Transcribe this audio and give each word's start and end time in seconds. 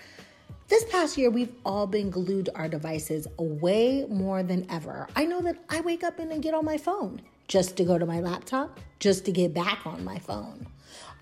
This 0.67 0.85
past 0.87 1.17
year, 1.17 1.31
we've 1.31 1.55
all 1.65 1.87
been 1.87 2.11
glued 2.11 2.47
to 2.47 2.59
our 2.59 2.69
devices 2.69 3.29
way 3.39 4.05
more 4.09 4.43
than 4.43 4.67
ever. 4.69 5.07
I 5.15 5.27
know 5.27 5.41
that 5.43 5.59
I 5.69 5.81
wake 5.81 6.03
up 6.03 6.19
and 6.19 6.43
get 6.43 6.55
on 6.55 6.65
my 6.65 6.77
phone 6.77 7.23
just 7.51 7.77
to 7.77 7.83
go 7.83 7.99
to 7.99 8.07
my 8.07 8.21
laptop, 8.21 8.79
just 9.01 9.25
to 9.25 9.33
get 9.33 9.53
back 9.53 9.85
on 9.85 10.05
my 10.05 10.21
phone. 10.21 10.65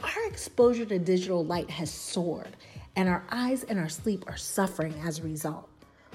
Our 0.04 0.26
exposure 0.26 0.84
to 0.84 0.98
digital 0.98 1.42
light 1.42 1.70
has 1.70 1.90
soared, 1.90 2.54
and 2.96 3.08
our 3.08 3.24
eyes 3.30 3.64
and 3.64 3.78
our 3.78 3.88
sleep 3.88 4.24
are 4.28 4.36
suffering 4.36 4.92
as 5.02 5.18
a 5.18 5.22
result. 5.22 5.70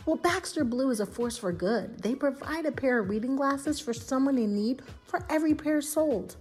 Well, 0.05 0.17
Baxter 0.17 0.63
Blue 0.63 0.91
is 0.91 0.99
a 0.99 1.07
force 1.07 1.35
for 1.39 1.51
good. 1.51 1.97
They 2.03 2.13
provide 2.13 2.67
a 2.67 2.71
pair 2.71 2.99
of 2.99 3.09
reading 3.09 3.35
glasses 3.35 3.79
for 3.79 3.91
someone 3.91 4.37
in 4.37 4.53
need 4.53 4.83
for 5.03 5.25
every 5.31 5.55
pair 5.55 5.81
sold. 5.81 6.35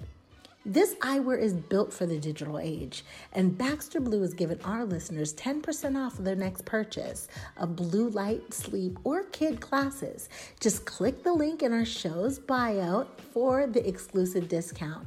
This 0.65 0.95
eyewear 1.01 1.41
is 1.41 1.55
built 1.55 1.93
for 1.93 2.07
the 2.07 2.21
digital 2.21 2.57
age, 2.57 3.05
and 3.33 3.59
Baxter 3.59 3.99
Blue 3.99 4.21
has 4.21 4.33
given 4.33 4.61
our 4.65 4.85
listeners 4.85 5.35
10% 5.35 5.97
off 5.97 6.21
of 6.21 6.25
their 6.25 6.37
next 6.37 6.65
purchase 6.65 7.27
of 7.57 7.75
blue 7.75 8.11
light, 8.11 8.55
sleep, 8.55 8.97
or 9.03 9.25
kid 9.25 9.61
glasses. 9.61 10.29
Just 10.61 10.85
click 10.87 11.25
the 11.25 11.33
link 11.33 11.65
in 11.65 11.73
our 11.73 11.85
show's 11.85 12.39
bio 12.39 13.09
for 13.33 13.67
the 13.67 13.85
exclusive 13.89 14.49
discount. 14.49 15.05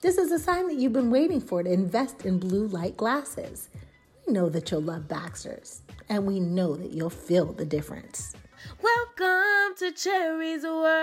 This 0.00 0.18
is 0.18 0.32
a 0.32 0.40
sign 0.40 0.66
that 0.66 0.74
you've 0.74 0.92
been 0.92 1.12
waiting 1.12 1.40
for 1.40 1.62
to 1.62 1.70
invest 1.70 2.26
in 2.26 2.40
blue 2.40 2.66
light 2.66 2.96
glasses. 2.96 3.68
We 4.26 4.32
know 4.32 4.48
that 4.48 4.72
you'll 4.72 4.82
love 4.82 5.06
Baxter's, 5.06 5.82
and 6.08 6.26
we 6.26 6.40
know 6.40 6.74
that 6.74 6.90
you'll 6.92 7.10
feel 7.10 7.52
the 7.52 7.64
difference. 7.64 8.34
Welcome 8.82 9.76
to 9.78 9.92
Cherie's 9.92 10.64
World. 10.64 10.94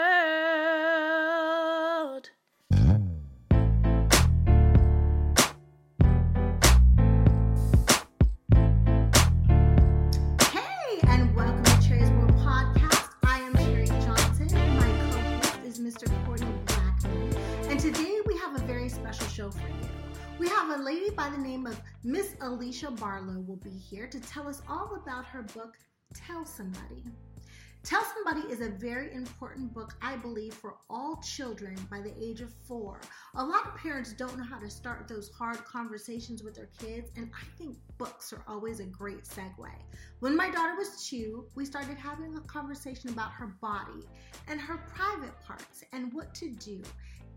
Name 21.42 21.66
of 21.66 21.82
Miss 22.04 22.36
Aleesha 22.36 22.96
Barlow 23.00 23.40
will 23.42 23.58
be 23.58 23.72
here 23.72 24.06
to 24.06 24.20
tell 24.20 24.48
us 24.48 24.62
all 24.70 24.96
about 24.96 25.26
her 25.26 25.42
book, 25.42 25.76
Tell 26.14 26.46
Somebody. 26.46 27.04
Tell 27.82 28.04
Somebody 28.04 28.54
is 28.54 28.62
a 28.62 28.70
very 28.70 29.12
important 29.12 29.74
book, 29.74 29.96
I 30.04 30.18
believe, 30.18 30.54
for 30.54 30.76
all 30.88 31.20
children 31.24 31.76
by 31.90 32.00
the 32.00 32.14
age 32.24 32.42
of 32.42 32.54
four. 32.68 33.02
A 33.36 33.44
lot 33.44 33.66
of 33.66 33.76
parents 33.76 34.14
don't 34.14 34.38
know 34.38 34.44
how 34.44 34.60
to 34.60 34.70
start 34.70 35.08
those 35.08 35.32
hard 35.32 35.58
conversations 35.66 36.44
with 36.44 36.54
their 36.54 36.70
kids, 36.80 37.10
and 37.16 37.32
I 37.34 37.44
think 37.58 37.78
books 37.98 38.32
are 38.32 38.44
always 38.48 38.80
a 38.80 38.86
great 38.86 39.24
segue. 39.24 39.68
When 40.20 40.38
my 40.38 40.52
daughter 40.52 40.76
was 40.76 41.08
two, 41.08 41.48
we 41.56 41.66
started 41.66 41.98
having 41.98 42.38
a 42.38 42.42
conversation 42.42 43.10
about 43.10 43.32
her 43.32 43.58
body 43.62 44.06
and 44.48 44.62
her 44.62 44.78
private 44.94 45.40
parts 45.42 45.84
and 45.92 46.14
what 46.14 46.36
to 46.36 46.52
do 46.52 46.84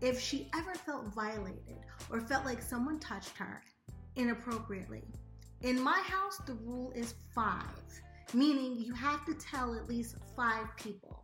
if 0.01 0.19
she 0.19 0.47
ever 0.53 0.75
felt 0.75 1.07
violated 1.07 1.79
or 2.11 2.21
felt 2.21 2.45
like 2.45 2.61
someone 2.61 2.99
touched 2.99 3.35
her 3.37 3.63
inappropriately. 4.15 5.03
In 5.61 5.81
my 5.81 5.99
house, 5.99 6.37
the 6.45 6.53
rule 6.53 6.91
is 6.95 7.15
five 7.33 8.01
meaning 8.33 8.77
you 8.77 8.93
have 8.93 9.25
to 9.25 9.33
tell 9.33 9.75
at 9.75 9.87
least 9.87 10.15
five 10.35 10.75
people. 10.77 11.21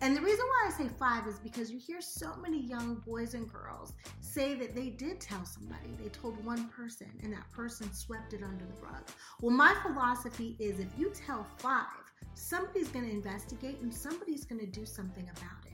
And 0.00 0.16
the 0.16 0.20
reason 0.20 0.44
why 0.46 0.68
I 0.68 0.70
say 0.70 0.88
five 0.96 1.26
is 1.26 1.40
because 1.40 1.72
you 1.72 1.78
hear 1.78 2.00
so 2.00 2.32
many 2.40 2.60
young 2.60 3.02
boys 3.06 3.34
and 3.34 3.52
girls 3.52 3.94
say 4.20 4.54
that 4.54 4.74
they 4.74 4.90
did 4.90 5.20
tell 5.20 5.44
somebody. 5.44 5.88
They 6.00 6.08
told 6.08 6.42
one 6.44 6.68
person 6.68 7.08
and 7.22 7.32
that 7.32 7.50
person 7.50 7.92
swept 7.92 8.32
it 8.32 8.42
under 8.44 8.64
the 8.64 8.80
rug. 8.80 9.02
Well, 9.40 9.54
my 9.54 9.74
philosophy 9.82 10.56
is 10.60 10.78
if 10.78 10.88
you 10.96 11.10
tell 11.12 11.44
five, 11.56 11.86
somebody's 12.34 12.88
going 12.88 13.06
to 13.06 13.10
investigate 13.10 13.80
and 13.80 13.92
somebody's 13.92 14.44
going 14.44 14.60
to 14.60 14.70
do 14.70 14.86
something 14.86 15.24
about 15.24 15.66
it. 15.66 15.67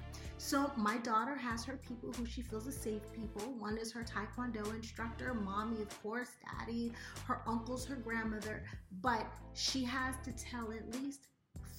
So 0.46 0.70
my 0.76 0.98
daughter 0.98 1.34
has 1.36 1.64
her 1.64 1.78
people 1.78 2.12
who 2.12 2.26
she 2.26 2.42
feels 2.42 2.68
are 2.68 2.70
safe 2.70 3.00
people. 3.14 3.54
One 3.58 3.78
is 3.78 3.90
her 3.92 4.04
taekwondo 4.04 4.74
instructor, 4.74 5.32
mommy, 5.32 5.80
of 5.80 6.02
course, 6.02 6.32
daddy, 6.58 6.92
her 7.24 7.40
uncles, 7.46 7.86
her 7.86 7.96
grandmother. 7.96 8.62
But 9.00 9.26
she 9.54 9.82
has 9.84 10.16
to 10.22 10.32
tell 10.32 10.70
at 10.70 11.00
least 11.00 11.28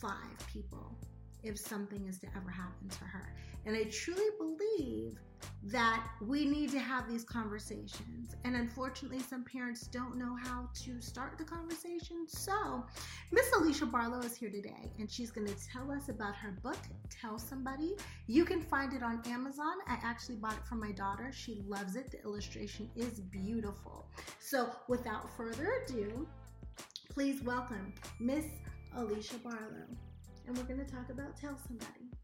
five 0.01 0.35
people 0.51 0.97
if 1.43 1.59
something 1.59 2.07
is 2.07 2.17
to 2.21 2.27
ever 2.35 2.49
happen 2.49 2.89
to 2.89 3.03
her. 3.03 3.35
And 3.67 3.77
I 3.77 3.83
truly 3.83 4.31
believe 4.39 5.19
that 5.63 6.05
we 6.21 6.45
need 6.45 6.71
to 6.71 6.79
have 6.79 7.09
these 7.09 7.23
conversations. 7.23 8.35
And 8.43 8.55
unfortunately, 8.55 9.19
some 9.19 9.43
parents 9.43 9.87
don't 9.87 10.15
know 10.15 10.35
how 10.35 10.69
to 10.83 11.01
start 11.01 11.37
the 11.37 11.43
conversation. 11.43 12.27
So, 12.27 12.85
Miss 13.31 13.49
Aleesha 13.49 13.91
Barlow 13.91 14.19
is 14.19 14.35
here 14.35 14.51
today, 14.51 14.91
and 14.99 15.09
she's 15.09 15.31
going 15.31 15.47
to 15.47 15.55
tell 15.67 15.91
us 15.91 16.09
about 16.09 16.35
her 16.35 16.51
book, 16.61 16.77
Tell 17.09 17.39
Somebody. 17.39 17.95
You 18.27 18.45
can 18.45 18.61
find 18.61 18.93
it 18.93 19.01
on 19.01 19.21
Amazon. 19.25 19.73
I 19.87 19.97
actually 20.03 20.35
bought 20.35 20.53
it 20.53 20.67
for 20.67 20.75
my 20.75 20.91
daughter. 20.91 21.31
She 21.33 21.63
loves 21.67 21.95
it. 21.95 22.11
The 22.11 22.21
illustration 22.23 22.89
is 22.95 23.19
beautiful. 23.19 24.05
So, 24.39 24.69
without 24.87 25.35
further 25.35 25.71
ado, 25.83 26.27
please 27.09 27.41
welcome 27.41 27.91
Miss 28.19 28.45
Aleesha 28.95 29.41
Barlow. 29.41 29.87
And 30.47 30.55
we're 30.55 30.63
going 30.63 30.85
to 30.85 30.91
talk 30.91 31.09
about 31.09 31.35
Tell 31.37 31.57
Somebody. 31.67 32.14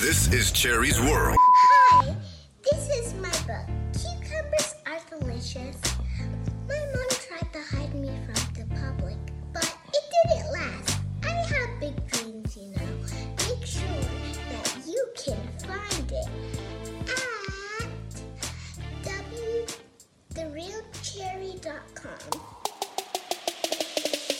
This 0.00 0.32
is 0.32 0.52
Cherie's 0.52 1.00
World. 1.00 1.36
Hi, 1.90 2.14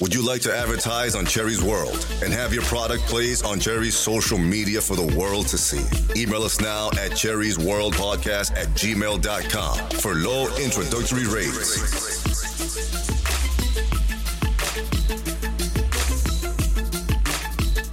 Would 0.08 0.14
you 0.14 0.26
like 0.26 0.40
to 0.40 0.56
advertise 0.56 1.14
on 1.14 1.26
Cherie's 1.26 1.62
World 1.62 2.06
and 2.24 2.32
have 2.32 2.54
your 2.54 2.62
product 2.62 3.02
placed 3.02 3.44
on 3.44 3.60
Cherie's 3.60 3.94
social 3.94 4.38
media 4.38 4.80
for 4.80 4.96
the 4.96 5.14
world 5.14 5.48
to 5.48 5.58
see? 5.58 5.84
Email 6.18 6.44
us 6.44 6.62
now 6.62 6.86
at 6.92 7.10
Cherie's 7.10 7.58
World 7.58 7.92
Podcast 7.92 8.52
at 8.52 8.68
gmail.com 8.68 9.90
for 10.00 10.14
low 10.14 10.46
introductory 10.56 11.26
rates. 11.26 11.76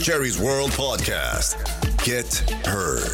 Cherie's 0.01 0.39
World 0.39 0.71
Podcast. 0.71 1.57
Get 2.05 2.33
heard. 2.65 3.11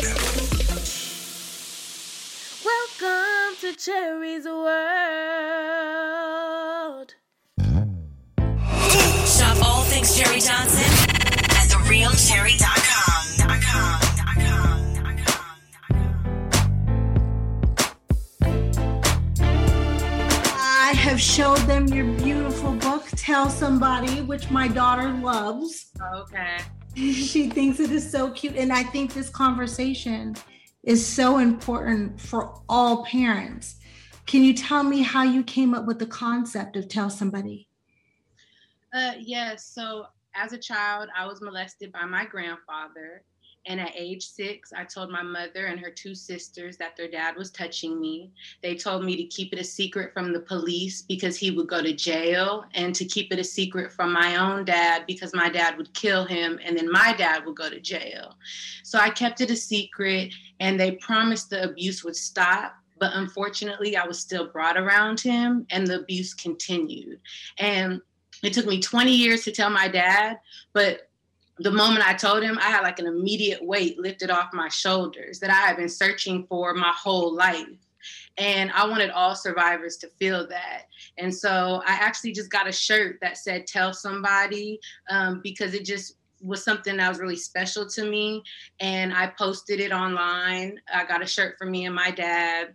Welcome 2.63 3.55
to 3.61 3.73
Cherie's 3.73 4.10
Somebody, 23.61 24.21
which 24.21 24.49
my 24.49 24.67
daughter 24.67 25.09
loves. 25.09 25.91
Okay. 26.15 26.57
she 26.95 27.47
thinks 27.47 27.79
it 27.79 27.91
is 27.91 28.09
so 28.09 28.31
cute. 28.31 28.55
And 28.55 28.73
I 28.73 28.81
think 28.81 29.13
this 29.13 29.29
conversation 29.29 30.35
is 30.81 31.05
so 31.05 31.37
important 31.37 32.19
for 32.19 32.59
all 32.67 33.05
parents. 33.05 33.75
Can 34.25 34.41
you 34.41 34.55
tell 34.55 34.81
me 34.81 35.03
how 35.03 35.21
you 35.21 35.43
came 35.43 35.75
up 35.75 35.85
with 35.85 35.99
the 35.99 36.07
concept 36.07 36.75
of 36.75 36.87
tell 36.87 37.11
somebody? 37.11 37.67
Uh, 38.95 39.11
yes. 39.19 39.67
So 39.67 40.07
as 40.33 40.53
a 40.53 40.57
child, 40.57 41.09
I 41.15 41.27
was 41.27 41.39
molested 41.39 41.91
by 41.91 42.05
my 42.05 42.25
grandfather. 42.25 43.21
And 43.67 43.79
at 43.79 43.95
age 43.95 44.25
six, 44.25 44.73
I 44.75 44.83
told 44.85 45.11
my 45.11 45.21
mother 45.21 45.67
and 45.67 45.79
her 45.79 45.91
two 45.91 46.15
sisters 46.15 46.77
that 46.77 46.97
their 46.97 47.07
dad 47.07 47.35
was 47.35 47.51
touching 47.51 48.01
me. 48.01 48.31
They 48.63 48.75
told 48.75 49.05
me 49.05 49.15
to 49.17 49.23
keep 49.25 49.53
it 49.53 49.59
a 49.59 49.63
secret 49.63 50.13
from 50.13 50.33
the 50.33 50.39
police 50.39 51.03
because 51.03 51.37
he 51.37 51.51
would 51.51 51.67
go 51.67 51.81
to 51.81 51.93
jail, 51.93 52.65
and 52.73 52.95
to 52.95 53.05
keep 53.05 53.31
it 53.31 53.37
a 53.37 53.43
secret 53.43 53.91
from 53.91 54.11
my 54.11 54.37
own 54.37 54.65
dad 54.65 55.03
because 55.05 55.35
my 55.35 55.47
dad 55.47 55.77
would 55.77 55.93
kill 55.93 56.25
him, 56.25 56.59
and 56.65 56.75
then 56.75 56.91
my 56.91 57.13
dad 57.13 57.45
would 57.45 57.55
go 57.55 57.69
to 57.69 57.79
jail. 57.79 58.35
So 58.83 58.97
I 58.97 59.11
kept 59.11 59.41
it 59.41 59.51
a 59.51 59.55
secret, 59.55 60.33
and 60.59 60.79
they 60.79 60.93
promised 60.93 61.51
the 61.51 61.63
abuse 61.63 62.03
would 62.03 62.15
stop. 62.15 62.73
But 62.99 63.11
unfortunately, 63.13 63.95
I 63.95 64.07
was 64.07 64.19
still 64.19 64.47
brought 64.47 64.77
around 64.77 65.19
him, 65.19 65.67
and 65.69 65.85
the 65.85 65.99
abuse 65.99 66.33
continued. 66.33 67.19
And 67.57 68.01
it 68.43 68.53
took 68.53 68.65
me 68.65 68.79
20 68.79 69.11
years 69.11 69.43
to 69.43 69.51
tell 69.51 69.69
my 69.69 69.87
dad, 69.87 70.39
but 70.73 71.10
the 71.63 71.71
moment 71.71 72.07
I 72.07 72.13
told 72.13 72.43
him, 72.43 72.57
I 72.59 72.69
had 72.69 72.81
like 72.81 72.99
an 72.99 73.07
immediate 73.07 73.63
weight 73.63 73.99
lifted 73.99 74.29
off 74.29 74.53
my 74.53 74.69
shoulders 74.69 75.39
that 75.39 75.49
I 75.49 75.67
had 75.67 75.77
been 75.77 75.89
searching 75.89 76.45
for 76.47 76.73
my 76.73 76.93
whole 76.95 77.33
life. 77.33 77.67
And 78.37 78.71
I 78.71 78.87
wanted 78.87 79.11
all 79.11 79.35
survivors 79.35 79.97
to 79.97 80.07
feel 80.07 80.47
that. 80.47 80.83
And 81.17 81.33
so 81.33 81.83
I 81.85 81.93
actually 81.93 82.31
just 82.31 82.49
got 82.49 82.67
a 82.67 82.71
shirt 82.71 83.19
that 83.21 83.37
said, 83.37 83.67
Tell 83.67 83.93
somebody, 83.93 84.79
um, 85.09 85.41
because 85.43 85.73
it 85.73 85.85
just 85.85 86.15
was 86.41 86.63
something 86.63 86.97
that 86.97 87.09
was 87.09 87.19
really 87.19 87.35
special 87.35 87.87
to 87.89 88.05
me. 88.05 88.43
And 88.79 89.13
I 89.13 89.27
posted 89.27 89.79
it 89.79 89.91
online. 89.91 90.79
I 90.91 91.05
got 91.05 91.21
a 91.21 91.27
shirt 91.27 91.55
for 91.57 91.65
me 91.65 91.85
and 91.85 91.93
my 91.93 92.11
dad. 92.11 92.73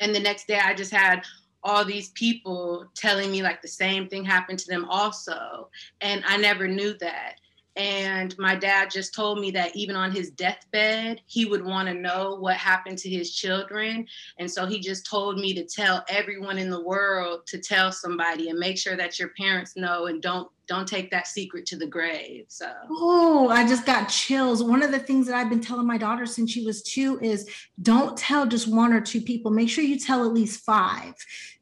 And 0.00 0.14
the 0.14 0.20
next 0.20 0.46
day, 0.46 0.58
I 0.58 0.74
just 0.74 0.90
had 0.90 1.22
all 1.62 1.84
these 1.84 2.10
people 2.10 2.86
telling 2.94 3.30
me 3.30 3.42
like 3.42 3.60
the 3.60 3.68
same 3.68 4.08
thing 4.08 4.24
happened 4.24 4.58
to 4.60 4.68
them 4.68 4.86
also. 4.88 5.68
And 6.00 6.22
I 6.26 6.36
never 6.36 6.68
knew 6.68 6.96
that. 6.98 7.36
And 7.76 8.36
my 8.38 8.54
dad 8.54 8.90
just 8.90 9.14
told 9.14 9.38
me 9.38 9.50
that 9.52 9.76
even 9.76 9.96
on 9.96 10.10
his 10.10 10.30
deathbed, 10.30 11.20
he 11.26 11.44
would 11.44 11.64
want 11.64 11.88
to 11.88 11.94
know 11.94 12.36
what 12.36 12.56
happened 12.56 12.96
to 12.98 13.10
his 13.10 13.34
children. 13.34 14.06
And 14.38 14.50
so 14.50 14.66
he 14.66 14.80
just 14.80 15.06
told 15.06 15.38
me 15.38 15.52
to 15.54 15.64
tell 15.64 16.04
everyone 16.08 16.56
in 16.58 16.70
the 16.70 16.82
world 16.82 17.46
to 17.48 17.58
tell 17.58 17.92
somebody 17.92 18.48
and 18.48 18.58
make 18.58 18.78
sure 18.78 18.96
that 18.96 19.18
your 19.18 19.28
parents 19.30 19.76
know 19.76 20.06
and 20.06 20.22
don't 20.22 20.48
don't 20.68 20.88
take 20.88 21.10
that 21.10 21.26
secret 21.26 21.66
to 21.66 21.76
the 21.76 21.86
grave. 21.86 22.46
So, 22.48 22.70
oh, 22.90 23.48
I 23.48 23.66
just 23.66 23.86
got 23.86 24.08
chills. 24.08 24.62
One 24.62 24.82
of 24.82 24.90
the 24.90 24.98
things 24.98 25.26
that 25.26 25.36
I've 25.36 25.50
been 25.50 25.60
telling 25.60 25.86
my 25.86 25.98
daughter 25.98 26.26
since 26.26 26.50
she 26.50 26.64
was 26.64 26.82
two 26.82 27.18
is 27.20 27.48
don't 27.80 28.16
tell 28.16 28.46
just 28.46 28.66
one 28.68 28.92
or 28.92 29.00
two 29.00 29.20
people. 29.20 29.50
Make 29.50 29.68
sure 29.68 29.84
you 29.84 29.98
tell 29.98 30.24
at 30.24 30.32
least 30.32 30.64
five. 30.64 31.14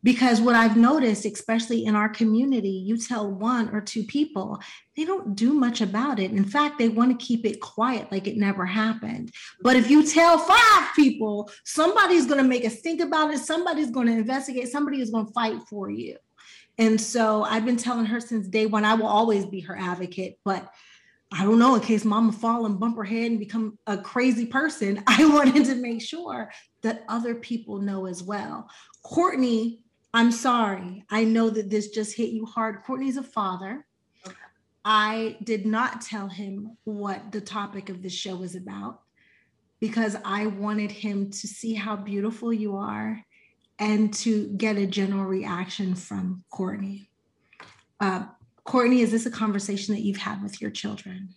Because 0.03 0.41
what 0.41 0.55
I've 0.55 0.77
noticed, 0.77 1.25
especially 1.25 1.87
in 1.87 1.97
our 1.97 2.11
community, 2.11 2.69
you 2.69 2.99
tell 2.99 3.31
one 3.31 3.75
or 3.75 3.81
two 3.81 4.05
people, 4.05 4.61
they 4.97 5.05
don't 5.05 5.35
do 5.35 5.55
much 5.55 5.81
about 5.81 6.19
it. 6.19 6.31
In 6.31 6.45
fact, 6.45 6.79
they 6.79 6.89
want 6.89 7.19
to 7.19 7.27
keep 7.27 7.47
it 7.47 7.61
quiet 7.61 8.13
like 8.13 8.27
it 8.27 8.37
never 8.37 8.67
happened. 8.67 9.33
But 9.63 9.77
if 9.77 9.91
you 9.91 10.07
tell 10.07 10.39
five 10.39 10.89
people, 10.95 11.51
somebody's 11.65 12.27
going 12.27 12.43
to 12.43 12.49
make 12.49 12.67
us 12.67 12.81
think 12.81 13.01
about 13.01 13.33
it, 13.33 13.39
somebody's 13.39 13.91
going 13.91 14.07
to 14.07 14.13
investigate, 14.13 14.69
somebody 14.69 15.01
is 15.01 15.11
going 15.11 15.27
to 15.27 15.33
fight 15.33 15.59
for 15.69 15.91
you. 15.91 16.17
And 16.79 17.01
so 17.01 17.45
I've 17.45 17.65
been 17.65 17.77
telling 17.77 18.07
her 18.07 18.21
since 18.21 18.49
day 18.49 18.67
one, 18.67 18.85
I 18.85 18.95
will 18.95 19.07
always 19.07 19.47
be 19.47 19.61
her 19.61 19.77
advocate, 19.77 20.39
but 20.45 20.73
I 21.33 21.45
don't 21.45 21.59
know, 21.59 21.75
in 21.75 21.81
case 21.81 22.05
mama 22.05 22.33
fall 22.33 22.67
and 22.67 22.79
bump 22.79 22.97
her 22.97 23.05
head 23.05 23.31
and 23.31 23.39
become 23.39 23.79
a 23.87 23.99
crazy 23.99 24.47
person, 24.47 25.03
I 25.07 25.25
wanted 25.27 25.65
to 25.67 25.75
make 25.77 26.03
sure 26.03 26.51
that 26.83 27.05
other 27.09 27.35
people 27.35 27.79
know 27.79 28.07
as 28.07 28.23
well. 28.23 28.69
Courtney, 29.03 29.81
I'm 30.13 30.31
sorry. 30.31 31.05
I 31.11 31.25
know 31.25 31.51
that 31.51 31.71
this 31.71 31.89
just 31.91 32.17
hit 32.17 32.31
you 32.31 32.47
hard. 32.47 32.83
Courtney's 32.85 33.17
a 33.17 33.23
father. 33.23 33.85
I 34.85 35.39
did 35.43 35.67
not 35.67 36.03
tell 36.03 36.29
him 36.29 36.77
what 36.85 37.33
the 37.33 37.41
topic 37.41 37.89
of 37.89 38.03
this 38.03 38.13
show 38.13 38.43
is 38.43 38.55
about 38.55 39.01
because 39.81 40.17
I 40.25 40.47
wanted 40.47 40.91
him 40.91 41.31
to 41.31 41.49
see 41.49 41.75
how 41.75 41.97
beautiful 41.97 42.53
you 42.53 42.77
are 42.77 43.21
and 43.79 44.13
to 44.15 44.49
get 44.57 44.77
a 44.77 44.87
general 44.87 45.25
reaction 45.25 45.95
from 45.95 46.45
Courtney. 46.51 47.09
Uh, 48.01 48.27
Courtney, 48.65 49.01
is 49.01 49.11
this 49.11 49.27
a 49.27 49.31
conversation 49.31 49.95
that 49.95 50.03
you've 50.03 50.17
had 50.17 50.43
with 50.43 50.61
your 50.61 50.71
children? 50.71 51.29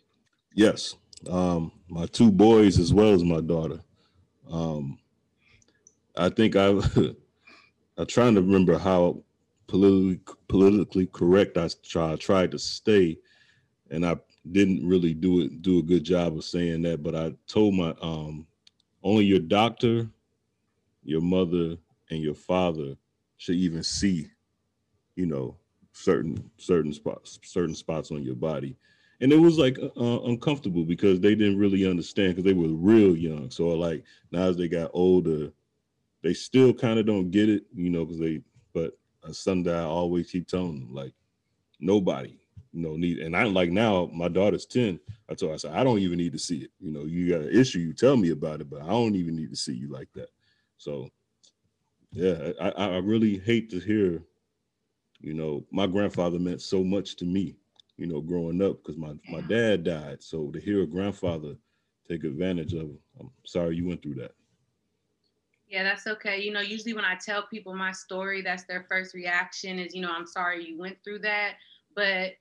Yes, 0.53 0.95
um, 1.29 1.71
my 1.89 2.05
two 2.05 2.31
boys 2.31 2.79
as 2.79 2.93
well 2.93 3.13
as 3.13 3.23
my 3.23 3.41
daughter. 3.41 3.79
Um, 4.49 4.97
I 6.15 6.29
think 6.29 6.55
I, 6.55 6.69
I'm 7.97 8.07
trying 8.07 8.35
to 8.35 8.41
remember 8.41 8.77
how 8.77 9.23
politically 9.67 10.19
politically 10.47 11.07
correct 11.07 11.57
I 11.57 11.69
try, 11.83 12.15
tried 12.15 12.51
to 12.51 12.59
stay, 12.59 13.17
and 13.91 14.05
I 14.05 14.17
didn't 14.51 14.87
really 14.87 15.13
do 15.13 15.41
it 15.41 15.61
do 15.61 15.79
a 15.79 15.83
good 15.83 16.03
job 16.03 16.37
of 16.37 16.43
saying 16.43 16.83
that. 16.83 17.03
But 17.03 17.15
I 17.15 17.33
told 17.47 17.75
my 17.75 17.93
um, 18.01 18.47
only 19.03 19.25
your 19.25 19.39
doctor, 19.39 20.09
your 21.03 21.21
mother, 21.21 21.77
and 22.09 22.21
your 22.21 22.35
father 22.35 22.95
should 23.37 23.55
even 23.55 23.83
see, 23.83 24.29
you 25.15 25.25
know, 25.25 25.57
certain 25.93 26.49
certain 26.57 26.93
spots 26.93 27.39
certain 27.43 27.75
spots 27.75 28.11
on 28.11 28.23
your 28.23 28.35
body. 28.35 28.77
And 29.19 29.33
it 29.33 29.37
was 29.37 29.57
like 29.57 29.79
uh, 29.79 30.21
uncomfortable 30.25 30.85
because 30.85 31.19
they 31.19 31.33
didn't 31.33 31.57
really 31.57 31.89
understand 31.89 32.35
because 32.35 32.43
they 32.45 32.53
were 32.53 32.67
real 32.67 33.15
young. 33.15 33.49
So 33.49 33.69
like 33.69 34.03
now 34.31 34.43
as 34.43 34.57
they 34.57 34.67
got 34.67 34.91
older 34.93 35.51
they 36.23 36.33
still 36.33 36.73
kind 36.73 36.99
of 36.99 37.05
don't 37.05 37.31
get 37.31 37.49
it 37.49 37.63
you 37.73 37.89
know 37.89 38.05
because 38.05 38.19
they 38.19 38.41
but 38.73 38.97
a 39.23 39.33
son 39.33 39.63
that 39.63 39.75
i 39.75 39.83
always 39.83 40.29
keep 40.29 40.47
telling 40.47 40.79
them 40.79 40.93
like 40.93 41.13
nobody 41.79 42.37
you 42.73 42.81
know 42.81 42.95
need 42.95 43.19
and 43.19 43.35
i'm 43.35 43.53
like 43.53 43.71
now 43.71 44.09
my 44.13 44.27
daughter's 44.27 44.65
10 44.65 44.99
i 45.29 45.33
told 45.33 45.51
her 45.51 45.53
i 45.53 45.57
said 45.57 45.73
i 45.73 45.83
don't 45.83 45.99
even 45.99 46.17
need 46.17 46.33
to 46.33 46.39
see 46.39 46.59
it 46.59 46.71
you 46.79 46.91
know 46.91 47.03
you 47.05 47.29
got 47.29 47.41
an 47.41 47.57
issue 47.57 47.79
you 47.79 47.93
tell 47.93 48.17
me 48.17 48.31
about 48.31 48.61
it 48.61 48.69
but 48.69 48.81
i 48.81 48.87
don't 48.87 49.15
even 49.15 49.35
need 49.35 49.49
to 49.49 49.55
see 49.55 49.73
you 49.73 49.89
like 49.89 50.09
that. 50.13 50.29
So 50.77 51.09
yeah, 52.11 52.51
I, 52.61 52.69
I 52.69 52.97
really 52.97 53.37
hate 53.37 53.69
to 53.71 53.79
hear, 53.79 54.23
you 55.19 55.33
know, 55.33 55.65
my 55.71 55.87
grandfather 55.87 56.39
meant 56.39 56.61
so 56.61 56.83
much 56.83 57.15
to 57.17 57.25
me, 57.25 57.55
you 57.97 58.07
know, 58.07 58.21
growing 58.21 58.61
up 58.61 58.77
because 58.77 58.97
my, 58.97 59.13
my 59.29 59.41
dad 59.41 59.83
died. 59.83 60.23
So 60.23 60.49
to 60.51 60.59
hear 60.59 60.83
a 60.83 60.87
grandfather 60.87 61.55
take 62.07 62.23
advantage 62.23 62.73
of, 62.73 62.89
I'm 63.19 63.31
sorry 63.45 63.75
you 63.75 63.87
went 63.87 64.01
through 64.01 64.15
that. 64.15 64.31
Yeah, 65.69 65.83
that's 65.83 66.07
okay. 66.07 66.39
You 66.39 66.53
know, 66.53 66.61
usually 66.61 66.93
when 66.93 67.03
I 67.03 67.15
tell 67.15 67.43
people 67.43 67.75
my 67.75 67.91
story, 67.91 68.41
that's 68.41 68.63
their 68.63 68.85
first 68.89 69.13
reaction 69.13 69.79
is, 69.79 69.93
you 69.93 70.01
know, 70.01 70.11
I'm 70.11 70.27
sorry 70.27 70.65
you 70.65 70.77
went 70.77 70.97
through 71.03 71.19
that. 71.19 71.55
But 71.93 72.33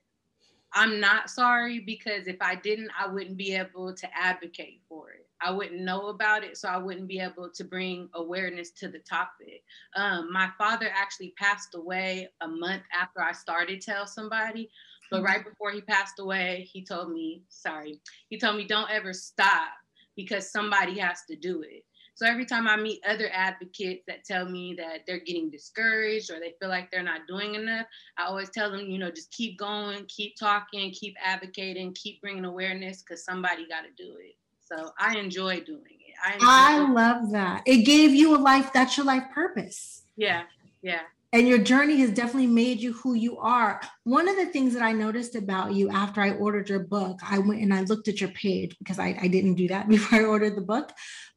I'm 0.73 0.99
not 0.99 1.29
sorry 1.29 1.79
because 1.79 2.27
if 2.27 2.37
I 2.41 2.55
didn't, 2.55 2.89
I 2.97 3.07
wouldn't 3.07 3.37
be 3.37 3.53
able 3.53 3.93
to 3.93 4.17
advocate 4.17 4.81
for 4.87 5.11
it. 5.11 5.26
I 5.41 5.51
wouldn't 5.51 5.81
know 5.81 6.07
about 6.07 6.43
it, 6.43 6.57
so 6.57 6.67
I 6.67 6.77
wouldn't 6.77 7.07
be 7.07 7.19
able 7.19 7.49
to 7.49 7.63
bring 7.63 8.09
awareness 8.15 8.71
to 8.71 8.87
the 8.87 8.99
topic. 8.99 9.63
Um, 9.95 10.31
my 10.31 10.49
father 10.57 10.89
actually 10.93 11.33
passed 11.37 11.75
away 11.75 12.29
a 12.41 12.47
month 12.47 12.83
after 12.93 13.21
I 13.21 13.33
started 13.33 13.81
Tell 13.81 14.07
Somebody, 14.07 14.69
but 15.11 15.23
right 15.23 15.43
before 15.43 15.71
he 15.71 15.81
passed 15.81 16.19
away, 16.19 16.67
he 16.71 16.83
told 16.83 17.11
me, 17.11 17.43
sorry, 17.49 17.99
he 18.29 18.37
told 18.37 18.57
me, 18.57 18.65
don't 18.65 18.89
ever 18.91 19.13
stop 19.13 19.69
because 20.15 20.51
somebody 20.51 20.99
has 20.99 21.21
to 21.29 21.35
do 21.35 21.61
it. 21.61 21.83
So 22.15 22.25
every 22.25 22.45
time 22.47 22.67
I 22.67 22.75
meet 22.75 22.99
other 23.07 23.29
advocates 23.31 24.03
that 24.07 24.25
tell 24.25 24.49
me 24.49 24.73
that 24.79 25.01
they're 25.05 25.19
getting 25.19 25.51
discouraged 25.51 26.31
or 26.31 26.39
they 26.39 26.55
feel 26.59 26.67
like 26.67 26.89
they're 26.89 27.03
not 27.03 27.27
doing 27.27 27.53
enough, 27.53 27.85
I 28.17 28.23
always 28.23 28.49
tell 28.49 28.71
them, 28.71 28.87
you 28.87 28.97
know, 28.97 29.11
just 29.11 29.31
keep 29.31 29.59
going, 29.59 30.03
keep 30.07 30.35
talking, 30.35 30.89
keep 30.89 31.15
advocating, 31.23 31.93
keep 31.93 32.19
bringing 32.19 32.45
awareness 32.45 33.03
because 33.03 33.23
somebody 33.23 33.67
got 33.67 33.81
to 33.81 34.03
do 34.03 34.15
it. 34.19 34.33
So 34.67 34.91
I 34.99 35.17
enjoy 35.17 35.61
doing 35.61 35.81
it. 35.81 36.15
I, 36.23 36.37
I 36.41 36.91
love 36.91 37.31
that. 37.31 37.63
It 37.65 37.85
gave 37.85 38.13
you 38.13 38.35
a 38.35 38.39
life. 38.39 38.73
That's 38.73 38.97
your 38.97 39.05
life 39.05 39.23
purpose. 39.33 40.03
Yeah. 40.15 40.43
Yeah. 40.81 41.01
And 41.33 41.47
your 41.47 41.57
journey 41.57 41.97
has 41.97 42.11
definitely 42.11 42.47
made 42.47 42.79
you 42.79 42.93
who 42.93 43.13
you 43.13 43.37
are. 43.37 43.81
One 44.03 44.27
of 44.27 44.37
the 44.37 44.45
things 44.45 44.73
that 44.73 44.81
I 44.81 44.93
noticed 44.93 45.35
about 45.35 45.73
you 45.73 45.89
after 45.89 46.21
I 46.21 46.31
ordered 46.31 46.69
your 46.69 46.79
book, 46.79 47.19
I 47.21 47.37
went 47.39 47.61
and 47.61 47.73
I 47.73 47.81
looked 47.81 48.07
at 48.07 48.21
your 48.21 48.31
page 48.31 48.77
because 48.79 48.97
I, 48.97 49.17
I 49.21 49.27
didn't 49.27 49.55
do 49.55 49.67
that 49.67 49.89
before 49.89 50.19
I 50.19 50.23
ordered 50.23 50.55
the 50.55 50.61
book, 50.61 50.91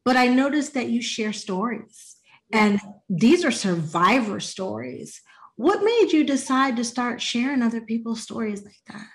but 0.04 0.16
I 0.16 0.28
noticed 0.28 0.74
that 0.74 0.88
you 0.88 1.02
share 1.02 1.32
stories. 1.32 2.16
And 2.52 2.80
these 3.08 3.44
are 3.44 3.52
survivor 3.52 4.40
stories. 4.40 5.20
What 5.54 5.84
made 5.84 6.10
you 6.10 6.24
decide 6.24 6.76
to 6.76 6.84
start 6.84 7.20
sharing 7.20 7.62
other 7.62 7.80
people's 7.80 8.22
stories 8.22 8.64
like 8.64 8.80
that? 8.88 9.06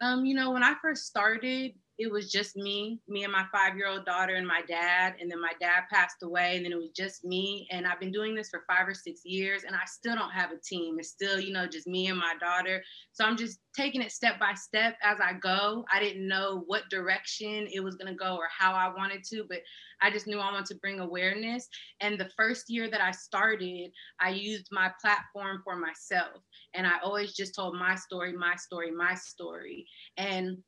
Um, 0.00 0.24
you 0.24 0.34
know, 0.34 0.50
when 0.52 0.62
I 0.62 0.74
first 0.80 1.06
started, 1.06 1.72
it 2.02 2.10
was 2.10 2.30
just 2.30 2.56
me, 2.56 3.00
me 3.08 3.24
and 3.24 3.32
my 3.32 3.44
five 3.52 3.76
year 3.76 3.88
old 3.88 4.04
daughter 4.04 4.34
and 4.34 4.46
my 4.46 4.62
dad. 4.68 5.14
And 5.20 5.30
then 5.30 5.40
my 5.40 5.52
dad 5.60 5.84
passed 5.92 6.22
away, 6.22 6.56
and 6.56 6.64
then 6.64 6.72
it 6.72 6.78
was 6.78 6.90
just 6.94 7.24
me. 7.24 7.68
And 7.70 7.86
I've 7.86 8.00
been 8.00 8.12
doing 8.12 8.34
this 8.34 8.50
for 8.50 8.64
five 8.68 8.86
or 8.86 8.94
six 8.94 9.22
years, 9.24 9.62
and 9.64 9.74
I 9.74 9.84
still 9.86 10.14
don't 10.14 10.30
have 10.30 10.50
a 10.50 10.58
team. 10.58 10.96
It's 10.98 11.10
still, 11.10 11.40
you 11.40 11.52
know, 11.52 11.66
just 11.66 11.86
me 11.86 12.08
and 12.08 12.18
my 12.18 12.34
daughter. 12.40 12.82
So 13.12 13.24
I'm 13.24 13.36
just 13.36 13.60
taking 13.76 14.02
it 14.02 14.12
step 14.12 14.38
by 14.38 14.54
step 14.54 14.96
as 15.02 15.18
I 15.20 15.34
go. 15.34 15.84
I 15.92 16.00
didn't 16.00 16.26
know 16.26 16.64
what 16.66 16.90
direction 16.90 17.68
it 17.72 17.80
was 17.80 17.94
going 17.94 18.12
to 18.12 18.18
go 18.18 18.36
or 18.36 18.48
how 18.56 18.72
I 18.72 18.92
wanted 18.94 19.24
to, 19.30 19.44
but 19.48 19.60
I 20.02 20.10
just 20.10 20.26
knew 20.26 20.40
I 20.40 20.52
wanted 20.52 20.66
to 20.66 20.74
bring 20.76 21.00
awareness. 21.00 21.68
And 22.00 22.18
the 22.18 22.30
first 22.36 22.68
year 22.68 22.90
that 22.90 23.00
I 23.00 23.12
started, 23.12 23.90
I 24.20 24.30
used 24.30 24.68
my 24.72 24.90
platform 25.00 25.60
for 25.64 25.76
myself. 25.76 26.42
And 26.74 26.86
I 26.86 26.98
always 27.04 27.34
just 27.34 27.54
told 27.54 27.76
my 27.76 27.94
story, 27.94 28.32
my 28.32 28.56
story, 28.56 28.90
my 28.90 29.14
story. 29.14 29.86
And 30.16 30.58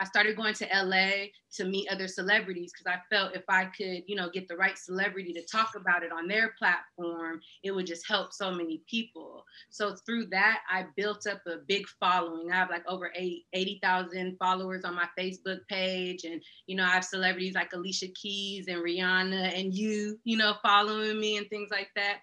I 0.00 0.04
started 0.04 0.36
going 0.36 0.54
to 0.54 0.68
LA 0.72 1.26
to 1.54 1.64
meet 1.64 1.88
other 1.90 2.08
celebrities 2.08 2.72
because 2.72 2.92
I 2.92 3.14
felt 3.14 3.36
if 3.36 3.44
I 3.48 3.66
could, 3.66 4.02
you 4.06 4.16
know, 4.16 4.30
get 4.30 4.48
the 4.48 4.56
right 4.56 4.76
celebrity 4.76 5.32
to 5.34 5.42
talk 5.44 5.74
about 5.76 6.02
it 6.02 6.10
on 6.12 6.26
their 6.26 6.54
platform, 6.58 7.40
it 7.62 7.72
would 7.72 7.86
just 7.86 8.08
help 8.08 8.32
so 8.32 8.50
many 8.50 8.82
people. 8.88 9.44
So 9.70 9.94
through 10.06 10.26
that, 10.26 10.60
I 10.70 10.86
built 10.96 11.26
up 11.26 11.42
a 11.46 11.58
big 11.68 11.86
following. 12.00 12.50
I 12.50 12.56
have 12.56 12.70
like 12.70 12.84
over 12.88 13.12
80,000 13.14 14.36
followers 14.38 14.84
on 14.84 14.94
my 14.94 15.06
Facebook 15.18 15.60
page. 15.68 16.24
And, 16.24 16.42
you 16.66 16.76
know, 16.76 16.84
I 16.84 16.90
have 16.90 17.04
celebrities 17.04 17.54
like 17.54 17.72
Alicia 17.72 18.08
Keys 18.08 18.68
and 18.68 18.82
Rihanna 18.82 19.58
and 19.58 19.74
you, 19.74 20.18
you 20.24 20.36
know, 20.36 20.54
following 20.62 21.20
me 21.20 21.36
and 21.36 21.48
things 21.48 21.70
like 21.70 21.90
that. 21.96 22.18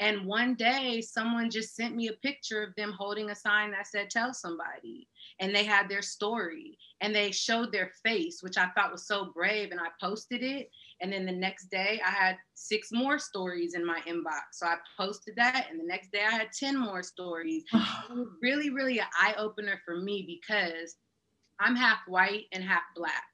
And 0.00 0.26
one 0.26 0.54
day, 0.54 1.00
someone 1.00 1.50
just 1.50 1.76
sent 1.76 1.94
me 1.94 2.08
a 2.08 2.14
picture 2.14 2.62
of 2.62 2.74
them 2.74 2.92
holding 2.98 3.30
a 3.30 3.34
sign 3.34 3.70
that 3.70 3.86
said, 3.86 4.10
Tell 4.10 4.34
somebody. 4.34 5.06
And 5.40 5.54
they 5.54 5.64
had 5.64 5.88
their 5.88 6.02
story 6.02 6.78
and 7.00 7.14
they 7.14 7.30
showed 7.30 7.72
their 7.72 7.90
face, 8.04 8.42
which 8.42 8.56
I 8.56 8.68
thought 8.68 8.92
was 8.92 9.06
so 9.06 9.32
brave. 9.34 9.72
And 9.72 9.80
I 9.80 9.88
posted 10.00 10.42
it. 10.42 10.70
And 11.00 11.12
then 11.12 11.26
the 11.26 11.32
next 11.32 11.66
day, 11.70 12.00
I 12.06 12.10
had 12.10 12.36
six 12.54 12.90
more 12.92 13.18
stories 13.18 13.74
in 13.74 13.84
my 13.84 14.00
inbox. 14.06 14.52
So 14.52 14.66
I 14.66 14.76
posted 14.96 15.34
that. 15.36 15.66
And 15.70 15.78
the 15.78 15.84
next 15.84 16.12
day, 16.12 16.24
I 16.26 16.30
had 16.30 16.52
10 16.52 16.78
more 16.78 17.02
stories. 17.02 17.64
it 17.72 18.12
was 18.14 18.28
really, 18.42 18.70
really 18.70 19.00
an 19.00 19.06
eye 19.20 19.34
opener 19.36 19.80
for 19.84 19.96
me 19.96 20.24
because 20.26 20.96
I'm 21.60 21.76
half 21.76 21.98
white 22.06 22.44
and 22.52 22.62
half 22.62 22.82
black 22.94 23.24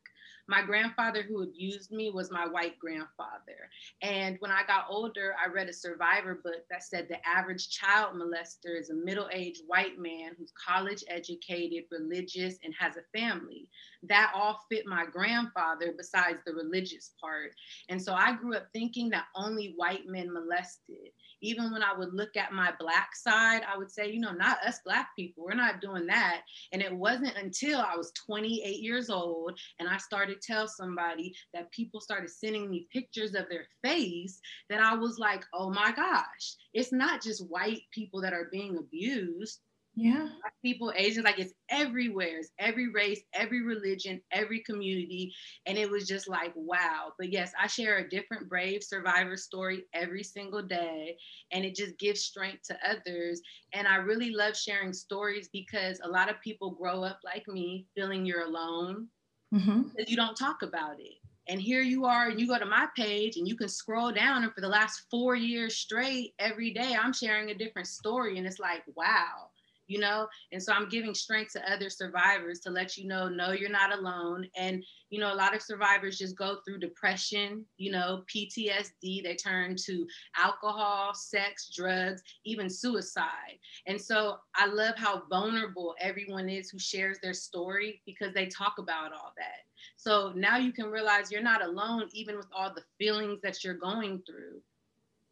my 0.51 0.63
grandfather 0.63 1.23
who 1.23 1.45
abused 1.45 1.93
me 1.93 2.11
was 2.11 2.33
my 2.33 2.45
white 2.45 2.77
grandfather. 2.81 3.71
And 4.03 4.37
when 4.41 4.51
I 4.51 4.63
got 4.67 4.87
older, 4.91 5.35
I 5.41 5.49
read 5.49 5.69
a 5.69 5.73
survivor 5.73 6.41
book 6.43 6.65
that 6.69 6.83
said 6.83 7.07
the 7.09 7.25
average 7.27 7.71
child 7.71 8.17
molester 8.17 8.77
is 8.77 8.91
a 8.91 8.95
middle 8.95 9.29
aged 9.33 9.63
white 9.69 9.97
man 9.97 10.33
who's 10.37 10.53
college 10.53 11.05
educated, 11.07 11.85
religious, 11.93 12.57
and 12.65 12.75
has 12.77 12.97
a 12.97 13.19
family. 13.19 13.69
That 14.03 14.33
all 14.35 14.67
fit 14.69 14.87
my 14.87 15.07
grandfather 15.07 15.95
besides 15.97 16.39
the 16.45 16.53
religious 16.53 17.13
part. 17.21 17.53
And 17.89 18.03
so 18.03 18.15
I 18.15 18.35
grew 18.35 18.57
up 18.57 18.67
thinking 18.73 19.09
that 19.11 19.27
only 19.37 19.75
white 19.77 20.09
men 20.09 20.33
molested 20.33 21.13
even 21.41 21.73
when 21.73 21.83
I 21.83 21.97
would 21.97 22.13
look 22.13 22.37
at 22.37 22.53
my 22.53 22.73
black 22.79 23.15
side, 23.15 23.63
I 23.71 23.77
would 23.77 23.91
say, 23.91 24.11
you 24.11 24.21
know, 24.21 24.33
not 24.33 24.65
us 24.67 24.81
black 24.85 25.09
people, 25.17 25.45
we're 25.45 25.55
not 25.55 25.81
doing 25.81 26.07
that. 26.07 26.43
And 26.73 26.83
it 26.83 26.95
wasn't 26.95 27.37
until 27.37 27.81
I 27.81 27.97
was 27.97 28.13
28 28.27 28.81
years 28.81 29.11
old 29.11 29.59
and 29.79 29.89
I 29.89 29.99
started 29.99 30.41
tell 30.41 30.69
somebody 30.69 31.35
that 31.55 31.71
people 31.73 32.01
started 32.01 32.31
sending 32.31 32.71
me 32.71 32.89
pictures 32.93 33.35
of 33.35 33.49
their 33.49 33.67
face 33.83 34.41
that 34.69 34.81
I 34.81 34.95
was 34.95 35.19
like, 35.19 35.45
oh 35.53 35.71
my 35.71 35.93
gosh, 35.93 36.57
it's 36.75 36.93
not 36.93 37.23
just 37.23 37.49
white 37.49 37.83
people 37.93 38.21
that 38.23 38.33
are 38.33 38.49
being 38.51 38.77
abused 38.79 39.61
yeah. 40.01 40.29
People 40.63 40.93
asians 40.97 41.25
like 41.25 41.39
it's 41.39 41.55
everywhere. 41.69 42.39
It's 42.39 42.51
every 42.59 42.89
race 42.91 43.21
every 43.35 43.63
religion 43.63 44.21
every 44.33 44.61
community. 44.61 45.33
And 45.67 45.79
it 45.79 45.91
was 45.91 46.07
just 46.09 46.29
like 46.29 46.53
wow. 46.55 47.13
But 47.19 47.33
yes 47.33 47.53
i 47.61 47.67
share 47.67 47.99
a 47.99 48.09
different 48.09 48.49
brave 48.49 48.83
survivor 48.83 49.37
story 49.37 49.85
every 49.95 50.23
single 50.23 50.63
day. 50.63 51.17
And 51.53 51.65
it 51.65 51.75
just 51.75 51.99
gives 51.99 52.23
strength 52.23 52.63
to 52.65 52.79
others. 52.89 53.41
And 53.73 53.87
i 53.87 53.97
really 53.97 54.31
love 54.33 54.57
sharing 54.57 54.93
stories 54.93 55.49
because 55.53 56.01
a 56.03 56.09
lot 56.09 56.31
of 56.31 56.41
people 56.41 56.71
grow 56.71 57.05
up 57.05 57.21
like 57.25 57.47
me 57.49 57.87
feeling 57.95 58.25
you're 58.27 58.45
alone. 58.45 59.09
Mm-hmm. 59.55 59.83
because 59.97 60.11
you 60.11 60.17
don't 60.17 60.37
talk 60.37 60.63
about 60.63 61.01
it. 61.01 61.15
And 61.49 61.61
here 61.61 61.83
you 61.83 62.05
are, 62.05 62.29
and 62.29 62.41
you 62.41 62.47
go 62.47 62.59
to 62.59 62.65
my 62.65 62.87
page 62.97 63.37
and 63.37 63.49
you 63.49 63.57
can 63.57 63.69
scroll 63.69 64.13
down. 64.13 64.45
And 64.45 64.53
for 64.53 64.61
the 64.61 64.69
last 64.69 65.03
four 65.11 65.35
years 65.35 65.77
straight, 65.77 66.35
every 66.39 66.71
day, 66.73 66.97
I'm 67.01 67.13
sharing 67.13 67.51
a 67.51 67.55
different 67.55 67.89
story. 67.89 68.39
And 68.39 68.47
it's 68.47 68.61
like, 68.61 68.85
wow, 68.95 69.49
you 69.91 69.99
know? 69.99 70.29
And 70.53 70.63
so 70.63 70.73
i'm 70.73 70.89
giving 70.89 71.15
strength 71.15 71.53
to 71.53 71.73
other 71.73 71.91
survivors 71.91 72.61
to 72.61 72.71
let 72.71 72.97
you 72.97 73.07
know 73.07 73.29
no 73.29 73.53
you're 73.53 73.69
not 73.69 73.93
alone. 73.97 74.47
And 74.57 74.85
you 75.11 75.21
know 75.21 75.33
a 75.33 75.35
lot 75.35 75.55
of 75.55 75.63
survivors 75.63 76.19
just 76.19 76.37
go 76.37 76.59
through 76.65 76.79
depression 76.79 77.65
you 77.77 77.91
know 77.91 78.23
ptsd 78.33 79.23
they 79.23 79.35
turn 79.35 79.75
to 79.87 80.07
alcohol 80.37 81.13
sex 81.15 81.71
drugs 81.75 82.23
even 82.45 82.71
suicide. 82.71 83.59
And 83.87 84.01
so 84.01 84.39
i 84.55 84.67
love 84.67 84.95
how 84.97 85.23
vulnerable 85.29 85.95
everyone 86.01 86.49
is 86.49 86.71
who 86.71 86.79
shares 86.79 87.19
their 87.23 87.35
story 87.35 88.01
because 88.07 88.33
they 88.33 88.47
talk 88.47 88.75
about 88.79 89.13
all 89.13 89.33
that. 89.37 89.65
So 89.97 90.33
now 90.35 90.57
you 90.57 90.73
can 90.73 90.87
realize 90.87 91.31
you're 91.31 91.43
not 91.43 91.65
alone 91.65 92.09
even 92.13 92.37
with 92.37 92.47
all 92.55 92.73
the 92.73 92.85
feelings 92.99 93.41
that 93.43 93.63
you're 93.65 93.75
going 93.75 94.23
through. 94.27 94.61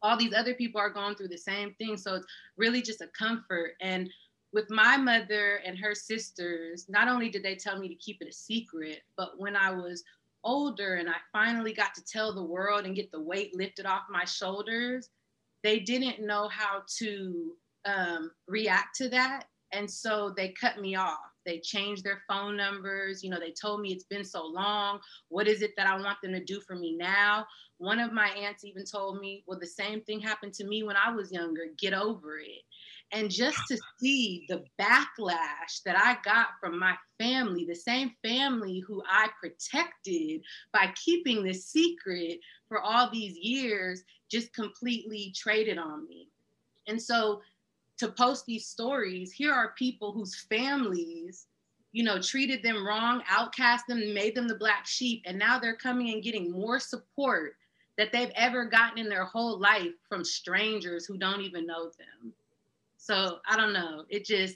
All 0.03 0.17
these 0.17 0.35
other 0.35 0.55
people 0.55 0.81
are 0.81 0.91
going 0.91 1.17
through 1.17 1.29
the 1.29 1.39
same 1.39 1.75
thing. 1.75 1.97
So 1.97 2.17
it's 2.17 2.27
really 2.57 2.83
just 2.83 3.01
a 3.01 3.09
comfort. 3.19 3.73
And 3.81 4.09
with 4.53 4.71
my 4.71 4.97
mother 4.97 5.61
and 5.65 5.79
her 5.79 5.95
sisters, 5.95 6.87
not 6.89 7.09
only 7.09 7.29
did 7.29 7.43
they 7.43 7.55
tell 7.55 7.79
me 7.79 7.89
to 7.89 7.95
keep 7.95 8.23
it 8.23 8.29
a 8.29 8.33
secret, 8.33 9.03
but 9.17 9.39
when 9.39 9.55
I 9.57 9.71
was 9.71 10.05
older 10.45 10.95
and 10.95 11.09
I 11.09 11.17
finally 11.33 11.73
got 11.73 11.95
to 11.95 12.05
tell 12.05 12.35
the 12.35 12.45
world 12.45 12.85
and 12.87 12.97
get 12.97 13.11
the 13.11 13.21
weight 13.21 13.55
lifted 13.55 13.87
off 13.87 14.03
my 14.11 14.25
shoulders, 14.25 15.11
they 15.63 15.81
didn't 15.81 16.25
know 16.25 16.49
how 16.49 16.83
to 16.99 17.53
um, 17.85 18.31
react 18.47 18.97
to 18.97 19.09
that. 19.11 19.45
And 19.73 19.91
so 19.91 20.33
they 20.35 20.55
cut 20.59 20.81
me 20.81 20.97
off. 20.97 21.19
They 21.45 21.59
changed 21.59 22.03
their 22.05 22.23
phone 22.27 22.57
numbers. 22.57 23.23
You 23.23 23.31
know, 23.31 23.39
they 23.39 23.53
told 23.53 23.81
me 23.83 23.93
it's 23.93 24.05
been 24.05 24.25
so 24.25 24.47
long. 24.47 24.99
What 25.29 25.47
is 25.47 25.61
it 25.61 25.73
that 25.77 25.87
I 25.87 25.99
want 25.99 26.19
them 26.23 26.33
to 26.33 26.43
do 26.43 26.61
for 26.61 26.75
me 26.75 26.97
now? 26.97 27.47
One 27.77 28.01
of 28.01 28.13
my 28.13 28.29
aunts 28.29 28.65
even 28.65 28.85
told 28.85 29.21
me, 29.21 29.45
well, 29.47 29.59
the 29.59 29.67
same 29.67 30.01
thing 30.03 30.21
happened 30.21 30.55
to 30.55 30.65
me 30.65 30.83
when 30.83 30.97
I 30.97 31.13
was 31.13 31.31
younger. 31.33 31.67
Get 31.79 31.93
over 31.93 32.39
it. 32.39 32.63
And 33.11 33.31
just 33.31 33.59
to 33.69 33.79
see 33.99 34.45
the 34.49 34.65
backlash 34.79 35.83
that 35.87 35.97
I 35.97 36.19
got 36.23 36.49
from 36.61 36.79
my 36.79 36.95
family, 37.19 37.65
the 37.65 37.75
same 37.75 38.13
family 38.23 38.81
who 38.81 39.03
I 39.09 39.29
protected 39.41 40.43
by 40.73 40.93
keeping 40.95 41.43
this 41.43 41.67
secret 41.67 42.41
for 42.69 42.81
all 42.81 43.11
these 43.11 43.37
years, 43.39 44.03
just 44.31 44.53
completely 44.53 45.33
traded 45.35 45.79
on 45.79 46.07
me. 46.07 46.29
And 46.87 47.01
so 47.01 47.41
to 47.99 48.09
post 48.09 48.45
these 48.47 48.67
stories, 48.67 49.33
here 49.33 49.53
are 49.53 49.75
people 49.79 50.13
whose 50.13 50.35
families, 50.35 51.47
you 51.93 52.05
know, 52.05 52.21
treated 52.21 52.63
them 52.63 52.87
wrong, 52.87 53.23
outcast 53.29 53.87
them, 53.89 54.13
made 54.13 54.35
them 54.35 54.49
the 54.49 54.55
black 54.55 54.87
sheep, 54.87 55.23
and 55.25 55.39
now 55.39 55.59
they're 55.59 55.77
coming 55.77 56.13
and 56.13 56.23
getting 56.23 56.51
more 56.51 56.79
support 56.79 57.57
that 57.97 58.13
they've 58.13 58.33
ever 58.37 58.67
gotten 58.67 58.99
in 58.99 59.09
their 59.09 59.25
whole 59.25 59.59
life 59.59 59.95
from 60.09 60.25
strangers 60.25 61.07
who 61.07 61.17
don't 61.17 61.41
even 61.41 61.67
know 61.67 61.87
them. 61.87 62.33
So 63.09 63.39
I 63.49 63.57
don't 63.57 63.73
know. 63.73 64.05
It 64.11 64.27
just 64.27 64.55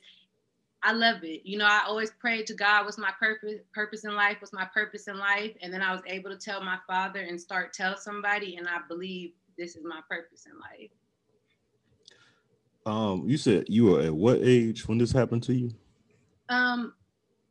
I 0.83 0.93
love 0.93 1.25
it. 1.25 1.41
You 1.45 1.57
know, 1.57 1.65
I 1.65 1.85
always 1.87 2.11
prayed 2.11 2.47
to 2.49 2.55
God, 2.55 2.85
what's 2.85 2.99
my 2.99 3.13
purpose 3.19 3.61
purpose 3.73 4.05
in 4.05 4.15
life? 4.15 4.37
What's 4.41 4.53
my 4.53 4.69
purpose 4.75 5.09
in 5.09 5.17
life? 5.17 5.53
And 5.63 5.73
then 5.73 5.81
I 5.81 5.91
was 5.93 6.03
able 6.07 6.29
to 6.29 6.37
tell 6.37 6.63
my 6.63 6.77
father 6.87 7.21
and 7.21 7.41
start 7.41 7.73
tell 7.73 7.97
somebody, 7.97 8.57
and 8.57 8.69
I 8.69 8.79
believe 8.89 9.33
this 9.57 9.75
is 9.75 9.85
my 9.85 10.01
purpose 10.07 10.45
in 10.45 10.53
life. 10.59 10.91
Um, 12.85 13.27
you 13.27 13.39
said 13.39 13.65
you 13.69 13.87
were 13.87 14.03
at 14.03 14.15
what 14.15 14.41
age 14.43 14.87
when 14.87 14.99
this 14.99 15.13
happened 15.13 15.45
to 15.45 15.55
you? 15.55 15.71
Um, 16.51 16.93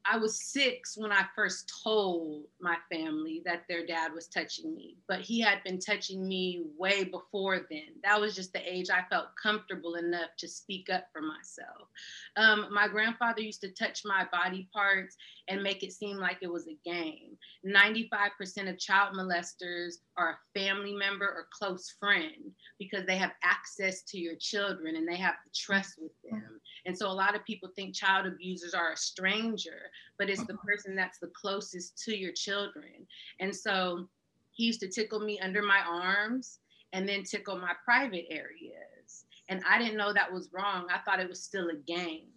I 0.06 0.18
was 0.18 0.42
six 0.42 0.98
when 0.98 1.12
I 1.12 1.26
first 1.36 1.72
told 1.84 2.46
my 2.60 2.78
family 2.92 3.42
that 3.46 3.64
their 3.68 3.86
dad 3.86 4.14
was 4.14 4.28
touching 4.28 4.74
me, 4.74 4.98
but 5.08 5.22
he 5.22 5.40
had 5.40 5.64
been 5.64 5.80
touching 5.80 6.28
me 6.28 6.64
way 6.78 7.04
before 7.04 7.68
then. 7.70 7.94
That 8.04 8.20
was 8.20 8.36
just 8.36 8.54
the 8.54 8.62
age 8.62 8.90
I 8.90 9.04
felt 9.10 9.28
comfortable 9.42 9.96
enough 9.96 10.32
to 10.40 10.48
speak 10.48 10.90
up 10.90 11.06
for 11.14 11.22
myself. 11.22 11.88
Um, 12.36 12.68
my 12.72 12.88
grandfather 12.88 13.42
used 13.42 13.62
to 13.62 13.72
touch 13.72 14.04
my 14.04 14.28
body 14.32 14.68
parts 14.74 15.18
and 15.52 15.62
make 15.62 15.84
it 15.84 15.92
seem 15.92 16.16
like 16.16 16.38
it 16.42 16.52
was 16.52 16.68
a 16.68 16.78
game. 16.86 17.38
95% 17.66 18.70
of 18.70 18.80
child 18.80 19.14
molesters 19.14 19.96
are 20.16 20.30
a 20.30 20.60
family 20.60 20.94
member 20.94 21.26
or 21.26 21.48
close 21.60 21.94
friend 22.00 22.54
because 22.80 23.06
they 23.06 23.18
have 23.18 23.34
access 23.44 24.02
to 24.04 24.18
your 24.18 24.36
children 24.40 24.96
and 24.96 25.06
they 25.06 25.18
have 25.18 25.36
the 25.44 25.52
trust 25.54 25.96
with 26.00 26.14
them. 26.24 26.62
And 26.86 26.98
so 26.98 27.10
a 27.10 27.12
lot 27.12 27.36
of 27.36 27.44
people 27.44 27.70
think 27.76 27.94
child 27.94 28.26
abusers 28.26 28.74
are 28.74 28.94
a 28.94 28.98
stranger, 28.98 29.92
but 30.18 30.30
it's 30.30 30.46
the 30.46 30.54
uh-huh. 30.54 30.64
person 30.66 30.96
that's 30.96 31.20
the 31.20 31.32
closest 31.36 32.02
to 32.06 32.18
your 32.18 32.32
children. 32.32 33.06
And 33.42 33.54
so 33.54 34.08
he 34.52 34.64
used 34.64 34.80
to 34.80 34.88
tickle 34.88 35.20
me 35.20 35.38
under 35.42 35.62
my 35.62 35.82
arms 35.86 36.60
and 36.94 37.08
then 37.08 37.24
tickle 37.24 37.58
my 37.58 37.74
private 37.84 38.26
areas. 38.30 39.26
And 39.50 39.62
I 39.70 39.78
didn't 39.78 39.98
know 39.98 40.14
that 40.14 40.32
was 40.32 40.48
wrong. 40.54 40.88
I 40.90 41.00
thought 41.00 41.20
it 41.20 41.28
was 41.28 41.44
still 41.44 41.68
a 41.70 41.76
game. 41.76 42.30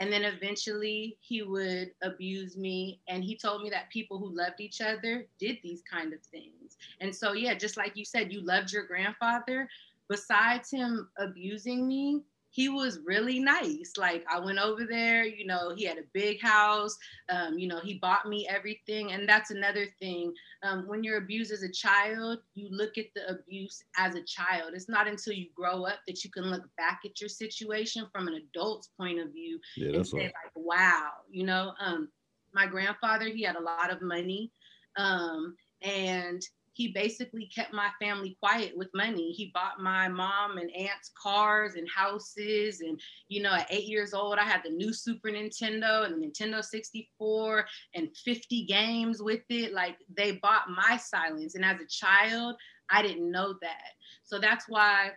And 0.00 0.10
then 0.10 0.24
eventually 0.24 1.18
he 1.20 1.42
would 1.42 1.90
abuse 2.02 2.56
me. 2.56 3.00
And 3.06 3.22
he 3.22 3.36
told 3.36 3.62
me 3.62 3.70
that 3.70 3.90
people 3.90 4.18
who 4.18 4.34
loved 4.34 4.60
each 4.60 4.80
other 4.80 5.26
did 5.38 5.58
these 5.62 5.82
kind 5.82 6.14
of 6.14 6.20
things. 6.22 6.78
And 7.00 7.14
so, 7.14 7.34
yeah, 7.34 7.54
just 7.54 7.76
like 7.76 7.96
you 7.96 8.04
said, 8.04 8.32
you 8.32 8.40
loved 8.40 8.72
your 8.72 8.84
grandfather. 8.84 9.68
Besides 10.08 10.70
him 10.70 11.08
abusing 11.18 11.86
me, 11.86 12.22
he 12.50 12.68
was 12.68 13.00
really 13.04 13.38
nice. 13.38 13.92
Like 13.96 14.24
I 14.30 14.38
went 14.38 14.58
over 14.58 14.84
there, 14.84 15.24
you 15.24 15.46
know, 15.46 15.72
he 15.76 15.84
had 15.84 15.98
a 15.98 16.04
big 16.12 16.40
house. 16.40 16.96
Um, 17.30 17.58
you 17.58 17.68
know, 17.68 17.80
he 17.80 17.94
bought 17.94 18.26
me 18.28 18.46
everything. 18.48 19.12
And 19.12 19.28
that's 19.28 19.50
another 19.50 19.86
thing. 20.00 20.32
Um, 20.62 20.86
when 20.86 21.02
you're 21.04 21.18
abused 21.18 21.52
as 21.52 21.62
a 21.62 21.70
child, 21.72 22.38
you 22.54 22.68
look 22.70 22.98
at 22.98 23.06
the 23.14 23.28
abuse 23.30 23.82
as 23.96 24.14
a 24.14 24.22
child. 24.24 24.72
It's 24.74 24.88
not 24.88 25.08
until 25.08 25.32
you 25.34 25.46
grow 25.54 25.84
up 25.84 26.00
that 26.06 26.24
you 26.24 26.30
can 26.30 26.44
look 26.44 26.64
back 26.76 27.00
at 27.04 27.20
your 27.20 27.28
situation 27.28 28.06
from 28.12 28.28
an 28.28 28.34
adult's 28.34 28.90
point 28.98 29.20
of 29.20 29.32
view 29.32 29.58
Yeah, 29.76 29.92
and 29.94 30.06
say 30.06 30.18
right. 30.18 30.24
like, 30.24 30.52
wow, 30.54 31.10
you 31.30 31.44
know, 31.44 31.72
um, 31.80 32.08
my 32.52 32.66
grandfather, 32.66 33.26
he 33.28 33.42
had 33.42 33.56
a 33.56 33.62
lot 33.62 33.90
of 33.92 34.02
money. 34.02 34.50
Um, 34.96 35.56
and 35.82 36.42
he 36.80 36.88
basically 36.88 37.44
kept 37.54 37.74
my 37.74 37.90
family 38.00 38.38
quiet 38.40 38.72
with 38.74 38.88
money. 38.94 39.32
He 39.32 39.50
bought 39.52 39.80
my 39.80 40.08
mom 40.08 40.56
and 40.56 40.70
aunt's 40.74 41.12
cars 41.22 41.74
and 41.74 41.86
houses. 41.94 42.80
And, 42.80 42.98
you 43.28 43.42
know, 43.42 43.52
at 43.52 43.66
eight 43.68 43.84
years 43.84 44.14
old, 44.14 44.38
I 44.38 44.44
had 44.44 44.62
the 44.64 44.70
new 44.70 44.94
Super 44.94 45.28
Nintendo 45.28 46.06
and 46.06 46.14
the 46.14 46.26
Nintendo 46.26 46.64
64 46.64 47.66
and 47.94 48.08
50 48.24 48.64
games 48.64 49.20
with 49.20 49.42
it. 49.50 49.74
Like 49.74 49.98
they 50.16 50.38
bought 50.42 50.70
my 50.70 50.96
silence. 50.96 51.54
And 51.54 51.66
as 51.66 51.76
a 51.82 51.86
child, 51.86 52.56
I 52.88 53.02
didn't 53.02 53.30
know 53.30 53.56
that. 53.60 53.92
So 54.24 54.38
that's 54.38 54.64
why 54.66 55.10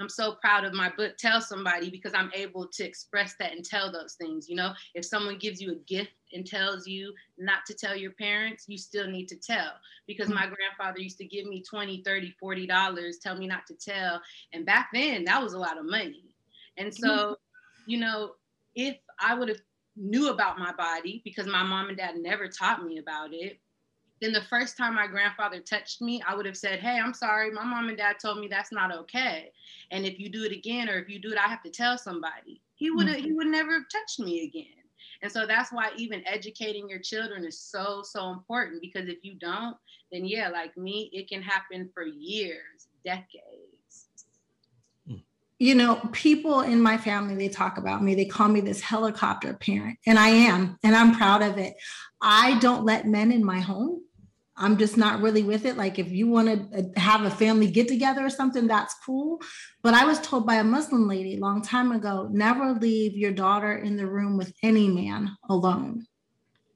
I'm 0.00 0.08
so 0.08 0.32
proud 0.32 0.64
of 0.64 0.72
my 0.72 0.90
book, 0.96 1.16
Tell 1.18 1.40
Somebody, 1.40 1.90
because 1.90 2.12
I'm 2.14 2.30
able 2.34 2.66
to 2.66 2.84
express 2.84 3.34
that 3.38 3.52
and 3.52 3.64
tell 3.64 3.92
those 3.92 4.14
things. 4.14 4.48
You 4.48 4.56
know, 4.56 4.72
if 4.94 5.04
someone 5.04 5.38
gives 5.38 5.60
you 5.60 5.72
a 5.72 5.76
gift 5.86 6.12
and 6.32 6.46
tells 6.46 6.86
you 6.86 7.12
not 7.38 7.66
to 7.66 7.74
tell 7.74 7.94
your 7.94 8.12
parents, 8.12 8.64
you 8.66 8.78
still 8.78 9.08
need 9.08 9.28
to 9.28 9.36
tell. 9.36 9.72
Because 10.06 10.28
my 10.28 10.46
grandfather 10.46 11.00
used 11.00 11.18
to 11.18 11.24
give 11.24 11.46
me 11.46 11.62
20, 11.62 12.02
30, 12.02 12.34
40 12.40 12.66
dollars, 12.66 13.18
tell 13.18 13.36
me 13.36 13.46
not 13.46 13.66
to 13.66 13.74
tell. 13.74 14.20
And 14.52 14.64
back 14.64 14.88
then 14.92 15.24
that 15.24 15.42
was 15.42 15.52
a 15.52 15.58
lot 15.58 15.78
of 15.78 15.84
money. 15.84 16.34
And 16.76 16.94
so, 16.94 17.08
mm-hmm. 17.08 17.90
you 17.90 17.98
know, 17.98 18.32
if 18.74 18.96
I 19.20 19.34
would 19.34 19.48
have 19.48 19.60
knew 19.96 20.30
about 20.30 20.58
my 20.58 20.72
body 20.72 21.20
because 21.24 21.46
my 21.46 21.62
mom 21.62 21.88
and 21.88 21.98
dad 21.98 22.16
never 22.16 22.48
taught 22.48 22.84
me 22.84 22.98
about 22.98 23.34
it, 23.34 23.58
then 24.20 24.32
the 24.32 24.42
first 24.42 24.76
time 24.76 24.94
my 24.94 25.06
grandfather 25.06 25.60
touched 25.60 26.02
me, 26.02 26.22
I 26.26 26.34
would 26.34 26.46
have 26.46 26.56
said, 26.56 26.80
Hey, 26.80 26.98
I'm 26.98 27.14
sorry. 27.14 27.50
My 27.50 27.64
mom 27.64 27.88
and 27.88 27.96
dad 27.96 28.16
told 28.20 28.38
me 28.38 28.48
that's 28.48 28.72
not 28.72 28.94
okay. 28.94 29.50
And 29.90 30.04
if 30.04 30.18
you 30.18 30.28
do 30.28 30.44
it 30.44 30.52
again, 30.52 30.88
or 30.88 30.98
if 30.98 31.08
you 31.08 31.18
do 31.18 31.32
it, 31.32 31.38
I 31.38 31.48
have 31.48 31.62
to 31.62 31.70
tell 31.70 31.96
somebody. 31.96 32.60
He 32.74 32.90
would 32.90 33.08
have, 33.08 33.16
he 33.16 33.32
would 33.32 33.46
never 33.46 33.72
have 33.74 33.88
touched 33.90 34.20
me 34.20 34.44
again. 34.44 34.80
And 35.22 35.30
so 35.30 35.46
that's 35.46 35.72
why 35.72 35.90
even 35.96 36.26
educating 36.26 36.88
your 36.88 36.98
children 36.98 37.44
is 37.44 37.58
so, 37.58 38.02
so 38.02 38.30
important 38.30 38.80
because 38.80 39.08
if 39.08 39.18
you 39.22 39.34
don't, 39.34 39.76
then 40.10 40.24
yeah, 40.24 40.48
like 40.48 40.76
me, 40.76 41.10
it 41.12 41.28
can 41.28 41.42
happen 41.42 41.90
for 41.92 42.04
years, 42.04 42.88
decades. 43.04 44.06
you 45.58 45.74
know, 45.74 46.00
people 46.12 46.62
in 46.62 46.80
my 46.80 46.96
family, 46.96 47.34
they 47.34 47.52
talk 47.52 47.76
about 47.76 48.02
me. 48.02 48.14
They 48.14 48.24
call 48.24 48.48
me 48.48 48.62
this 48.62 48.80
helicopter 48.80 49.52
parent, 49.52 49.98
and 50.06 50.18
I 50.18 50.28
am, 50.28 50.78
and 50.82 50.96
I'm 50.96 51.14
proud 51.14 51.42
of 51.42 51.58
it. 51.58 51.74
I 52.22 52.58
don't 52.58 52.84
let 52.84 53.06
men 53.06 53.30
in 53.30 53.44
my 53.44 53.60
home. 53.60 54.02
I'm 54.60 54.76
just 54.76 54.96
not 54.96 55.22
really 55.22 55.42
with 55.42 55.64
it. 55.64 55.76
Like, 55.76 55.98
if 55.98 56.12
you 56.12 56.28
want 56.28 56.48
to 56.48 56.78
uh, 56.78 57.00
have 57.00 57.22
a 57.22 57.30
family 57.30 57.70
get 57.70 57.88
together 57.88 58.24
or 58.24 58.30
something, 58.30 58.66
that's 58.66 58.94
cool. 59.04 59.40
But 59.82 59.94
I 59.94 60.04
was 60.04 60.20
told 60.20 60.46
by 60.46 60.56
a 60.56 60.64
Muslim 60.64 61.08
lady 61.08 61.36
a 61.36 61.40
long 61.40 61.62
time 61.62 61.92
ago 61.92 62.28
never 62.30 62.74
leave 62.74 63.16
your 63.16 63.32
daughter 63.32 63.76
in 63.76 63.96
the 63.96 64.06
room 64.06 64.36
with 64.36 64.52
any 64.62 64.88
man 64.88 65.36
alone. 65.48 66.06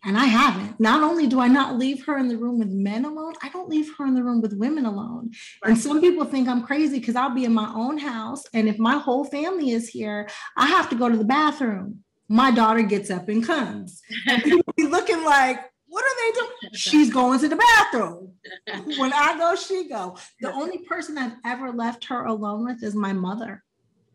And 0.07 0.19
I 0.19 0.26
haven't. 0.26 0.79
Not 0.81 1.03
only 1.03 1.26
do 1.26 1.41
I 1.41 1.49
not 1.49 1.79
leave 1.79 2.05
her 2.05 2.19
in 2.19 2.29
the 2.29 2.37
room 2.37 2.59
with 2.59 2.69
men 2.69 3.07
alone, 3.07 3.35
I 3.43 3.49
don't 3.49 3.71
leave 3.71 3.91
her 3.97 4.07
in 4.07 4.14
the 4.14 4.23
room 4.23 4.43
with 4.43 4.53
women 4.53 4.85
alone. 4.85 5.31
And 5.64 5.79
some 5.79 6.00
people 6.00 6.26
think 6.26 6.47
I'm 6.47 6.62
crazy 6.62 6.99
because 6.99 7.17
I'll 7.17 7.35
be 7.35 7.47
in 7.47 7.55
my 7.55 7.73
own 7.75 7.97
house. 7.97 8.45
And 8.53 8.69
if 8.69 8.79
my 8.79 8.99
whole 8.99 9.25
family 9.25 9.71
is 9.71 9.88
here, 9.88 10.29
I 10.59 10.67
have 10.67 10.91
to 10.91 10.97
go 10.97 11.09
to 11.09 11.17
the 11.17 11.25
bathroom. 11.25 12.00
My 12.29 12.50
daughter 12.50 12.83
gets 12.83 13.11
up 13.11 13.29
and 13.31 13.45
comes. 13.45 14.03
Looking 14.79 15.25
like, 15.25 15.61
what 15.94 16.04
are 16.04 16.16
they 16.18 16.40
doing? 16.40 16.50
She's 16.74 17.12
going 17.12 17.38
to 17.38 17.48
the 17.48 17.56
bathroom. 17.56 18.32
When 18.98 19.12
I 19.12 19.38
go, 19.38 19.54
she 19.54 19.88
go. 19.88 20.16
The 20.40 20.52
only 20.52 20.78
person 20.78 21.16
I've 21.16 21.36
ever 21.46 21.72
left 21.72 22.04
her 22.06 22.24
alone 22.24 22.64
with 22.64 22.82
is 22.82 22.94
my 22.94 23.12
mother. 23.12 23.62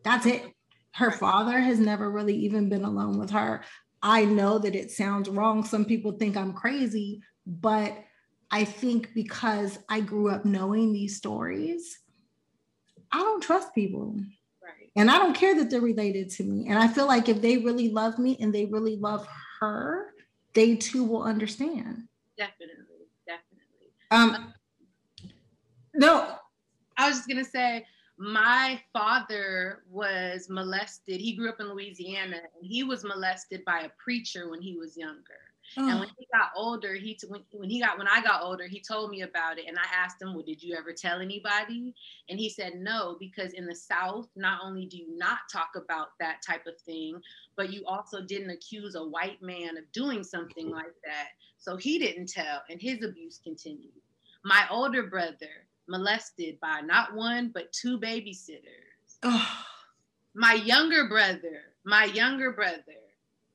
That's 0.04 0.26
it. 0.26 0.44
Her 0.94 1.10
father 1.10 1.60
has 1.60 1.80
never 1.80 2.12
really 2.12 2.36
even 2.36 2.68
been 2.70 2.84
alone 2.84 3.18
with 3.18 3.32
her. 3.32 3.64
I 4.04 4.26
know 4.26 4.60
that 4.60 4.76
it 4.76 4.92
sounds 4.92 5.30
wrong. 5.30 5.64
Some 5.64 5.86
people 5.86 6.12
think 6.12 6.36
I'm 6.36 6.54
crazy, 6.54 7.22
but 7.48 7.98
I 8.52 8.66
think 8.66 9.14
because 9.14 9.80
I 9.88 10.02
grew 10.02 10.30
up 10.30 10.46
knowing 10.46 10.92
these 10.92 11.16
stories, 11.16 11.98
I 13.12 13.20
don't 13.20 13.42
trust 13.42 13.74
people. 13.74 14.16
Right. 14.62 14.92
And 14.96 15.10
I 15.10 15.18
don't 15.18 15.36
care 15.36 15.56
that 15.56 15.70
they're 15.70 15.82
related 15.82 16.30
to 16.32 16.44
me. 16.44 16.68
And 16.68 16.78
I 16.78 16.88
feel 16.88 17.08
like 17.08 17.30
if 17.30 17.42
they 17.42 17.58
really 17.58 17.90
love 17.90 18.20
me 18.20 18.38
and 18.40 18.54
they 18.54 18.66
really 18.66 18.98
love 18.98 19.28
her, 19.60 20.14
they 20.60 20.76
too 20.76 21.06
will 21.06 21.24
understand. 21.24 22.04
Definitely. 22.38 23.08
Definitely. 23.26 23.94
Um, 24.12 24.54
no, 25.96 26.36
I 26.98 27.08
was 27.08 27.20
just 27.20 27.30
gonna 27.30 27.46
say, 27.46 27.86
my 28.18 28.82
father 28.92 29.84
was 29.90 30.50
molested. 30.50 31.22
He 31.22 31.38
grew 31.38 31.48
up 31.48 31.62
in 31.62 31.70
Louisiana, 31.70 32.36
and 32.36 32.70
he 32.70 32.84
was 32.84 33.06
molested 33.06 33.64
by 33.64 33.84
a 33.84 33.90
preacher 34.04 34.50
when 34.50 34.62
he 34.62 34.76
was 34.76 34.98
younger. 34.98 35.49
And 35.78 35.92
oh, 35.92 36.00
when 36.00 36.10
he 36.18 36.28
got 36.34 36.52
older, 36.56 36.94
he 36.96 37.16
t- 37.16 37.28
when, 37.28 37.42
when 37.52 37.70
he 37.70 37.80
got 37.80 37.98
when 37.98 38.08
I 38.08 38.22
got 38.22 38.44
older, 38.44 38.68
he 38.68 38.80
told 38.80 39.12
me 39.12 39.22
about 39.22 39.60
it, 39.60 39.66
and 39.68 39.78
I 39.78 39.86
asked 39.96 40.22
him, 40.22 40.34
"Well, 40.34 40.44
did 40.44 40.62
you 40.64 40.76
ever 40.76 40.94
tell 40.94 41.20
anybody?" 41.20 41.94
And 42.30 42.40
he 42.40 42.50
said, 42.50 42.76
"No, 42.76 43.18
because 43.20 43.54
in 43.54 43.66
the 43.66 43.76
South, 43.76 44.30
not 44.36 44.62
only 44.64 44.86
do 44.86 44.98
you 44.98 45.18
not 45.18 45.40
talk 45.52 45.72
about 45.76 46.18
that 46.20 46.42
type 46.46 46.66
of 46.66 46.80
thing, 46.82 47.22
but 47.56 47.72
you 47.72 47.84
also 47.86 48.22
didn't 48.22 48.50
accuse 48.50 48.96
a 48.96 49.04
white 49.04 49.42
man 49.42 49.78
of 49.78 49.92
doing 49.92 50.24
something 50.24 50.70
like 50.70 50.96
that. 51.06 51.30
So 51.58 51.78
he 51.78 52.00
didn't 52.00 52.30
tell, 52.30 52.64
and 52.70 52.82
his 52.82 53.04
abuse 53.04 53.40
continued. 53.44 53.94
My 54.44 54.66
older 54.72 55.04
brother 55.04 55.68
molested 55.88 56.60
by 56.60 56.82
not 56.82 57.14
one 57.16 57.50
but 57.54 57.72
two 57.74 58.00
babysitters. 58.00 59.18
oh, 59.24 59.66
My 60.34 60.54
younger 60.54 61.08
brother, 61.10 61.62
my 61.84 62.06
younger 62.06 62.52
brother, 62.52 62.84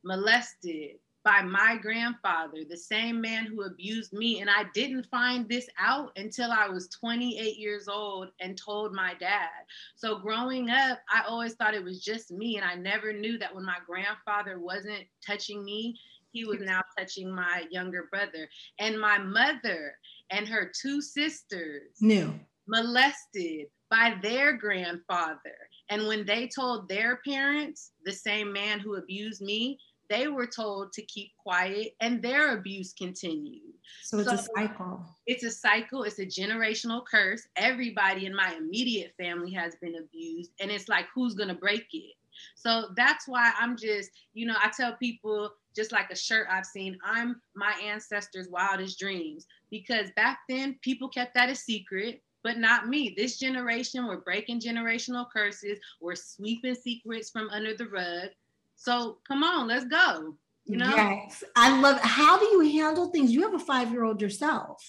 molested 0.02 0.98
by 1.24 1.40
my 1.40 1.78
grandfather, 1.80 2.58
the 2.68 2.76
same 2.76 3.20
man 3.20 3.46
who 3.46 3.62
abused 3.62 4.12
me. 4.12 4.40
And 4.40 4.50
I 4.50 4.64
didn't 4.74 5.06
find 5.06 5.48
this 5.48 5.68
out 5.78 6.12
until 6.16 6.52
I 6.52 6.68
was 6.68 6.88
28 6.88 7.56
years 7.56 7.88
old 7.88 8.28
and 8.40 8.58
told 8.58 8.92
my 8.92 9.14
dad. 9.18 9.48
So 9.96 10.18
growing 10.18 10.68
up, 10.68 10.98
I 11.10 11.22
always 11.26 11.54
thought 11.54 11.74
it 11.74 11.82
was 11.82 12.04
just 12.04 12.30
me. 12.30 12.56
And 12.58 12.64
I 12.64 12.74
never 12.74 13.12
knew 13.12 13.38
that 13.38 13.54
when 13.54 13.64
my 13.64 13.78
grandfather 13.86 14.60
wasn't 14.60 15.04
touching 15.26 15.64
me, 15.64 15.98
he 16.30 16.44
was 16.44 16.60
now 16.60 16.82
touching 16.98 17.34
my 17.34 17.64
younger 17.70 18.08
brother. 18.10 18.48
And 18.78 19.00
my 19.00 19.18
mother 19.18 19.96
and 20.30 20.46
her 20.46 20.70
two 20.78 21.00
sisters 21.00 21.92
new. 22.00 22.38
molested 22.68 23.68
by 23.90 24.16
their 24.22 24.52
grandfather. 24.52 25.56
And 25.88 26.06
when 26.06 26.26
they 26.26 26.48
told 26.48 26.88
their 26.88 27.20
parents, 27.26 27.92
the 28.04 28.12
same 28.12 28.52
man 28.52 28.80
who 28.80 28.96
abused 28.96 29.42
me, 29.42 29.78
they 30.08 30.28
were 30.28 30.46
told 30.46 30.92
to 30.92 31.02
keep 31.02 31.32
quiet 31.36 31.94
and 32.00 32.22
their 32.22 32.56
abuse 32.56 32.92
continued. 32.92 33.74
So 34.02 34.18
it's 34.18 34.32
a 34.32 34.38
cycle. 34.38 35.04
It's 35.26 35.44
a 35.44 35.50
cycle, 35.50 36.04
it's 36.04 36.18
a 36.18 36.26
generational 36.26 37.04
curse. 37.04 37.46
Everybody 37.56 38.26
in 38.26 38.34
my 38.34 38.54
immediate 38.54 39.14
family 39.18 39.52
has 39.52 39.74
been 39.76 39.96
abused, 39.96 40.52
and 40.60 40.70
it's 40.70 40.88
like, 40.88 41.06
who's 41.14 41.34
gonna 41.34 41.54
break 41.54 41.86
it? 41.92 42.14
So 42.54 42.88
that's 42.96 43.28
why 43.28 43.52
I'm 43.58 43.76
just, 43.76 44.10
you 44.32 44.46
know, 44.46 44.56
I 44.60 44.70
tell 44.76 44.94
people, 44.94 45.52
just 45.74 45.92
like 45.92 46.10
a 46.10 46.16
shirt 46.16 46.46
I've 46.50 46.66
seen, 46.66 46.98
I'm 47.04 47.40
my 47.54 47.72
ancestors' 47.84 48.48
wildest 48.48 48.98
dreams. 48.98 49.46
Because 49.70 50.10
back 50.16 50.40
then, 50.48 50.78
people 50.82 51.08
kept 51.08 51.34
that 51.34 51.50
a 51.50 51.54
secret, 51.54 52.22
but 52.42 52.58
not 52.58 52.88
me. 52.88 53.14
This 53.16 53.38
generation, 53.38 54.06
we're 54.06 54.18
breaking 54.18 54.60
generational 54.60 55.26
curses, 55.30 55.78
we're 56.00 56.14
sweeping 56.14 56.74
secrets 56.74 57.30
from 57.30 57.48
under 57.50 57.74
the 57.74 57.86
rug. 57.86 58.30
So 58.76 59.18
come 59.26 59.42
on, 59.42 59.68
let's 59.68 59.86
go. 59.86 60.36
You 60.66 60.78
know, 60.78 60.94
Yes. 60.94 61.44
I 61.56 61.78
love 61.80 62.00
how 62.00 62.38
do 62.38 62.46
you 62.46 62.60
handle 62.80 63.10
things? 63.10 63.32
You 63.32 63.42
have 63.42 63.54
a 63.54 63.58
five-year-old 63.58 64.20
yourself. 64.22 64.82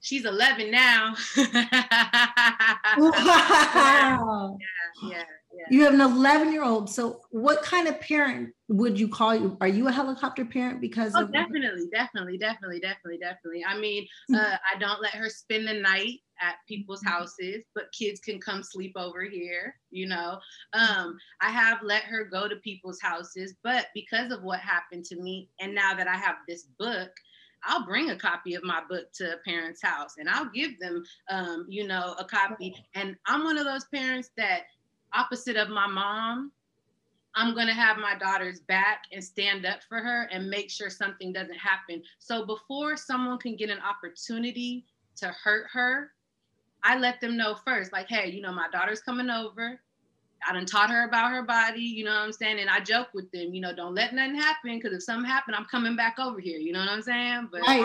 she's 0.00 0.24
11 0.24 0.70
now. 0.70 1.14
Wow. 2.98 4.58
yeah, 4.60 5.10
yeah. 5.10 5.22
You 5.70 5.84
have 5.84 5.94
an 5.94 6.00
11 6.00 6.52
year 6.52 6.64
old. 6.64 6.90
So, 6.90 7.22
what 7.30 7.62
kind 7.62 7.88
of 7.88 8.00
parent 8.00 8.54
would 8.68 8.98
you 8.98 9.08
call 9.08 9.34
you? 9.34 9.56
Are 9.60 9.68
you 9.68 9.88
a 9.88 9.92
helicopter 9.92 10.44
parent 10.44 10.80
because 10.80 11.14
Oh, 11.14 11.20
of 11.20 11.30
definitely, 11.30 11.88
definitely, 11.92 12.38
definitely, 12.38 12.80
definitely, 12.80 13.18
definitely. 13.18 13.64
I 13.66 13.76
mean, 13.78 14.06
Mhm. 14.30 14.38
uh, 14.38 14.56
I 14.74 14.78
don't 14.78 15.02
let 15.02 15.12
her 15.14 15.28
spend 15.28 15.68
the 15.68 15.74
night 15.74 16.20
at 16.40 16.56
people's 16.66 17.02
Mhm. 17.02 17.10
houses, 17.10 17.64
but 17.74 17.92
kids 17.92 18.18
can 18.18 18.40
come 18.40 18.62
sleep 18.62 18.92
over 18.96 19.22
here. 19.24 19.78
You 19.90 20.06
know, 20.06 20.40
um, 20.72 21.18
I 21.42 21.50
have 21.50 21.82
let 21.82 22.04
her 22.04 22.24
go 22.24 22.48
to 22.48 22.56
people's 22.56 23.00
houses, 23.00 23.54
but 23.62 23.88
because 23.94 24.32
of 24.32 24.42
what 24.42 24.60
happened 24.60 25.04
to 25.06 25.16
me, 25.16 25.50
and 25.60 25.74
now 25.74 25.94
that 25.94 26.08
I 26.08 26.16
have 26.16 26.36
this 26.48 26.64
book. 26.78 27.10
I'll 27.64 27.86
bring 27.86 28.10
a 28.10 28.16
copy 28.18 28.54
of 28.54 28.64
my 28.64 28.82
book 28.88 29.12
to 29.14 29.34
a 29.34 29.36
parent's 29.48 29.80
house 29.80 30.14
and 30.18 30.28
I'll 30.28 30.50
give 30.50 30.80
them, 30.80 31.04
um, 31.30 31.64
you 31.68 31.86
know, 31.86 32.16
a 32.18 32.24
copy. 32.24 32.74
And 32.96 33.16
I'm 33.26 33.44
one 33.44 33.56
of 33.56 33.64
those 33.64 33.84
parents 33.94 34.30
that, 34.36 34.62
opposite 35.14 35.56
of 35.56 35.68
my 35.68 35.86
mom, 35.86 36.52
I'm 37.34 37.54
going 37.54 37.66
to 37.66 37.72
have 37.72 37.96
my 37.96 38.16
daughter's 38.18 38.60
back 38.60 39.04
and 39.12 39.24
stand 39.24 39.64
up 39.64 39.80
for 39.88 39.98
her 39.98 40.28
and 40.30 40.50
make 40.50 40.70
sure 40.70 40.90
something 40.90 41.32
doesn't 41.32 41.56
happen. 41.56 42.02
So 42.18 42.44
before 42.44 42.96
someone 42.96 43.38
can 43.38 43.56
get 43.56 43.70
an 43.70 43.78
opportunity 43.80 44.84
to 45.16 45.34
hurt 45.42 45.66
her, 45.72 46.10
I 46.84 46.98
let 46.98 47.20
them 47.20 47.36
know 47.36 47.56
first, 47.64 47.92
like, 47.92 48.08
hey, 48.08 48.30
you 48.30 48.42
know, 48.42 48.52
my 48.52 48.68
daughter's 48.70 49.00
coming 49.00 49.30
over. 49.30 49.80
I 50.46 50.52
done 50.52 50.66
taught 50.66 50.90
her 50.90 51.04
about 51.04 51.30
her 51.30 51.44
body, 51.44 51.80
you 51.80 52.04
know 52.04 52.10
what 52.10 52.24
I'm 52.24 52.32
saying? 52.32 52.58
And 52.58 52.68
I 52.68 52.80
joke 52.80 53.08
with 53.14 53.30
them, 53.30 53.54
you 53.54 53.60
know, 53.60 53.74
don't 53.74 53.94
let 53.94 54.12
nothing 54.12 54.34
happen 54.34 54.76
because 54.76 54.92
if 54.92 55.04
something 55.04 55.28
happened, 55.28 55.54
I'm 55.54 55.66
coming 55.66 55.94
back 55.94 56.18
over 56.18 56.40
here, 56.40 56.58
you 56.58 56.72
know 56.72 56.80
what 56.80 56.88
I'm 56.88 57.02
saying? 57.02 57.48
But 57.52 57.62
Right. 57.62 57.80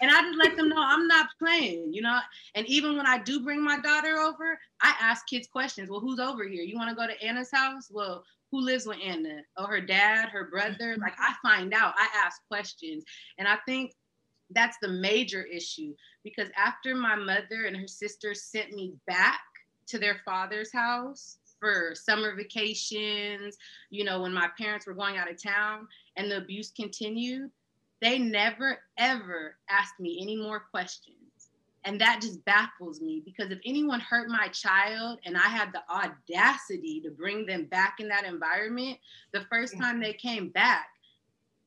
And 0.00 0.10
I 0.10 0.22
just 0.22 0.38
let 0.38 0.56
them 0.56 0.68
know 0.68 0.76
I'm 0.78 1.06
not 1.06 1.28
playing, 1.38 1.92
you 1.92 2.02
know. 2.02 2.18
And 2.54 2.66
even 2.66 2.96
when 2.96 3.06
I 3.06 3.18
do 3.18 3.42
bring 3.42 3.62
my 3.62 3.78
daughter 3.80 4.18
over, 4.18 4.58
I 4.82 4.94
ask 5.00 5.26
kids 5.26 5.48
questions. 5.48 5.90
Well, 5.90 6.00
who's 6.00 6.20
over 6.20 6.46
here? 6.46 6.62
You 6.62 6.76
want 6.76 6.90
to 6.90 6.96
go 6.96 7.06
to 7.06 7.22
Anna's 7.22 7.50
house? 7.52 7.88
Well, 7.90 8.24
who 8.50 8.60
lives 8.60 8.86
with 8.86 8.98
Anna? 9.04 9.42
Oh, 9.56 9.66
her 9.66 9.80
dad, 9.80 10.28
her 10.28 10.48
brother. 10.50 10.92
Mm-hmm. 10.92 11.02
Like 11.02 11.14
I 11.18 11.34
find 11.42 11.74
out. 11.74 11.94
I 11.96 12.08
ask 12.24 12.40
questions, 12.48 13.04
and 13.38 13.48
I 13.48 13.56
think 13.66 13.92
that's 14.50 14.76
the 14.80 14.88
major 14.88 15.42
issue 15.42 15.92
because 16.22 16.48
after 16.56 16.94
my 16.94 17.16
mother 17.16 17.64
and 17.66 17.76
her 17.76 17.88
sister 17.88 18.32
sent 18.34 18.72
me 18.72 18.94
back 19.06 19.40
to 19.88 19.98
their 19.98 20.20
father's 20.24 20.72
house 20.72 21.38
for 21.58 21.94
summer 21.94 22.34
vacations, 22.36 23.56
you 23.90 24.04
know, 24.04 24.22
when 24.22 24.32
my 24.32 24.48
parents 24.58 24.86
were 24.86 24.94
going 24.94 25.16
out 25.16 25.30
of 25.30 25.42
town 25.42 25.88
and 26.16 26.30
the 26.30 26.36
abuse 26.36 26.70
continued, 26.70 27.50
they 28.00 28.18
never 28.18 28.78
ever 28.98 29.56
asked 29.68 29.98
me 30.00 30.18
any 30.20 30.36
more 30.36 30.60
questions. 30.60 31.16
And 31.84 32.00
that 32.00 32.20
just 32.20 32.44
baffles 32.44 33.00
me 33.00 33.22
because 33.24 33.52
if 33.52 33.60
anyone 33.64 34.00
hurt 34.00 34.28
my 34.28 34.48
child 34.48 35.20
and 35.24 35.36
I 35.36 35.48
had 35.48 35.72
the 35.72 35.82
audacity 35.88 37.00
to 37.02 37.10
bring 37.10 37.46
them 37.46 37.66
back 37.66 38.00
in 38.00 38.08
that 38.08 38.24
environment, 38.24 38.98
the 39.32 39.46
first 39.48 39.78
time 39.78 40.00
they 40.00 40.12
came 40.12 40.48
back, 40.48 40.88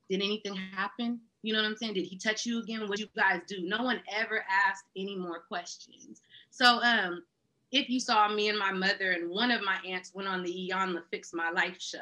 did 0.10 0.22
anything 0.22 0.56
happen? 0.56 1.22
You 1.42 1.54
know 1.54 1.62
what 1.62 1.70
I'm 1.70 1.78
saying? 1.78 1.94
Did 1.94 2.06
he 2.06 2.18
touch 2.18 2.46
you 2.46 2.62
again? 2.62 2.90
What 2.90 3.00
you 3.00 3.08
guys 3.16 3.40
do? 3.48 3.62
No 3.62 3.82
one 3.82 4.02
ever 4.14 4.44
asked 4.68 4.84
any 4.98 5.16
more 5.16 5.40
questions. 5.48 6.22
So 6.50 6.84
um 6.84 7.24
if 7.72 7.90
you 7.90 8.02
saw 8.02 8.28
me 8.28 8.50
and 8.50 8.60
my 8.60 8.74
mother 8.74 9.12
and 9.12 9.30
one 9.30 9.52
of 9.52 9.62
my 9.62 9.78
aunts 9.88 10.14
went 10.14 10.28
on 10.28 10.44
the 10.44 10.66
Eon 10.66 10.96
the 10.96 11.04
Fix 11.12 11.34
My 11.34 11.50
Life 11.52 11.80
show. 11.80 12.00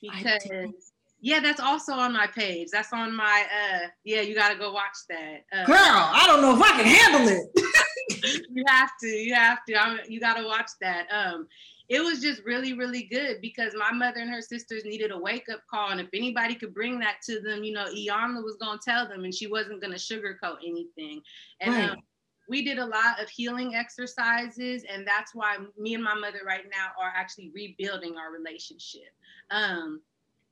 Because. 0.00 0.42
Yeah, 1.20 1.40
that's 1.40 1.60
also 1.60 1.92
on 1.92 2.12
my 2.12 2.28
page. 2.28 2.68
That's 2.70 2.92
on 2.92 3.14
my 3.14 3.44
uh 3.52 3.88
yeah, 4.04 4.20
you 4.20 4.34
gotta 4.34 4.56
go 4.56 4.72
watch 4.72 4.96
that. 5.08 5.44
Uh, 5.52 5.64
Girl, 5.66 5.76
I 5.78 6.24
don't 6.26 6.42
know 6.42 6.54
if 6.54 6.62
I 6.62 6.76
can 6.76 6.86
handle 6.86 7.28
it. 7.28 8.44
you 8.50 8.64
have 8.66 8.90
to, 9.00 9.06
you 9.06 9.34
have 9.34 9.58
to. 9.68 9.74
I'm, 9.74 9.98
you 10.08 10.20
gotta 10.20 10.46
watch 10.46 10.70
that. 10.80 11.06
Um, 11.10 11.48
it 11.88 12.00
was 12.00 12.20
just 12.20 12.44
really, 12.44 12.74
really 12.74 13.04
good 13.04 13.40
because 13.40 13.74
my 13.74 13.90
mother 13.92 14.20
and 14.20 14.30
her 14.30 14.42
sisters 14.42 14.84
needed 14.84 15.10
a 15.10 15.18
wake 15.18 15.48
up 15.50 15.62
call, 15.70 15.90
and 15.90 16.00
if 16.00 16.08
anybody 16.12 16.54
could 16.54 16.74
bring 16.74 16.98
that 17.00 17.16
to 17.24 17.40
them, 17.40 17.64
you 17.64 17.72
know, 17.72 17.86
Iyanla 17.86 18.44
was 18.44 18.56
gonna 18.60 18.78
tell 18.84 19.08
them, 19.08 19.24
and 19.24 19.34
she 19.34 19.46
wasn't 19.46 19.80
gonna 19.80 19.96
sugarcoat 19.96 20.58
anything. 20.64 21.22
And 21.60 21.74
Right. 21.74 21.90
um, 21.90 21.96
we 22.48 22.62
did 22.62 22.78
a 22.78 22.84
lot 22.86 23.20
of 23.20 23.28
healing 23.28 23.74
exercises, 23.74 24.84
and 24.88 25.06
that's 25.06 25.34
why 25.34 25.58
me 25.78 25.94
and 25.94 26.04
my 26.04 26.14
mother 26.14 26.40
right 26.46 26.64
now 26.70 26.88
are 27.00 27.12
actually 27.14 27.50
rebuilding 27.54 28.16
our 28.16 28.32
relationship. 28.32 29.12
Um, 29.50 30.00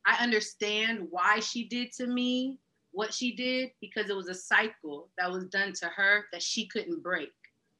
I 0.06 0.22
understand 0.22 1.08
why 1.10 1.40
she 1.40 1.64
did 1.64 1.92
to 1.92 2.06
me 2.06 2.58
what 2.92 3.12
she 3.12 3.34
did 3.34 3.70
because 3.80 4.08
it 4.08 4.16
was 4.16 4.28
a 4.28 4.34
cycle 4.34 5.10
that 5.18 5.30
was 5.30 5.46
done 5.46 5.72
to 5.74 5.86
her 5.86 6.24
that 6.32 6.42
she 6.42 6.66
couldn't 6.68 7.02
break, 7.02 7.32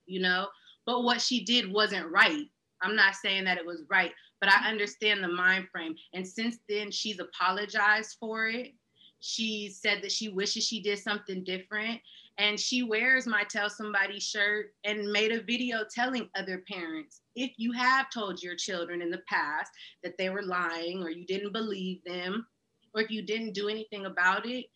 you 0.04 0.20
know? 0.20 0.48
But 0.84 1.04
what 1.04 1.20
she 1.20 1.44
did 1.44 1.72
wasn't 1.72 2.10
right. 2.10 2.46
I'm 2.82 2.94
not 2.94 3.14
saying 3.14 3.44
that 3.44 3.58
it 3.58 3.64
was 3.64 3.84
right, 3.88 4.12
but 4.40 4.52
I 4.52 4.68
understand 4.68 5.22
the 5.22 5.28
mind 5.28 5.68
frame. 5.72 5.94
And 6.12 6.26
since 6.26 6.58
then, 6.68 6.90
she's 6.90 7.18
apologized 7.18 8.16
for 8.20 8.48
it. 8.48 8.74
She 9.20 9.70
said 9.70 10.02
that 10.02 10.12
she 10.12 10.28
wishes 10.28 10.66
she 10.66 10.82
did 10.82 10.98
something 10.98 11.42
different. 11.44 12.00
And 12.38 12.61
she 12.61 12.83
wears 12.83 13.27
my 13.27 13.44
Tell 13.44 13.70
Somebody 13.70 14.20
shirt 14.20 14.75
and 14.85 15.11
made 15.11 15.33
a 15.33 15.42
video 15.42 15.85
telling 15.94 16.29
other 16.37 16.62
parents 16.70 17.22
if 17.35 17.53
you 17.57 17.72
have 17.72 18.11
told 18.11 18.42
your 18.42 18.57
children 18.57 19.01
in 19.01 19.11
the 19.11 19.22
past 19.29 19.70
that 20.03 20.18
they 20.18 20.31
were 20.31 20.42
lying 20.42 21.03
or 21.03 21.11
you 21.11 21.25
didn't 21.27 21.53
believe 21.53 22.03
them, 22.05 22.46
or 22.94 23.03
if 23.03 23.11
you 23.11 23.22
didn't 23.22 23.53
do 23.53 23.68
anything 23.68 24.07
about 24.07 24.46
it, 24.46 24.66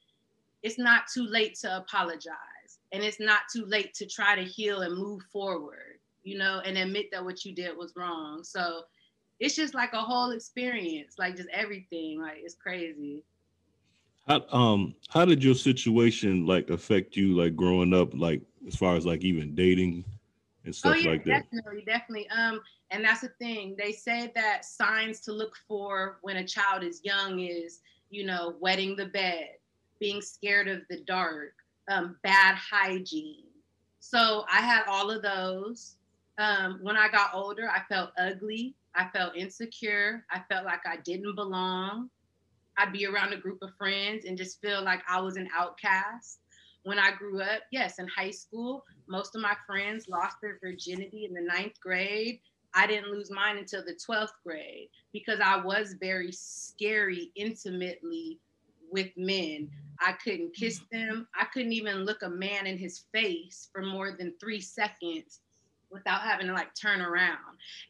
it's 0.62 0.79
not 0.79 1.05
too 1.12 1.27
late 1.27 1.55
to 1.61 1.79
apologize. 1.79 2.35
And 2.92 3.03
it's 3.03 3.20
not 3.20 3.42
too 3.53 3.64
late 3.66 3.94
to 3.94 4.07
try 4.07 4.35
to 4.35 4.42
heal 4.42 4.83
and 4.83 4.96
move 4.96 5.23
forward, 5.33 6.01
you 6.23 6.37
know, 6.37 6.61
and 6.64 6.77
admit 6.77 7.07
that 7.12 7.25
what 7.25 7.44
you 7.44 7.55
did 7.55 7.77
was 7.77 7.94
wrong. 7.96 8.44
So 8.44 8.83
it's 9.38 9.57
just 9.57 9.75
like 9.75 9.92
a 9.94 10.01
whole 10.01 10.33
experience, 10.33 11.14
like 11.18 11.37
just 11.37 11.49
everything. 11.51 12.20
Like 12.20 12.38
it's 12.42 12.55
crazy. 12.55 13.23
How 14.26 14.44
um 14.50 14.94
how 15.09 15.24
did 15.24 15.42
your 15.42 15.54
situation 15.54 16.46
like 16.46 16.70
affect 16.70 17.16
you 17.16 17.37
like 17.37 17.56
growing 17.56 17.92
up 17.94 18.14
like 18.14 18.42
as 18.66 18.76
far 18.76 18.94
as 18.94 19.06
like 19.06 19.22
even 19.22 19.54
dating 19.54 20.04
and 20.64 20.74
stuff 20.74 20.94
oh 20.94 20.98
yeah, 20.98 21.11
like 21.11 21.24
that? 21.24 21.50
definitely, 21.50 21.83
definitely. 21.87 22.28
Um, 22.30 22.61
and 22.90 23.04
that's 23.04 23.20
the 23.22 23.30
thing. 23.40 23.76
They 23.78 23.92
say 23.92 24.30
that 24.35 24.64
signs 24.64 25.20
to 25.20 25.33
look 25.33 25.54
for 25.66 26.18
when 26.22 26.37
a 26.37 26.46
child 26.46 26.83
is 26.83 27.00
young 27.04 27.40
is, 27.40 27.80
you 28.11 28.24
know, 28.24 28.54
wetting 28.61 28.96
the 28.96 29.06
bed, 29.06 29.48
being 30.00 30.20
scared 30.20 30.68
of 30.68 30.80
the 30.90 31.00
dark, 31.00 31.54
um, 31.90 32.16
bad 32.22 32.56
hygiene. 32.56 33.44
So 34.00 34.44
I 34.50 34.61
had 34.61 34.85
all 34.88 35.11
of 35.11 35.22
those. 35.22 35.96
Um, 36.38 36.78
when 36.83 36.96
I 36.96 37.09
got 37.09 37.35
older, 37.35 37.68
I 37.68 37.83
felt 37.88 38.11
ugly. 38.18 38.74
I 38.94 39.09
felt 39.14 39.37
insecure. 39.37 40.24
I 40.30 40.40
felt 40.48 40.64
like 40.64 40.80
I 40.87 40.96
didn't 41.04 41.37
belong. 41.37 42.11
I'd 42.76 42.92
be 42.92 43.06
around 43.06 43.33
a 43.33 43.37
group 43.38 43.59
of 43.62 43.74
friends 43.76 44.24
and 44.24 44.38
just 44.38 44.61
feel 44.61 44.83
like 44.83 45.02
I 45.09 45.20
was 45.20 45.37
an 45.37 45.48
outcast. 45.56 46.40
When 46.85 46.98
I 46.98 47.12
grew 47.12 47.42
up, 47.42 47.62
yes, 47.70 47.98
in 47.98 48.09
high 48.09 48.30
school, 48.30 48.85
most 49.06 49.35
of 49.35 49.42
my 49.42 49.54
friends 49.66 50.09
lost 50.09 50.37
their 50.40 50.59
virginity 50.62 51.26
in 51.26 51.35
the 51.35 51.42
ninth 51.42 51.78
grade. 51.80 52.40
I 52.72 52.87
didn't 52.87 53.11
lose 53.11 53.30
mine 53.30 53.59
until 53.59 53.85
the 53.85 53.98
12th 54.09 54.28
grade 54.46 54.88
because 55.12 55.40
I 55.44 55.56
was 55.62 55.96
very 56.00 56.33
scary 56.33 57.33
intimately 57.35 58.38
with 58.90 59.11
men. 59.16 59.68
I 60.00 60.12
couldn't 60.12 60.54
kiss 60.54 60.80
them. 60.90 61.26
I 61.35 61.44
couldn't 61.46 61.72
even 61.72 62.04
look 62.04 62.22
a 62.22 62.30
man 62.30 62.66
in 62.66 62.78
his 62.78 63.04
face 63.12 63.68
for 63.72 63.83
more 63.83 64.16
than 64.16 64.35
three 64.40 64.61
seconds 64.61 65.40
without 65.90 66.22
having 66.22 66.46
to 66.46 66.53
like 66.53 66.74
turn 66.74 67.00
around. 67.00 67.38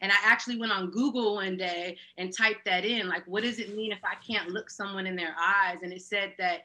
And 0.01 0.11
I 0.11 0.15
actually 0.23 0.57
went 0.57 0.71
on 0.71 0.91
Google 0.91 1.35
one 1.35 1.57
day 1.57 1.97
and 2.17 2.35
typed 2.35 2.65
that 2.65 2.85
in 2.85 3.07
like, 3.07 3.25
what 3.27 3.43
does 3.43 3.59
it 3.59 3.75
mean 3.75 3.91
if 3.91 3.99
I 4.03 4.15
can't 4.25 4.49
look 4.49 4.69
someone 4.69 5.07
in 5.07 5.15
their 5.15 5.35
eyes? 5.39 5.77
And 5.83 5.93
it 5.93 6.01
said 6.01 6.33
that 6.37 6.61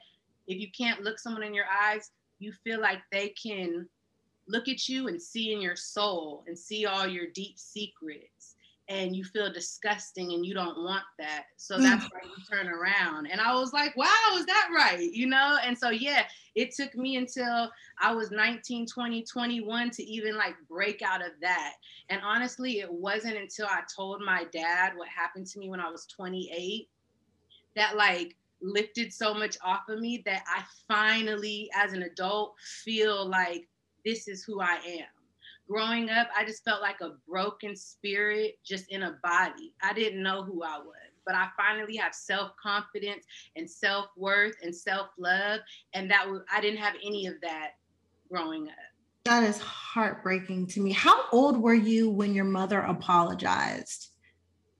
if 0.47 0.59
you 0.59 0.69
can't 0.71 1.03
look 1.03 1.19
someone 1.19 1.43
in 1.43 1.53
your 1.53 1.65
eyes, 1.65 2.11
you 2.39 2.51
feel 2.63 2.79
like 2.79 2.99
they 3.11 3.29
can 3.29 3.87
look 4.47 4.67
at 4.67 4.87
you 4.87 5.07
and 5.07 5.21
see 5.21 5.53
in 5.53 5.61
your 5.61 5.75
soul 5.75 6.43
and 6.47 6.57
see 6.57 6.85
all 6.85 7.05
your 7.05 7.27
deep 7.33 7.57
secrets 7.57 8.36
and 8.89 9.15
you 9.15 9.23
feel 9.23 9.51
disgusting 9.51 10.33
and 10.33 10.45
you 10.45 10.53
don't 10.53 10.77
want 10.77 11.03
that. 11.19 11.45
So 11.57 11.77
mm. 11.77 11.81
that's 11.81 12.05
why 12.05 12.19
you 12.23 12.43
turn 12.49 12.67
around. 12.67 13.27
And 13.27 13.41
i 13.41 13.53
was 13.53 13.73
like 13.73 13.95
wow 13.95 14.35
is 14.35 14.45
that 14.45 14.69
right? 14.75 15.11
You 15.11 15.27
know? 15.27 15.57
And 15.63 15.77
so 15.77 15.89
yeah 15.89 16.23
it 16.55 16.73
took 16.73 16.95
me 16.95 17.17
until 17.17 17.69
i 18.01 18.11
was 18.11 18.31
19 18.31 18.87
20 18.87 19.23
21 19.23 19.91
to 19.91 20.03
even 20.03 20.35
like 20.35 20.55
break 20.69 21.01
out 21.01 21.21
of 21.21 21.31
that. 21.41 21.73
And 22.09 22.21
honestly 22.23 22.79
it 22.79 22.91
wasn't 22.91 23.37
until 23.37 23.67
i 23.67 23.81
told 23.95 24.21
my 24.21 24.45
dad 24.51 24.93
what 24.95 25.07
happened 25.07 25.47
to 25.47 25.59
me 25.59 25.69
when 25.69 25.79
i 25.79 25.89
was 25.89 26.05
28 26.07 26.89
that 27.75 27.95
like 27.95 28.35
lifted 28.59 29.13
so 29.13 29.35
much 29.35 29.55
off 29.63 29.87
of 29.87 29.99
me 29.99 30.23
that 30.25 30.43
i 30.47 30.63
finally 30.87 31.69
as 31.75 31.93
an 31.93 32.01
adult 32.01 32.55
feel 32.59 33.29
like 33.29 33.67
this 34.07 34.27
is 34.29 34.43
who 34.43 34.61
I 34.61 34.75
am. 34.87 35.16
Growing 35.69 36.09
up, 36.09 36.29
I 36.35 36.45
just 36.45 36.63
felt 36.63 36.81
like 36.81 37.01
a 37.01 37.15
broken 37.27 37.75
spirit 37.75 38.57
just 38.63 38.89
in 38.89 39.03
a 39.03 39.17
body. 39.21 39.73
I 39.81 39.93
didn't 39.93 40.23
know 40.23 40.41
who 40.43 40.63
I 40.63 40.77
was, 40.77 41.11
but 41.25 41.35
I 41.35 41.49
finally 41.57 41.97
have 41.97 42.15
self 42.15 42.51
confidence 42.61 43.25
and 43.57 43.69
self 43.69 44.07
worth 44.15 44.55
and 44.63 44.73
self 44.73 45.09
love. 45.17 45.59
And 45.93 46.09
that 46.09 46.29
was, 46.29 46.41
I 46.51 46.61
didn't 46.61 46.79
have 46.79 46.93
any 47.03 47.27
of 47.27 47.35
that 47.41 47.71
growing 48.31 48.69
up. 48.69 48.75
That 49.25 49.43
is 49.43 49.59
heartbreaking 49.59 50.67
to 50.67 50.81
me. 50.81 50.93
How 50.93 51.25
old 51.33 51.57
were 51.57 51.73
you 51.73 52.09
when 52.09 52.33
your 52.33 52.45
mother 52.45 52.79
apologized? 52.79 54.11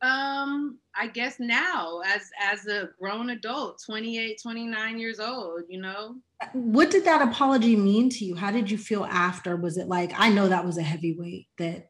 Um, 0.02 0.78
I 0.96 1.08
guess 1.08 1.40
now 1.40 2.02
as 2.06 2.30
as 2.40 2.68
a 2.68 2.90
grown 3.00 3.32
adult, 3.32 3.82
28, 3.86 4.40
29 4.42 5.00
years 5.00 5.20
old, 5.20 5.64
you 5.68 5.82
know. 5.82 6.18
What 6.54 6.92
did 6.92 7.06
that 7.06 7.28
apology 7.28 7.76
mean 7.76 8.10
to 8.12 8.26
you? 8.26 8.36
How 8.36 8.52
did 8.52 8.70
you 8.70 8.78
feel 8.78 9.06
after? 9.06 9.56
Was 9.56 9.78
it 9.78 9.88
like 9.88 10.12
I 10.16 10.30
know 10.30 10.48
that 10.48 10.66
was 10.66 10.78
a 10.78 10.84
heavy 10.84 11.18
weight 11.18 11.48
that 11.58 11.90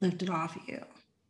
lifted 0.00 0.30
off 0.30 0.56
you? 0.66 0.80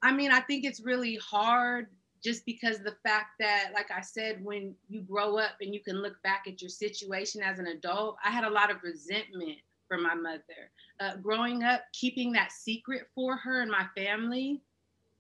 I 0.03 0.13
mean, 0.13 0.31
I 0.31 0.41
think 0.41 0.65
it's 0.65 0.81
really 0.81 1.17
hard 1.17 1.87
just 2.23 2.45
because 2.45 2.79
the 2.79 2.97
fact 3.05 3.33
that, 3.39 3.71
like 3.75 3.91
I 3.91 4.01
said, 4.01 4.45
when 4.45 4.75
you 4.89 5.03
grow 5.03 5.39
up 5.39 5.53
and 5.61 5.73
you 5.73 5.81
can 5.81 6.03
look 6.03 6.21
back 6.23 6.45
at 6.47 6.61
your 6.61 6.69
situation 6.69 7.43
as 7.43 7.59
an 7.59 7.69
adult, 7.69 8.17
I 8.25 8.31
had 8.31 8.45
a 8.45 8.51
lot 8.51 8.71
of 8.71 8.83
resentment 8.83 9.59
for 9.87 9.99
my 9.99 10.15
mother. 10.15 10.71
Uh, 11.01 11.17
growing 11.17 11.63
up, 11.63 11.83
keeping 11.93 12.33
that 12.33 12.53
secret 12.53 13.07
for 13.15 13.37
her 13.37 13.63
and 13.63 13.71
my 13.71 13.87
family, 13.97 14.63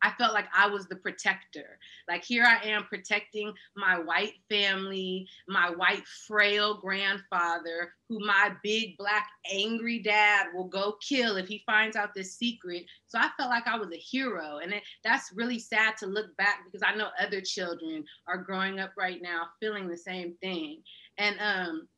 I 0.02 0.12
felt 0.12 0.34
like 0.34 0.46
I 0.54 0.68
was 0.68 0.86
the 0.86 0.96
protector. 0.96 1.78
Like 2.08 2.24
here 2.24 2.44
I 2.44 2.66
am 2.68 2.84
protecting 2.84 3.52
my 3.76 3.98
white 3.98 4.34
family, 4.48 5.28
my 5.48 5.70
white 5.70 6.06
frail 6.06 6.74
grandfather, 6.80 7.94
who 8.08 8.20
my 8.20 8.52
big 8.62 8.96
black 8.96 9.28
angry 9.50 9.98
dad 9.98 10.46
will 10.54 10.68
go 10.68 10.96
kill 11.06 11.36
if 11.36 11.48
he 11.48 11.62
finds 11.66 11.96
out 11.96 12.14
this 12.14 12.36
secret. 12.36 12.84
So 13.06 13.18
I 13.18 13.28
felt 13.36 13.50
like 13.50 13.66
I 13.66 13.78
was 13.78 13.92
a 13.92 13.96
hero. 13.96 14.58
And 14.58 14.72
it, 14.72 14.82
that's 15.04 15.32
really 15.34 15.58
sad 15.58 15.96
to 15.98 16.06
look 16.06 16.36
back 16.36 16.64
because 16.64 16.82
I 16.82 16.94
know 16.94 17.08
other 17.20 17.40
children 17.40 18.04
are 18.26 18.38
growing 18.38 18.80
up 18.80 18.92
right 18.96 19.20
now 19.20 19.48
feeling 19.60 19.88
the 19.88 19.96
same 19.96 20.34
thing. 20.40 20.82
And 21.18 21.36
um 21.40 21.88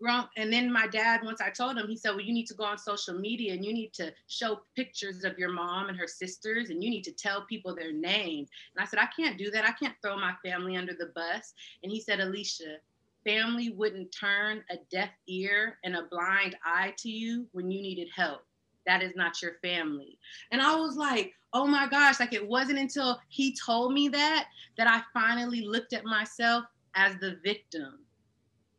grown 0.00 0.24
and 0.36 0.52
then 0.52 0.70
my 0.72 0.86
dad 0.86 1.20
once 1.24 1.40
i 1.40 1.48
told 1.48 1.76
him 1.76 1.88
he 1.88 1.96
said 1.96 2.10
well 2.10 2.20
you 2.20 2.32
need 2.32 2.46
to 2.46 2.54
go 2.54 2.64
on 2.64 2.78
social 2.78 3.18
media 3.18 3.52
and 3.52 3.64
you 3.64 3.72
need 3.72 3.92
to 3.92 4.12
show 4.26 4.60
pictures 4.74 5.24
of 5.24 5.38
your 5.38 5.50
mom 5.50 5.88
and 5.88 5.98
her 5.98 6.06
sisters 6.06 6.70
and 6.70 6.82
you 6.82 6.90
need 6.90 7.04
to 7.04 7.12
tell 7.12 7.42
people 7.46 7.74
their 7.74 7.92
names. 7.92 8.48
And 8.74 8.82
i 8.82 8.86
said 8.86 8.98
i 8.98 9.08
can't 9.16 9.38
do 9.38 9.50
that. 9.50 9.64
I 9.64 9.72
can't 9.72 9.94
throw 10.02 10.16
my 10.16 10.34
family 10.44 10.76
under 10.76 10.92
the 10.92 11.12
bus. 11.14 11.54
And 11.82 11.90
he 11.90 12.00
said 12.00 12.20
aleesha 12.20 12.76
family 13.24 13.70
wouldn't 13.70 14.12
turn 14.12 14.62
a 14.70 14.76
deaf 14.90 15.10
ear 15.26 15.78
and 15.84 15.96
a 15.96 16.04
blind 16.10 16.56
eye 16.64 16.94
to 16.96 17.10
you 17.10 17.46
when 17.50 17.70
you 17.70 17.82
needed 17.82 18.08
help. 18.14 18.44
That 18.86 19.02
is 19.02 19.16
not 19.16 19.42
your 19.42 19.54
family. 19.62 20.18
And 20.52 20.60
i 20.60 20.76
was 20.76 20.96
like 20.96 21.32
oh 21.52 21.66
my 21.66 21.86
gosh 21.86 22.20
like 22.20 22.34
it 22.34 22.46
wasn't 22.46 22.78
until 22.78 23.18
he 23.28 23.56
told 23.56 23.92
me 23.92 24.08
that 24.08 24.46
that 24.76 24.86
i 24.86 25.00
finally 25.18 25.62
looked 25.62 25.92
at 25.92 26.04
myself 26.04 26.64
as 26.94 27.14
the 27.20 27.38
victim 27.42 28.00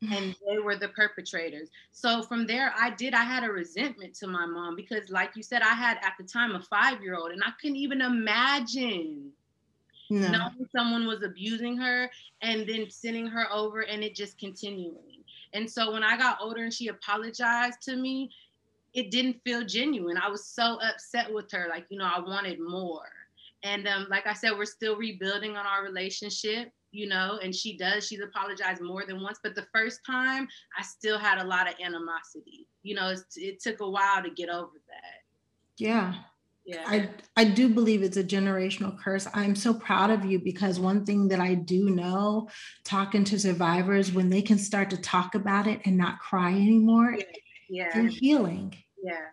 and 0.02 0.36
they 0.48 0.60
were 0.60 0.76
the 0.76 0.90
perpetrators. 0.90 1.70
So 1.92 2.22
from 2.22 2.46
there, 2.46 2.74
I 2.78 2.92
did, 2.92 3.14
I 3.14 3.24
had 3.24 3.44
a 3.44 3.52
resentment 3.52 4.14
to 4.16 4.28
my 4.28 4.46
mom 4.46 4.76
because, 4.76 5.10
like 5.10 5.32
you 5.36 5.44
said, 5.44 5.62
I 5.62 5.74
had 5.74 5.98
at 6.04 6.14
the 6.20 6.24
time 6.24 6.56
a 6.56 6.62
five 6.62 7.02
year 7.02 7.16
old 7.16 7.32
and 7.32 7.44
I 7.44 7.52
couldn't 7.60 7.78
even 7.78 8.02
imagine 8.02 9.32
no. 10.10 10.30
knowing 10.30 10.68
someone 10.76 11.08
was 11.08 11.24
abusing 11.24 11.78
her 11.78 12.10
and 12.42 12.68
then 12.68 12.90
sending 12.90 13.28
her 13.28 13.52
over 13.52 13.82
and 13.82 14.04
it 14.04 14.16
just 14.16 14.38
continuing. 14.38 15.24
And 15.54 15.70
so 15.70 15.92
when 15.92 16.04
I 16.04 16.18
got 16.18 16.38
older 16.42 16.64
and 16.64 16.74
she 16.74 16.90
apologized 16.90 17.82
to 17.84 17.96
me, 17.96 18.32
it 18.94 19.12
didn't 19.12 19.42
feel 19.44 19.66
genuine. 19.66 20.18
I 20.18 20.30
was 20.30 20.46
so 20.46 20.80
upset 20.82 21.34
with 21.34 21.52
her. 21.52 21.68
Like, 21.70 21.86
you 21.90 21.98
know, 21.98 22.10
I 22.14 22.20
wanted 22.20 22.60
more. 22.60 23.10
And 23.64 23.88
um, 23.88 24.08
like 24.10 24.28
I 24.28 24.34
said, 24.34 24.52
we're 24.52 24.66
still 24.66 24.96
rebuilding 24.96 25.56
on 25.56 25.66
our 25.66 25.84
relationship 25.84 26.72
you 26.92 27.08
know, 27.08 27.40
and 27.44 27.54
she 27.54 27.78
does. 27.78 28.08
She's 28.08 28.22
apologized 28.22 28.82
more 28.82 29.06
than 29.06 29.22
once, 29.22 29.40
but 29.44 29.56
the 29.56 29.68
first 29.74 30.00
time 30.06 30.48
I 30.78 30.84
still 30.84 31.18
had 31.18 31.38
a 31.38 31.44
lot 31.44 31.68
of 31.68 31.76
animosity. 31.84 32.68
You 32.84 32.96
know, 32.96 33.14
it 33.36 33.62
took 33.62 33.82
a 33.82 33.90
while 33.90 34.24
to 34.24 34.30
get 34.30 34.50
over 34.50 34.72
that. 34.88 35.22
Yeah. 35.78 36.16
Yeah. 36.66 36.84
I, 36.86 37.10
I 37.38 37.46
do 37.46 37.70
believe 37.70 38.04
it's 38.04 38.18
a 38.18 38.24
generational 38.24 39.00
curse. 39.00 39.26
I'm 39.34 39.56
so 39.56 39.74
proud 39.74 40.10
of 40.10 40.26
you 40.26 40.38
because 40.38 40.82
one 40.82 41.06
thing 41.06 41.30
that 41.30 41.40
I 41.40 41.54
do 41.54 41.90
know 41.90 42.50
talking 42.84 43.24
to 43.26 43.40
survivors, 43.40 44.12
when 44.12 44.30
they 44.30 44.42
can 44.42 44.58
start 44.58 44.90
to 44.90 44.98
talk 44.98 45.34
about 45.36 45.68
it 45.68 45.80
and 45.86 45.98
not 45.98 46.20
cry 46.20 46.52
anymore, 46.52 47.16
yeah. 47.18 47.24
yeah. 47.70 47.90
they're 47.94 48.08
healing. 48.08 48.76
Yeah. 49.02 49.28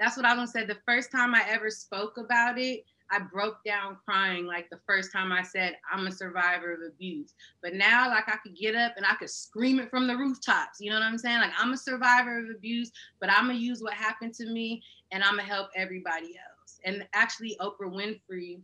That's 0.00 0.16
what 0.16 0.26
I 0.26 0.30
was 0.30 0.52
gonna 0.52 0.66
say. 0.66 0.72
The 0.72 0.80
first 0.86 1.12
time 1.12 1.36
I 1.36 1.44
ever 1.48 1.70
spoke 1.70 2.18
about 2.18 2.58
it, 2.58 2.84
I 3.10 3.20
broke 3.20 3.62
down 3.64 3.96
crying 4.04 4.46
like 4.46 4.68
the 4.70 4.80
first 4.86 5.12
time 5.12 5.32
I 5.32 5.42
said 5.42 5.76
I'm 5.92 6.06
a 6.06 6.12
survivor 6.12 6.72
of 6.72 6.80
abuse. 6.86 7.34
But 7.62 7.74
now, 7.74 8.08
like 8.08 8.28
I 8.28 8.36
could 8.42 8.56
get 8.56 8.74
up 8.74 8.94
and 8.96 9.06
I 9.06 9.14
could 9.14 9.30
scream 9.30 9.78
it 9.78 9.90
from 9.90 10.06
the 10.06 10.16
rooftops. 10.16 10.80
You 10.80 10.90
know 10.90 10.96
what 10.96 11.04
I'm 11.04 11.18
saying? 11.18 11.38
Like 11.38 11.52
I'm 11.58 11.72
a 11.72 11.76
survivor 11.76 12.38
of 12.38 12.50
abuse, 12.54 12.90
but 13.20 13.30
I'm 13.30 13.46
gonna 13.46 13.58
use 13.58 13.82
what 13.82 13.94
happened 13.94 14.34
to 14.34 14.46
me 14.46 14.82
and 15.12 15.22
I'm 15.22 15.36
gonna 15.36 15.44
help 15.44 15.68
everybody 15.76 16.34
else. 16.36 16.80
And 16.84 17.06
actually, 17.14 17.56
Oprah 17.60 17.90
Winfrey 17.90 18.60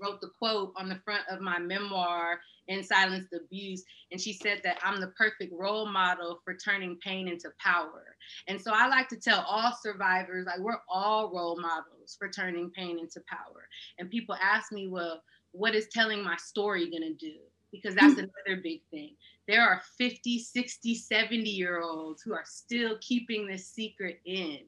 wrote 0.00 0.20
the 0.20 0.30
quote 0.38 0.72
on 0.76 0.88
the 0.88 1.00
front 1.04 1.22
of 1.30 1.40
my 1.40 1.58
memoir 1.58 2.40
in 2.68 2.84
silenced 2.84 3.32
Abuse. 3.32 3.82
And 4.12 4.20
she 4.20 4.32
said 4.32 4.60
that 4.64 4.78
I'm 4.82 5.00
the 5.00 5.12
perfect 5.18 5.52
role 5.58 5.86
model 5.86 6.40
for 6.44 6.54
turning 6.54 6.98
pain 7.02 7.28
into 7.28 7.50
power. 7.58 8.04
And 8.46 8.60
so 8.60 8.72
I 8.72 8.86
like 8.88 9.08
to 9.08 9.16
tell 9.16 9.44
all 9.48 9.76
survivors, 9.82 10.46
like, 10.46 10.60
we're 10.60 10.80
all 10.88 11.32
role 11.34 11.60
models 11.60 12.16
for 12.18 12.28
turning 12.28 12.70
pain 12.70 12.98
into 12.98 13.20
power. 13.28 13.68
And 13.98 14.10
people 14.10 14.36
ask 14.40 14.70
me, 14.72 14.88
well, 14.88 15.22
what 15.52 15.74
is 15.74 15.88
telling 15.92 16.22
my 16.22 16.36
story 16.36 16.90
going 16.90 17.02
to 17.02 17.14
do? 17.14 17.36
Because 17.72 17.94
that's 17.94 18.14
mm-hmm. 18.14 18.26
another 18.46 18.62
big 18.62 18.80
thing. 18.90 19.14
There 19.46 19.62
are 19.62 19.82
50, 19.98 20.38
60, 20.38 20.94
70 20.94 21.50
year 21.50 21.80
olds 21.80 22.22
who 22.22 22.32
are 22.32 22.44
still 22.46 22.96
keeping 23.00 23.46
this 23.46 23.66
secret 23.66 24.20
in. 24.24 24.58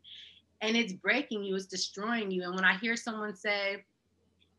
And 0.62 0.76
it's 0.76 0.92
breaking 0.92 1.42
you, 1.44 1.56
it's 1.56 1.66
destroying 1.66 2.30
you. 2.30 2.42
And 2.42 2.54
when 2.54 2.64
I 2.64 2.76
hear 2.76 2.96
someone 2.96 3.34
say, 3.34 3.84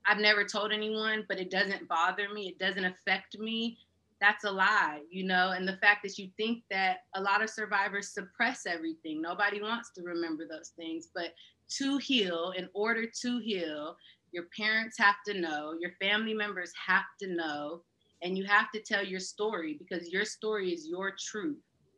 I've 0.06 0.20
never 0.20 0.44
told 0.44 0.72
anyone, 0.72 1.26
but 1.28 1.40
it 1.40 1.52
doesn't 1.52 1.88
bother 1.88 2.30
me. 2.34 2.48
It 2.48 2.60
doesn't 2.60 2.86
affect 2.86 3.38
me. 3.38 3.78
That's 4.20 4.44
a 4.44 4.52
lie, 4.52 5.02
you 5.10 5.24
know? 5.24 5.52
And 5.52 5.68
the 5.68 5.78
fact 5.78 6.04
that 6.04 6.18
you 6.18 6.30
think 6.38 6.64
that 6.70 7.06
a 7.16 7.22
lot 7.22 7.44
of 7.44 7.50
survivors 7.50 8.10
suppress 8.10 8.66
everything, 8.66 9.22
nobody 9.22 9.62
wants 9.62 9.92
to 9.96 10.04
remember 10.04 10.46
those 10.48 10.70
things. 10.76 11.10
But 11.14 11.34
to 11.78 11.98
heal, 11.98 12.54
in 12.56 12.70
order 12.74 13.06
to 13.22 13.40
heal, 13.40 13.96
your 14.32 14.46
parents 14.58 14.98
have 14.98 15.16
to 15.28 15.40
know, 15.40 15.76
your 15.80 15.92
family 16.00 16.34
members 16.34 16.72
have 16.88 17.06
to 17.22 17.28
know, 17.28 17.82
and 18.22 18.38
you 18.38 18.46
have 18.46 18.72
to 18.72 18.82
tell 18.82 19.04
your 19.04 19.20
story 19.20 19.76
because 19.78 20.10
your 20.10 20.26
story 20.26 20.72
is 20.72 20.88
your 20.88 21.16
truth 21.18 21.58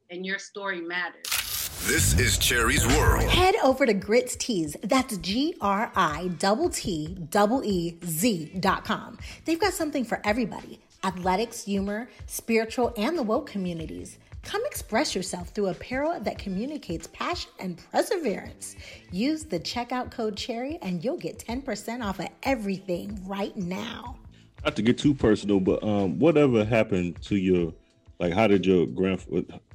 and 0.10 0.26
your 0.26 0.40
story 0.40 0.82
matters. 0.82 1.43
This 1.82 2.18
is 2.18 2.38
Cherie's 2.38 2.88
World. 2.88 3.24
Head 3.30 3.56
over 3.62 3.86
to 3.86 3.94
Gritteez. 3.94 4.78
That's 4.84 5.18
G 5.18 5.58
R 5.60 5.92
I 5.96 6.32
T 6.40 6.70
T 6.72 7.20
E 7.28 7.60
E 7.66 7.98
Z 8.06 8.52
dot 8.62 8.86
com. 8.86 9.18
They've 9.44 9.60
got 9.60 9.74
something 9.74 10.06
for 10.06 10.22
everybody 10.24 10.80
athletics, 11.04 11.66
humor, 11.66 12.08
spiritual, 12.26 12.94
and 12.96 13.18
the 13.18 13.24
woke 13.24 13.48
communities. 13.48 14.18
Come 14.44 14.62
express 14.66 15.14
yourself 15.14 15.50
through 15.50 15.68
apparel 15.68 16.20
that 16.22 16.38
communicates 16.38 17.08
passion 17.08 17.52
and 17.60 17.78
perseverance. 17.92 18.78
Use 19.12 19.44
the 19.44 19.60
checkout 19.60 20.12
code 20.12 20.38
CHERRY 20.38 20.80
and 20.82 21.04
you'll 21.04 21.18
get 21.18 21.40
10% 21.40 22.02
off 22.02 22.20
of 22.20 22.30
everything 22.44 23.20
right 23.26 23.56
now. 23.58 24.18
Not 24.64 24.78
to 24.78 24.82
get 24.82 24.98
too 24.98 25.14
personal, 25.14 25.60
but 25.60 25.84
um, 25.84 26.20
whatever 26.20 26.64
happened 26.64 27.22
to 27.24 27.36
your, 27.36 27.74
like, 28.20 28.32
how 28.32 28.48
did 28.48 28.66
your 28.66 28.86
grand, 28.86 29.26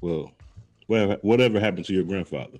well, 0.00 0.32
whatever 0.88 1.60
happened 1.60 1.84
to 1.86 1.94
your 1.94 2.04
grandfather? 2.04 2.58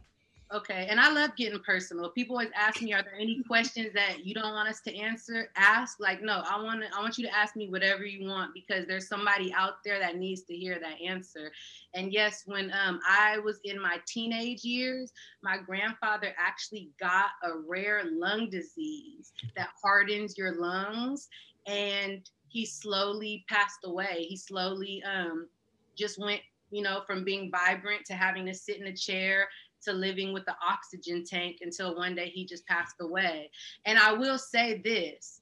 Okay, 0.51 0.87
and 0.89 0.99
I 0.99 1.11
love 1.11 1.37
getting 1.37 1.61
personal. 1.61 2.09
People 2.09 2.37
always 2.37 2.51
ask 2.55 2.81
me, 2.81 2.95
"Are 2.95 3.03
there 3.03 3.15
any 3.15 3.43
questions 3.43 3.93
that 3.93 4.25
you 4.25 4.33
don't 4.33 4.55
want 4.55 4.67
us 4.67 4.81
to 4.83 4.97
answer?" 4.97 5.51
Ask 5.57 6.01
like, 6.01 6.23
no, 6.23 6.43
I 6.47 6.63
want 6.63 6.81
to. 6.81 6.97
I 6.97 7.03
want 7.03 7.19
you 7.19 7.27
to 7.27 7.37
ask 7.37 7.55
me 7.55 7.69
whatever 7.69 8.07
you 8.07 8.27
want 8.27 8.55
because 8.55 8.87
there's 8.87 9.09
somebody 9.09 9.53
out 9.53 9.85
there 9.85 9.99
that 9.99 10.17
needs 10.17 10.45
to 10.45 10.55
hear 10.55 10.79
that 10.81 11.03
answer. 11.03 11.53
And 11.93 12.15
yes, 12.15 12.45
when 12.47 12.73
um, 12.73 12.99
I 13.07 13.39
was 13.41 13.61
in 13.65 13.79
my 13.79 13.99
teenage 14.07 14.65
years, 14.65 15.13
my 15.43 15.59
grandfather 15.59 16.35
actually 16.39 16.93
got 16.99 17.31
a 17.45 17.59
rare 17.67 18.05
lung 18.11 18.49
disease 18.49 19.33
that 19.55 19.69
hardens 19.83 20.39
your 20.39 20.59
lungs, 20.59 21.29
and 21.67 22.23
he 22.49 22.65
slowly 22.65 23.45
passed 23.51 23.81
away. 23.85 24.25
He 24.27 24.37
slowly 24.39 25.03
um, 25.03 25.47
just 25.95 26.19
went 26.19 26.41
you 26.71 26.83
know, 26.83 27.03
from 27.07 27.25
being 27.25 27.51
vibrant 27.51 28.05
to 28.07 28.15
having 28.15 28.47
to 28.47 28.55
sit 28.55 28.81
in 28.81 28.87
a 28.87 28.97
chair 28.97 29.49
to 29.83 29.93
living 29.93 30.33
with 30.33 30.45
the 30.45 30.57
oxygen 30.67 31.25
tank 31.25 31.59
until 31.63 31.97
one 31.97 32.15
day 32.15 32.29
he 32.29 32.45
just 32.45 32.67
passed 32.67 32.97
away. 33.01 33.51
And 33.85 33.99
I 33.99 34.13
will 34.13 34.39
say 34.39 34.81
this 34.85 35.41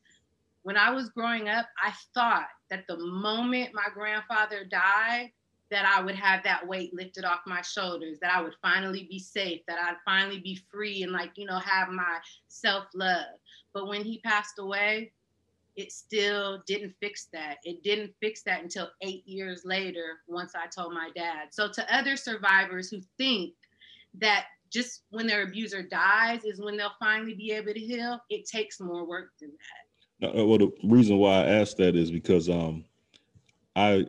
when 0.63 0.77
I 0.77 0.91
was 0.91 1.11
growing 1.11 1.49
up, 1.49 1.67
I 1.81 1.93
thought 2.13 2.49
that 2.71 2.89
the 2.89 2.99
moment 2.99 3.71
my 3.73 3.87
grandfather 3.95 4.65
died, 4.65 5.31
that 5.71 5.85
I 5.85 6.03
would 6.03 6.17
have 6.17 6.43
that 6.43 6.67
weight 6.67 6.93
lifted 6.93 7.25
off 7.25 7.41
my 7.47 7.63
shoulders, 7.63 8.19
that 8.21 8.35
I 8.35 8.41
would 8.43 8.55
finally 8.61 9.07
be 9.09 9.21
safe, 9.21 9.61
that 9.69 9.79
I'd 9.79 9.97
finally 10.05 10.41
be 10.41 10.61
free 10.71 11.05
and 11.05 11.13
like, 11.13 11.31
you 11.37 11.47
know, 11.47 11.61
have 11.61 11.91
my 11.91 12.19
self 12.49 12.87
love. 12.95 13.39
But 13.75 13.87
when 13.87 14.03
he 14.03 14.21
passed 14.25 14.59
away, 14.59 15.13
it 15.77 15.93
still 15.93 16.63
didn't 16.67 16.95
fix 17.01 17.29
that. 17.33 17.59
It 17.65 17.83
didn't 17.83 18.13
fix 18.21 18.43
that 18.45 18.63
until 18.63 18.89
eight 19.03 19.27
years 19.27 19.63
later, 19.65 20.21
once 20.27 20.53
I 20.55 20.67
told 20.67 20.95
my 20.95 21.11
dad. 21.15 21.49
So, 21.51 21.71
to 21.71 21.95
other 21.95 22.17
survivors 22.17 22.91
who 22.91 23.01
think 23.19 23.53
that 24.19 24.47
just 24.73 25.03
when 25.11 25.27
their 25.27 25.43
abuser 25.43 25.83
dies 25.83 26.45
is 26.45 26.61
when 26.61 26.77
they'll 26.77 26.91
finally 26.99 27.35
be 27.35 27.53
able 27.53 27.73
to 27.73 27.81
heal, 27.81 28.19
it 28.31 28.47
takes 28.47 28.81
more 28.81 29.07
work 29.07 29.31
than 29.41 29.51
that. 29.51 30.35
No, 30.35 30.43
uh, 30.43 30.47
well, 30.47 30.59
the 30.59 30.73
reason 30.83 31.19
why 31.19 31.43
I 31.43 31.47
asked 31.47 31.77
that 31.77 31.95
is 31.95 32.11
because 32.11 32.49
um, 32.49 32.85
I 33.75 34.07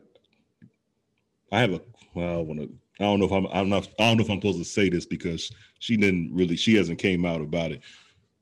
I 1.52 1.60
have 1.60 1.74
a 1.74 1.82
well, 2.14 2.40
I 2.40 2.42
want 2.42 2.60
to. 2.62 2.70
I 3.00 3.04
don't 3.04 3.20
know 3.20 3.26
if 3.26 3.32
I'm. 3.32 3.48
I'm 3.48 3.70
not. 3.70 3.88
I 4.00 4.08
don't 4.08 4.18
know 4.18 4.24
if 4.24 4.30
I'm 4.30 4.38
supposed 4.38 4.60
to 4.60 4.66
say 4.66 4.90
this 4.90 5.06
because 5.06 5.52
she 5.80 5.98
didn't 5.98 6.34
really. 6.34 6.56
She 6.56 6.76
hasn't 6.76 7.00
came 7.00 7.26
out 7.26 7.42
about 7.42 7.72
it. 7.72 7.82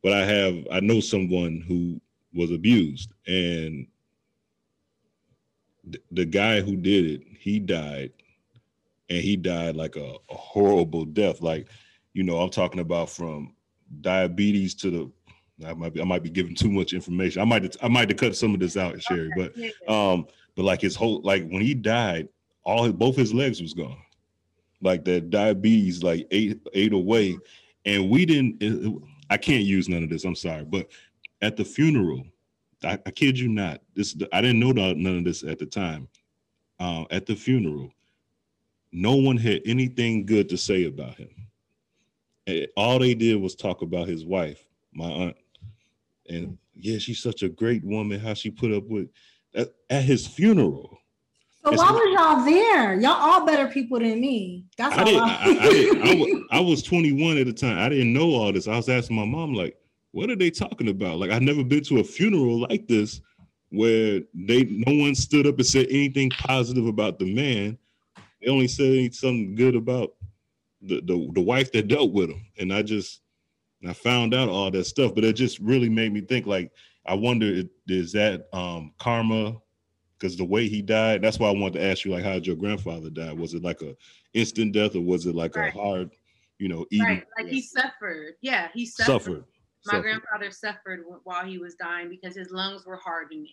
But 0.03 0.13
I 0.13 0.25
have. 0.25 0.67
I 0.71 0.79
know 0.79 0.99
someone 0.99 1.63
who 1.67 1.99
was 2.35 2.51
abused, 2.51 3.13
and 3.27 3.87
th- 5.91 6.03
the 6.11 6.25
guy 6.25 6.61
who 6.61 6.75
did 6.75 7.05
it, 7.05 7.21
he 7.39 7.59
died, 7.59 8.11
and 9.09 9.19
he 9.19 9.35
died 9.35 9.75
like 9.75 9.95
a, 9.95 10.15
a 10.29 10.35
horrible 10.35 11.05
death. 11.05 11.41
Like, 11.41 11.67
you 12.13 12.23
know, 12.23 12.39
I'm 12.39 12.49
talking 12.49 12.81
about 12.81 13.09
from 13.09 13.55
diabetes 14.01 14.75
to 14.75 14.89
the 14.91 15.11
I 15.65 15.73
might 15.73 15.93
be 15.93 16.01
I 16.01 16.05
might 16.05 16.23
be 16.23 16.29
giving 16.29 16.55
too 16.55 16.69
much 16.69 16.93
information. 16.93 17.41
I 17.41 17.45
might 17.45 17.75
I 17.81 17.87
might 17.87 18.09
have 18.09 18.17
cut 18.17 18.35
some 18.35 18.53
of 18.53 18.59
this 18.59 18.75
out, 18.75 19.01
Cherie, 19.01 19.31
but 19.35 19.53
um, 19.89 20.27
but 20.55 20.63
like 20.63 20.81
his 20.81 20.95
whole 20.95 21.21
like 21.21 21.47
when 21.47 21.61
he 21.61 21.73
died, 21.73 22.27
all 22.63 22.83
his, 22.83 22.93
both 22.93 23.15
his 23.15 23.33
legs 23.33 23.61
was 23.61 23.73
gone, 23.73 23.97
like 24.81 25.05
that 25.05 25.29
diabetes 25.29 26.03
like 26.03 26.27
ate 26.31 26.59
ate 26.73 26.93
away, 26.93 27.37
and 27.85 28.09
we 28.09 28.25
didn't. 28.25 28.57
It, 28.61 29.01
I 29.29 29.37
can't 29.37 29.63
use 29.63 29.87
none 29.87 30.03
of 30.03 30.09
this. 30.09 30.25
I'm 30.25 30.35
sorry, 30.35 30.65
but 30.65 30.87
at 31.41 31.57
the 31.57 31.65
funeral, 31.65 32.23
I, 32.83 32.99
I 33.05 33.11
kid 33.11 33.37
you 33.39 33.47
not, 33.47 33.81
this 33.95 34.15
I 34.31 34.41
didn't 34.41 34.59
know 34.59 34.71
none 34.71 35.17
of 35.17 35.23
this 35.25 35.43
at 35.43 35.59
the 35.59 35.65
time. 35.65 36.07
Uh, 36.79 37.05
at 37.09 37.25
the 37.25 37.35
funeral, 37.35 37.91
no 38.91 39.15
one 39.15 39.37
had 39.37 39.61
anything 39.65 40.25
good 40.25 40.49
to 40.49 40.57
say 40.57 40.85
about 40.85 41.15
him. 41.15 41.29
And 42.47 42.67
all 42.75 42.99
they 42.99 43.13
did 43.13 43.41
was 43.41 43.55
talk 43.55 43.81
about 43.81 44.07
his 44.07 44.25
wife, 44.25 44.65
my 44.93 45.09
aunt 45.09 45.37
and 46.29 46.57
yeah, 46.75 46.97
she's 46.97 47.21
such 47.21 47.43
a 47.43 47.49
great 47.49 47.83
woman. 47.83 48.19
How 48.19 48.33
she 48.33 48.49
put 48.49 48.71
up 48.71 48.87
with 48.87 49.09
at, 49.53 49.73
at 49.89 50.03
his 50.03 50.27
funeral. 50.27 50.97
So 51.63 51.71
why 51.71 51.91
was 51.91 52.13
y'all 52.13 52.45
there? 52.45 52.99
Y'all 52.99 53.11
all 53.11 53.45
better 53.45 53.67
people 53.67 53.97
than 53.99 54.21
me. 54.21 54.65
That's 54.77 54.95
I 54.95 54.99
all. 54.99 55.05
Didn't, 55.05 55.21
I, 55.21 55.33
I, 55.33 55.65
I, 55.65 55.69
didn't, 55.69 56.07
I, 56.07 56.15
was, 56.19 56.43
I 56.51 56.59
was 56.59 56.83
21 56.83 57.37
at 57.37 57.47
the 57.47 57.53
time. 57.53 57.79
I 57.79 57.89
didn't 57.89 58.13
know 58.13 58.31
all 58.35 58.51
this. 58.51 58.67
I 58.67 58.75
was 58.75 58.87
asking 58.87 59.15
my 59.15 59.25
mom, 59.25 59.53
like, 59.53 59.75
what 60.15 60.29
are 60.29 60.35
they 60.37 60.49
talking 60.49 60.87
about? 60.87 61.17
Like, 61.17 61.29
I've 61.29 61.41
never 61.41 61.61
been 61.61 61.83
to 61.83 61.99
a 61.99 62.03
funeral 62.03 62.61
like 62.61 62.87
this 62.87 63.19
where 63.69 64.21
they 64.33 64.63
no 64.63 64.93
one 64.93 65.13
stood 65.13 65.45
up 65.45 65.57
and 65.57 65.65
said 65.65 65.87
anything 65.89 66.29
positive 66.29 66.85
about 66.85 67.19
the 67.19 67.35
man. 67.35 67.77
They 68.41 68.49
only 68.49 68.69
said 68.69 69.13
something 69.13 69.55
good 69.55 69.75
about 69.75 70.13
the, 70.81 71.01
the, 71.01 71.29
the 71.33 71.41
wife 71.41 71.73
that 71.73 71.89
dealt 71.89 72.13
with 72.13 72.29
him. 72.29 72.45
And 72.57 72.71
I 72.71 72.81
just 72.81 73.23
I 73.85 73.91
found 73.91 74.33
out 74.33 74.47
all 74.47 74.71
that 74.71 74.85
stuff, 74.85 75.13
but 75.13 75.25
it 75.25 75.33
just 75.33 75.59
really 75.59 75.89
made 75.89 76.13
me 76.13 76.21
think 76.21 76.47
like, 76.47 76.71
I 77.05 77.13
wonder, 77.13 77.63
is 77.89 78.13
that 78.13 78.47
um, 78.53 78.93
karma? 78.97 79.57
Because 80.17 80.37
the 80.37 80.45
way 80.45 80.69
he 80.69 80.81
died, 80.81 81.21
that's 81.21 81.39
why 81.39 81.49
I 81.49 81.53
wanted 81.53 81.79
to 81.79 81.83
ask 81.83 82.05
you, 82.05 82.11
like, 82.11 82.23
how 82.23 82.35
did 82.35 82.47
your 82.47 82.55
grandfather 82.55 83.09
die? 83.09 83.33
Was 83.33 83.53
it 83.53 83.63
like 83.63 83.81
a 83.81 83.93
instant 84.33 84.71
death 84.71 84.95
or 84.95 85.01
was 85.01 85.25
it 85.25 85.35
like 85.35 85.57
right. 85.57 85.75
a 85.75 85.77
hard, 85.77 86.11
you 86.57 86.69
know, 86.69 86.85
eating? 86.89 87.05
Right, 87.05 87.25
like 87.37 87.47
he 87.47 87.61
suffered. 87.61 88.35
Yeah, 88.39 88.69
he 88.73 88.85
suffered. 88.85 89.11
suffered. 89.11 89.43
My 89.85 89.99
grandfather 89.99 90.51
suffered 90.51 91.03
while 91.23 91.45
he 91.45 91.57
was 91.57 91.75
dying 91.75 92.09
because 92.09 92.35
his 92.35 92.51
lungs 92.51 92.85
were 92.85 92.97
hardening 92.97 93.47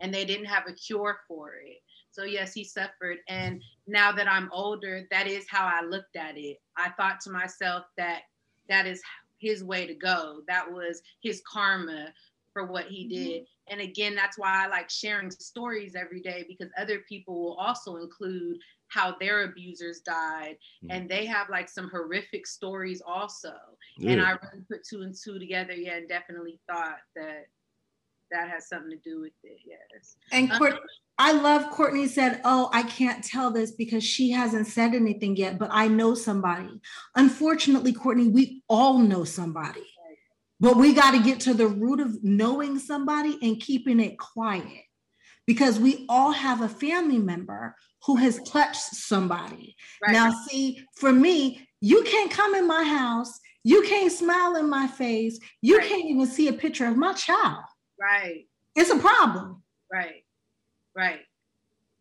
and 0.00 0.12
they 0.12 0.24
didn't 0.24 0.46
have 0.46 0.64
a 0.66 0.72
cure 0.72 1.20
for 1.28 1.54
it. 1.64 1.82
So 2.10 2.24
yes, 2.24 2.54
he 2.54 2.64
suffered. 2.64 3.18
And 3.28 3.62
now 3.86 4.10
that 4.12 4.30
I'm 4.30 4.50
older, 4.52 5.06
that 5.10 5.26
is 5.26 5.46
how 5.48 5.66
I 5.66 5.84
looked 5.84 6.16
at 6.16 6.36
it. 6.36 6.60
I 6.76 6.90
thought 6.90 7.20
to 7.22 7.30
myself 7.30 7.84
that 7.96 8.22
that 8.68 8.86
is 8.86 9.02
his 9.38 9.62
way 9.62 9.86
to 9.86 9.94
go. 9.94 10.40
That 10.48 10.70
was 10.70 11.02
his 11.22 11.42
karma 11.50 12.12
for 12.52 12.64
what 12.64 12.86
he 12.86 13.04
mm-hmm. 13.04 13.24
did. 13.24 13.46
And 13.68 13.80
again, 13.80 14.14
that's 14.14 14.38
why 14.38 14.64
I 14.64 14.68
like 14.68 14.88
sharing 14.88 15.30
stories 15.30 15.94
every 15.94 16.20
day 16.20 16.44
because 16.48 16.70
other 16.78 17.00
people 17.00 17.42
will 17.42 17.54
also 17.54 17.96
include 17.96 18.58
how 18.88 19.16
their 19.18 19.44
abusers 19.44 20.00
died 20.00 20.56
mm-hmm. 20.84 20.90
and 20.90 21.08
they 21.08 21.26
have 21.26 21.48
like 21.50 21.68
some 21.68 21.88
horrific 21.90 22.46
stories 22.46 23.02
also. 23.06 23.54
Yeah. 23.98 24.12
And 24.12 24.22
I 24.22 24.30
really 24.30 24.64
put 24.70 24.84
two 24.84 25.02
and 25.02 25.14
two 25.14 25.38
together, 25.38 25.72
yeah, 25.72 25.96
and 25.96 26.08
definitely 26.08 26.60
thought 26.68 26.98
that 27.14 27.46
that 28.30 28.48
has 28.48 28.68
something 28.68 28.90
to 28.90 28.96
do 29.08 29.20
with 29.20 29.32
it, 29.44 29.58
yes. 29.64 30.16
And 30.32 30.50
Court, 30.50 30.72
um, 30.72 30.78
I 31.18 31.32
love 31.32 31.70
Courtney 31.70 32.08
said, 32.08 32.40
Oh, 32.44 32.68
I 32.72 32.82
can't 32.82 33.22
tell 33.22 33.50
this 33.50 33.70
because 33.70 34.04
she 34.04 34.30
hasn't 34.30 34.66
said 34.66 34.94
anything 34.94 35.36
yet, 35.36 35.58
but 35.58 35.70
I 35.72 35.88
know 35.88 36.14
somebody. 36.14 36.80
Unfortunately, 37.14 37.92
Courtney, 37.92 38.28
we 38.28 38.62
all 38.68 38.98
know 38.98 39.24
somebody, 39.24 39.86
but 40.60 40.76
we 40.76 40.92
got 40.92 41.12
to 41.12 41.22
get 41.22 41.40
to 41.40 41.54
the 41.54 41.68
root 41.68 42.00
of 42.00 42.22
knowing 42.22 42.78
somebody 42.78 43.38
and 43.42 43.60
keeping 43.60 44.00
it 44.00 44.18
quiet 44.18 44.84
because 45.46 45.78
we 45.78 46.04
all 46.08 46.32
have 46.32 46.60
a 46.60 46.68
family 46.68 47.18
member 47.18 47.76
who 48.06 48.16
has 48.16 48.40
touched 48.44 48.76
somebody. 48.76 49.76
Right. 50.00 50.12
Now, 50.12 50.30
see, 50.48 50.84
for 50.94 51.12
me, 51.12 51.66
you 51.80 52.04
can't 52.04 52.30
come 52.30 52.54
in 52.54 52.66
my 52.66 52.84
house, 52.84 53.38
you 53.64 53.82
can't 53.82 54.12
smile 54.12 54.56
in 54.56 54.70
my 54.70 54.86
face, 54.86 55.38
you 55.60 55.78
right. 55.78 55.88
can't 55.88 56.04
even 56.06 56.26
see 56.26 56.48
a 56.48 56.52
picture 56.52 56.86
of 56.86 56.96
my 56.96 57.12
child. 57.14 57.64
Right. 58.00 58.46
It's 58.76 58.90
a 58.90 58.98
problem. 58.98 59.62
Right. 59.92 60.24
Right. 60.96 61.20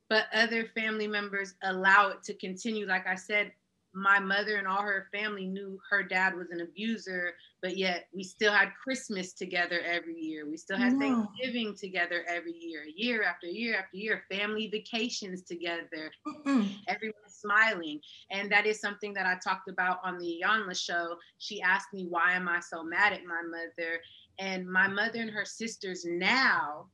But 0.10 0.26
other 0.32 0.68
family 0.76 1.08
members 1.08 1.56
allow 1.64 2.10
it 2.10 2.24
to 2.26 2.36
continue. 2.36 2.86
Like 2.86 3.08
I 3.08 3.16
said, 3.16 3.52
my 3.96 4.20
mother 4.20 4.58
and 4.58 4.68
all 4.68 4.82
her 4.82 5.08
family 5.14 5.48
knew 5.48 5.80
her 5.90 6.04
dad 6.04 6.36
was 6.36 6.52
an 6.52 6.60
abuser, 6.60 7.34
but 7.62 7.78
yet 7.78 8.08
we 8.14 8.24
still 8.24 8.52
had 8.52 8.70
Christmas 8.82 9.32
together 9.32 9.80
every 9.86 10.20
year. 10.20 10.48
We 10.48 10.58
still 10.58 10.78
had 10.78 10.94
no. 10.94 11.00
Thanksgiving 11.00 11.76
together 11.76 12.26
every 12.28 12.54
year, 12.54 12.84
year 12.94 13.24
after 13.24 13.48
year 13.48 13.78
after 13.78 13.96
year, 13.96 14.24
family 14.30 14.68
vacations 14.68 15.44
together, 15.44 16.12
mm 16.46 16.68
everyone 16.88 17.16
smiling. 17.28 18.00
And 18.32 18.52
that 18.52 18.66
is 18.66 18.80
something 18.80 19.14
that 19.14 19.26
I 19.26 19.38
talked 19.44 19.70
about 19.70 20.00
on 20.04 20.18
the 20.20 20.42
Iyanla 20.44 20.78
show. 20.78 21.16
She 21.38 21.62
asked 21.62 21.94
me, 21.94 22.06
Why 22.08 22.34
am 22.34 22.50
I 22.50 22.60
so 22.60 22.84
mad 22.84 23.14
at 23.14 23.26
my 23.26 23.42
mother? 23.42 24.02
And 24.40 24.68
my 24.68 24.88
mother 24.88 25.22
and 25.22 25.32
her 25.32 25.46
sisters 25.46 26.06
now 26.06 26.88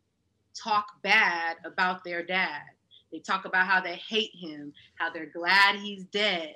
talk 0.53 0.85
bad 1.01 1.57
about 1.65 2.03
their 2.03 2.23
dad. 2.23 2.61
They 3.11 3.19
talk 3.19 3.45
about 3.45 3.67
how 3.67 3.81
they 3.81 3.95
hate 3.95 4.31
him, 4.33 4.73
how 4.95 5.09
they're 5.09 5.25
glad 5.25 5.75
he's 5.75 6.05
dead. 6.05 6.55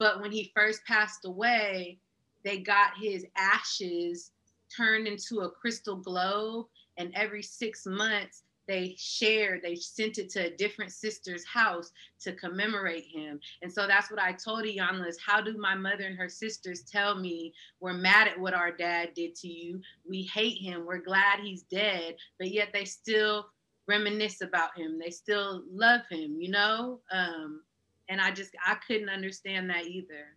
But 0.00 0.20
when 0.20 0.32
he 0.32 0.50
first 0.56 0.84
passed 0.86 1.26
away, 1.26 1.98
they 2.42 2.58
got 2.58 2.92
his 2.98 3.26
ashes 3.36 4.32
turned 4.74 5.06
into 5.06 5.40
a 5.40 5.50
crystal 5.50 5.96
globe. 5.96 6.66
And 6.96 7.12
every 7.14 7.42
six 7.42 7.86
months, 7.86 8.42
they 8.66 8.94
shared, 8.96 9.62
they 9.62 9.74
sent 9.74 10.18
it 10.18 10.30
to 10.30 10.46
a 10.46 10.56
different 10.56 10.92
sister's 10.92 11.44
house 11.44 11.92
to 12.20 12.32
commemorate 12.32 13.04
him. 13.04 13.40
And 13.62 13.72
so 13.72 13.86
that's 13.86 14.10
what 14.10 14.20
I 14.20 14.32
told 14.32 14.64
Iyanla 14.64 15.08
is 15.08 15.18
how 15.24 15.40
do 15.40 15.56
my 15.58 15.74
mother 15.74 16.04
and 16.04 16.16
her 16.16 16.28
sisters 16.28 16.82
tell 16.82 17.16
me 17.16 17.52
we're 17.80 17.92
mad 17.92 18.28
at 18.28 18.38
what 18.38 18.54
our 18.54 18.70
dad 18.70 19.10
did 19.14 19.34
to 19.36 19.48
you? 19.48 19.80
We 20.08 20.22
hate 20.22 20.58
him. 20.58 20.86
We're 20.86 21.02
glad 21.02 21.40
he's 21.40 21.62
dead, 21.64 22.14
but 22.38 22.52
yet 22.52 22.68
they 22.72 22.84
still 22.84 23.48
reminisce 23.86 24.40
about 24.40 24.78
him. 24.78 24.98
They 24.98 25.10
still 25.10 25.64
love 25.70 26.02
him, 26.08 26.36
you 26.38 26.50
know? 26.50 27.00
Um, 27.10 27.62
and 28.10 28.20
I 28.20 28.30
just 28.30 28.54
I 28.66 28.74
couldn't 28.86 29.08
understand 29.08 29.70
that 29.70 29.86
either. 29.86 30.36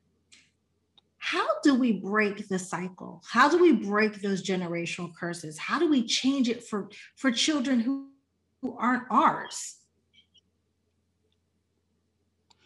How 1.18 1.48
do 1.64 1.76
we 1.76 1.94
break 1.94 2.48
the 2.48 2.60
cycle? 2.60 3.22
How 3.30 3.50
do 3.50 3.58
we 3.58 3.74
break 3.74 4.22
those 4.22 4.44
generational 4.44 5.14
curses? 5.14 5.58
How 5.58 5.80
do 5.80 5.90
we 5.90 6.06
change 6.06 6.48
it 6.48 6.64
for 6.64 6.90
for 7.18 7.32
children 7.32 7.82
who 7.82 8.14
who 8.64 8.78
aren't 8.80 9.04
ours. 9.12 9.76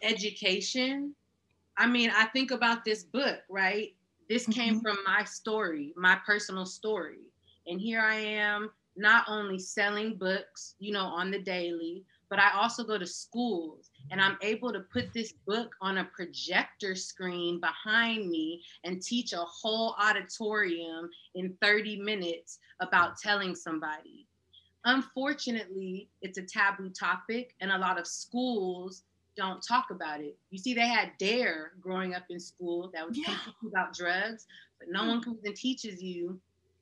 Education. 0.00 1.14
I 1.76 1.88
mean, 1.88 2.10
I 2.16 2.26
think 2.26 2.52
about 2.52 2.84
this 2.84 3.02
book, 3.02 3.40
right? 3.50 3.94
This 4.28 4.46
came 4.46 4.76
mm-hmm. 4.76 4.82
from 4.82 4.98
my 5.04 5.24
story, 5.24 5.92
my 5.96 6.16
personal 6.24 6.66
story. 6.66 7.18
And 7.66 7.80
here 7.80 8.00
I 8.00 8.14
am, 8.14 8.70
not 8.96 9.24
only 9.28 9.58
selling 9.58 10.16
books, 10.16 10.76
you 10.78 10.92
know, 10.92 11.04
on 11.04 11.32
the 11.32 11.40
daily, 11.40 12.04
but 12.30 12.38
I 12.38 12.52
also 12.52 12.84
go 12.84 12.96
to 12.96 13.06
schools 13.06 13.87
and 14.10 14.20
I'm 14.20 14.38
able 14.42 14.72
to 14.72 14.80
put 14.80 15.12
this 15.12 15.32
book 15.46 15.74
on 15.80 15.98
a 15.98 16.04
projector 16.04 16.94
screen 16.94 17.60
behind 17.60 18.28
me 18.28 18.62
and 18.84 19.02
teach 19.02 19.32
a 19.32 19.38
whole 19.38 19.94
auditorium 20.00 21.10
in 21.34 21.56
30 21.62 22.00
minutes 22.00 22.58
about 22.80 23.18
telling 23.18 23.54
somebody. 23.54 24.26
Unfortunately, 24.84 26.08
it's 26.22 26.38
a 26.38 26.42
taboo 26.42 26.90
topic, 26.90 27.54
and 27.60 27.70
a 27.70 27.78
lot 27.78 27.98
of 27.98 28.06
schools 28.06 29.02
don't 29.36 29.62
talk 29.62 29.90
about 29.90 30.20
it. 30.20 30.36
You 30.50 30.58
see, 30.58 30.74
they 30.74 30.86
had 30.86 31.12
DARE 31.18 31.72
growing 31.80 32.14
up 32.14 32.24
in 32.30 32.40
school 32.40 32.90
that 32.94 33.06
was 33.06 33.18
yeah. 33.18 33.34
about 33.66 33.94
drugs, 33.94 34.46
but 34.78 34.88
no 34.90 35.02
mm. 35.02 35.08
one 35.08 35.22
comes 35.22 35.44
and 35.44 35.54
teaches 35.54 36.02
you 36.02 36.40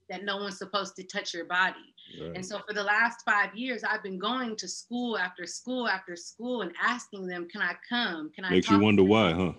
that 0.08 0.24
no 0.24 0.36
one's 0.38 0.58
supposed 0.58 0.96
to 0.96 1.04
touch 1.04 1.34
your 1.34 1.44
body. 1.44 1.94
Right. 2.20 2.32
And 2.36 2.46
so 2.46 2.60
for 2.66 2.74
the 2.74 2.82
last 2.82 3.20
five 3.24 3.54
years, 3.54 3.82
I've 3.84 4.02
been 4.02 4.18
going 4.18 4.56
to 4.56 4.68
school 4.68 5.18
after 5.18 5.46
school 5.46 5.88
after 5.88 6.16
school 6.16 6.62
and 6.62 6.72
asking 6.80 7.26
them, 7.26 7.48
"Can 7.48 7.62
I 7.62 7.74
come? 7.88 8.30
Can 8.32 8.44
I?" 8.44 8.50
Makes 8.50 8.70
you 8.70 8.78
wonder 8.78 9.04
why, 9.04 9.32
huh? 9.32 9.52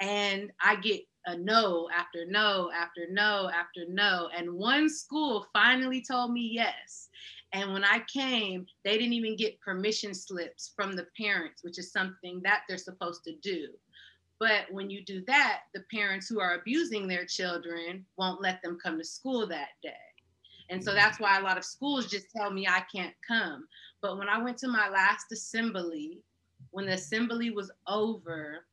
And 0.00 0.52
I 0.60 0.76
get 0.76 1.02
a 1.26 1.36
no 1.36 1.88
after 1.94 2.26
no 2.26 2.70
after 2.74 3.06
no 3.10 3.48
after 3.54 3.84
no. 3.88 4.28
And 4.36 4.52
one 4.52 4.88
school 4.88 5.46
finally 5.52 6.02
told 6.02 6.32
me 6.32 6.50
yes. 6.52 7.08
And 7.52 7.72
when 7.72 7.84
I 7.84 8.02
came, 8.12 8.66
they 8.84 8.96
didn't 8.96 9.12
even 9.12 9.36
get 9.36 9.60
permission 9.60 10.14
slips 10.14 10.72
from 10.74 10.96
the 10.96 11.06
parents, 11.16 11.62
which 11.62 11.78
is 11.78 11.92
something 11.92 12.40
that 12.44 12.62
they're 12.66 12.78
supposed 12.78 13.24
to 13.24 13.36
do. 13.42 13.68
But 14.42 14.64
when 14.72 14.90
you 14.90 15.04
do 15.04 15.22
that, 15.28 15.60
the 15.72 15.84
parents 15.94 16.28
who 16.28 16.40
are 16.40 16.56
abusing 16.56 17.06
their 17.06 17.24
children 17.24 18.04
won't 18.16 18.42
let 18.42 18.60
them 18.60 18.76
come 18.82 18.98
to 18.98 19.04
school 19.04 19.46
that 19.46 19.68
day. 19.84 19.92
And 20.68 20.82
so 20.82 20.92
that's 20.92 21.20
why 21.20 21.38
a 21.38 21.42
lot 21.44 21.58
of 21.58 21.64
schools 21.64 22.08
just 22.08 22.26
tell 22.36 22.50
me 22.50 22.66
I 22.66 22.82
can't 22.92 23.14
come. 23.24 23.68
But 24.00 24.18
when 24.18 24.28
I 24.28 24.42
went 24.42 24.58
to 24.58 24.66
my 24.66 24.88
last 24.88 25.30
assembly, 25.30 26.18
when 26.72 26.86
the 26.86 26.94
assembly 26.94 27.50
was 27.50 27.70
over, 27.86 28.66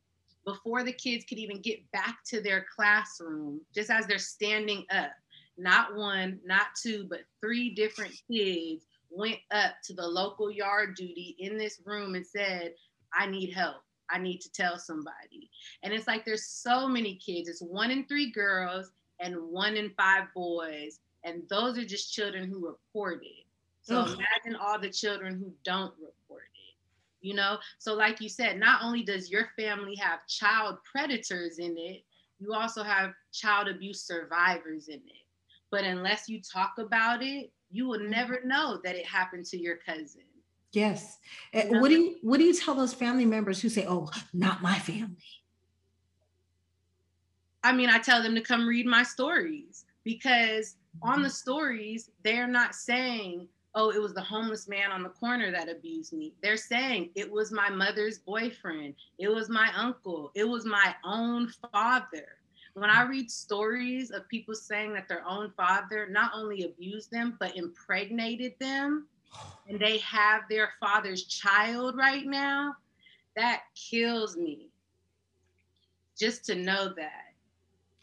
before 0.44 0.82
the 0.82 0.92
kids 0.92 1.24
could 1.24 1.38
even 1.38 1.62
get 1.62 1.88
back 1.92 2.18
to 2.30 2.40
their 2.40 2.66
classroom, 2.74 3.60
just 3.72 3.90
as 3.90 4.08
they're 4.08 4.18
standing 4.18 4.84
up, 4.90 5.12
not 5.56 5.94
one, 5.94 6.40
not 6.44 6.66
two, 6.82 7.06
but 7.08 7.20
three 7.40 7.70
different 7.70 8.20
kids 8.28 8.86
went 9.08 9.38
up 9.52 9.74
to 9.84 9.94
the 9.94 10.04
local 10.04 10.50
yard 10.50 10.96
duty 10.96 11.36
in 11.38 11.56
this 11.56 11.80
room 11.84 12.16
and 12.16 12.26
said, 12.26 12.74
I 13.14 13.26
need 13.26 13.52
help. 13.52 13.84
I 14.12 14.18
need 14.18 14.40
to 14.42 14.52
tell 14.52 14.78
somebody. 14.78 15.50
And 15.82 15.92
it's 15.92 16.06
like 16.06 16.24
there's 16.24 16.46
so 16.46 16.88
many 16.88 17.16
kids. 17.16 17.48
It's 17.48 17.62
one 17.62 17.90
in 17.90 18.06
three 18.06 18.30
girls 18.30 18.90
and 19.20 19.36
one 19.36 19.76
in 19.76 19.90
five 19.90 20.24
boys. 20.34 21.00
And 21.24 21.42
those 21.48 21.78
are 21.78 21.84
just 21.84 22.12
children 22.12 22.48
who 22.48 22.66
report 22.66 23.22
it. 23.22 23.46
So 23.82 24.00
Ugh. 24.00 24.08
imagine 24.08 24.60
all 24.60 24.78
the 24.78 24.90
children 24.90 25.38
who 25.38 25.52
don't 25.64 25.94
report 26.00 26.44
it. 26.54 27.26
You 27.26 27.34
know, 27.34 27.58
so 27.78 27.94
like 27.94 28.20
you 28.20 28.28
said, 28.28 28.58
not 28.58 28.82
only 28.82 29.02
does 29.02 29.30
your 29.30 29.48
family 29.58 29.94
have 29.96 30.26
child 30.26 30.78
predators 30.90 31.58
in 31.58 31.76
it, 31.76 32.02
you 32.38 32.54
also 32.54 32.82
have 32.82 33.12
child 33.32 33.68
abuse 33.68 34.02
survivors 34.02 34.88
in 34.88 34.94
it. 34.94 35.26
But 35.70 35.84
unless 35.84 36.28
you 36.28 36.40
talk 36.40 36.74
about 36.78 37.22
it, 37.22 37.52
you 37.70 37.86
will 37.86 37.98
mm-hmm. 37.98 38.10
never 38.10 38.40
know 38.44 38.80
that 38.82 38.96
it 38.96 39.06
happened 39.06 39.44
to 39.46 39.58
your 39.58 39.76
cousin. 39.76 40.22
Yes. 40.72 41.18
Eh, 41.52 41.68
yeah. 41.70 41.80
What 41.80 41.88
do 41.88 41.94
you 41.94 42.16
what 42.22 42.38
do 42.38 42.44
you 42.44 42.54
tell 42.54 42.74
those 42.74 42.94
family 42.94 43.26
members 43.26 43.60
who 43.60 43.68
say, 43.68 43.86
"Oh, 43.88 44.10
not 44.32 44.62
my 44.62 44.78
family"? 44.78 45.16
I 47.62 47.72
mean, 47.72 47.90
I 47.90 47.98
tell 47.98 48.22
them 48.22 48.34
to 48.34 48.40
come 48.40 48.66
read 48.66 48.86
my 48.86 49.02
stories 49.02 49.84
because 50.04 50.76
on 51.02 51.14
mm-hmm. 51.14 51.22
the 51.24 51.30
stories, 51.30 52.10
they're 52.24 52.46
not 52.46 52.74
saying, 52.74 53.48
oh, 53.74 53.90
it 53.90 54.00
was 54.00 54.14
the 54.14 54.22
homeless 54.22 54.66
man 54.66 54.90
on 54.90 55.02
the 55.02 55.10
corner 55.10 55.50
that 55.52 55.68
abused 55.68 56.12
me. 56.12 56.32
They're 56.42 56.56
saying 56.56 57.10
it 57.14 57.30
was 57.30 57.52
my 57.52 57.68
mother's 57.68 58.18
boyfriend, 58.18 58.94
it 59.18 59.28
was 59.28 59.48
my 59.48 59.70
uncle, 59.76 60.32
it 60.34 60.48
was 60.48 60.64
my 60.64 60.94
own 61.04 61.52
father. 61.72 62.26
When 62.74 62.90
I 62.90 63.02
read 63.02 63.30
stories 63.30 64.10
of 64.10 64.28
people 64.28 64.54
saying 64.54 64.94
that 64.94 65.08
their 65.08 65.26
own 65.26 65.52
father 65.56 66.08
not 66.08 66.32
only 66.34 66.64
abused 66.64 67.10
them, 67.10 67.36
but 67.38 67.56
impregnated 67.56 68.54
them, 68.60 69.06
and 69.68 69.78
they 69.78 69.98
have 69.98 70.42
their 70.48 70.70
father's 70.80 71.24
child 71.24 71.96
right 71.96 72.26
now, 72.26 72.74
that 73.36 73.62
kills 73.74 74.36
me. 74.36 74.68
Just 76.18 76.44
to 76.46 76.54
know 76.54 76.92
that. 76.96 77.26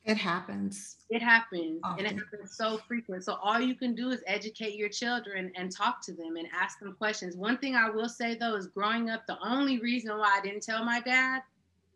It 0.05 0.15
happens. 0.15 0.95
it 1.09 1.21
happens 1.21 1.81
and 1.83 2.07
it 2.07 2.13
happens 2.13 2.55
so 2.55 2.77
frequent. 2.87 3.25
So 3.25 3.37
all 3.43 3.59
you 3.59 3.75
can 3.75 3.93
do 3.93 4.09
is 4.11 4.23
educate 4.25 4.75
your 4.75 4.87
children 4.87 5.51
and 5.57 5.69
talk 5.69 6.01
to 6.03 6.13
them 6.13 6.37
and 6.37 6.47
ask 6.57 6.79
them 6.79 6.95
questions. 6.97 7.35
One 7.35 7.57
thing 7.57 7.75
i 7.75 7.89
will 7.89 8.07
say 8.07 8.33
though 8.33 8.55
is 8.55 8.67
growing 8.67 9.09
up 9.09 9.27
the 9.27 9.37
only 9.45 9.79
reason 9.79 10.17
why 10.17 10.37
i 10.37 10.41
didn't 10.41 10.63
tell 10.63 10.85
my 10.85 11.01
dad 11.01 11.41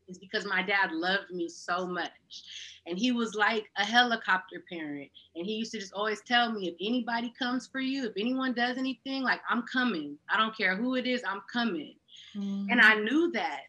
is 0.09 0.17
because 0.17 0.45
my 0.45 0.61
dad 0.61 0.91
loved 0.91 1.31
me 1.31 1.47
so 1.47 1.87
much 1.87 2.11
and 2.87 2.97
he 2.97 3.11
was 3.11 3.35
like 3.35 3.69
a 3.77 3.85
helicopter 3.85 4.63
parent. 4.69 5.09
And 5.35 5.45
he 5.45 5.53
used 5.53 5.71
to 5.73 5.79
just 5.79 5.93
always 5.93 6.21
tell 6.21 6.51
me 6.51 6.67
if 6.67 6.75
anybody 6.81 7.33
comes 7.37 7.67
for 7.67 7.79
you 7.79 8.05
if 8.05 8.13
anyone 8.17 8.53
does 8.53 8.77
anything 8.77 9.23
like 9.23 9.41
i'm 9.49 9.63
coming. 9.63 10.17
I 10.29 10.37
don't 10.37 10.55
care 10.55 10.75
who 10.75 10.95
it 10.95 11.05
is 11.05 11.21
i'm 11.27 11.41
coming. 11.51 11.95
And 12.35 12.81
I 12.81 12.95
mm. 12.95 13.03
knew 13.03 13.31
that, 13.31 13.61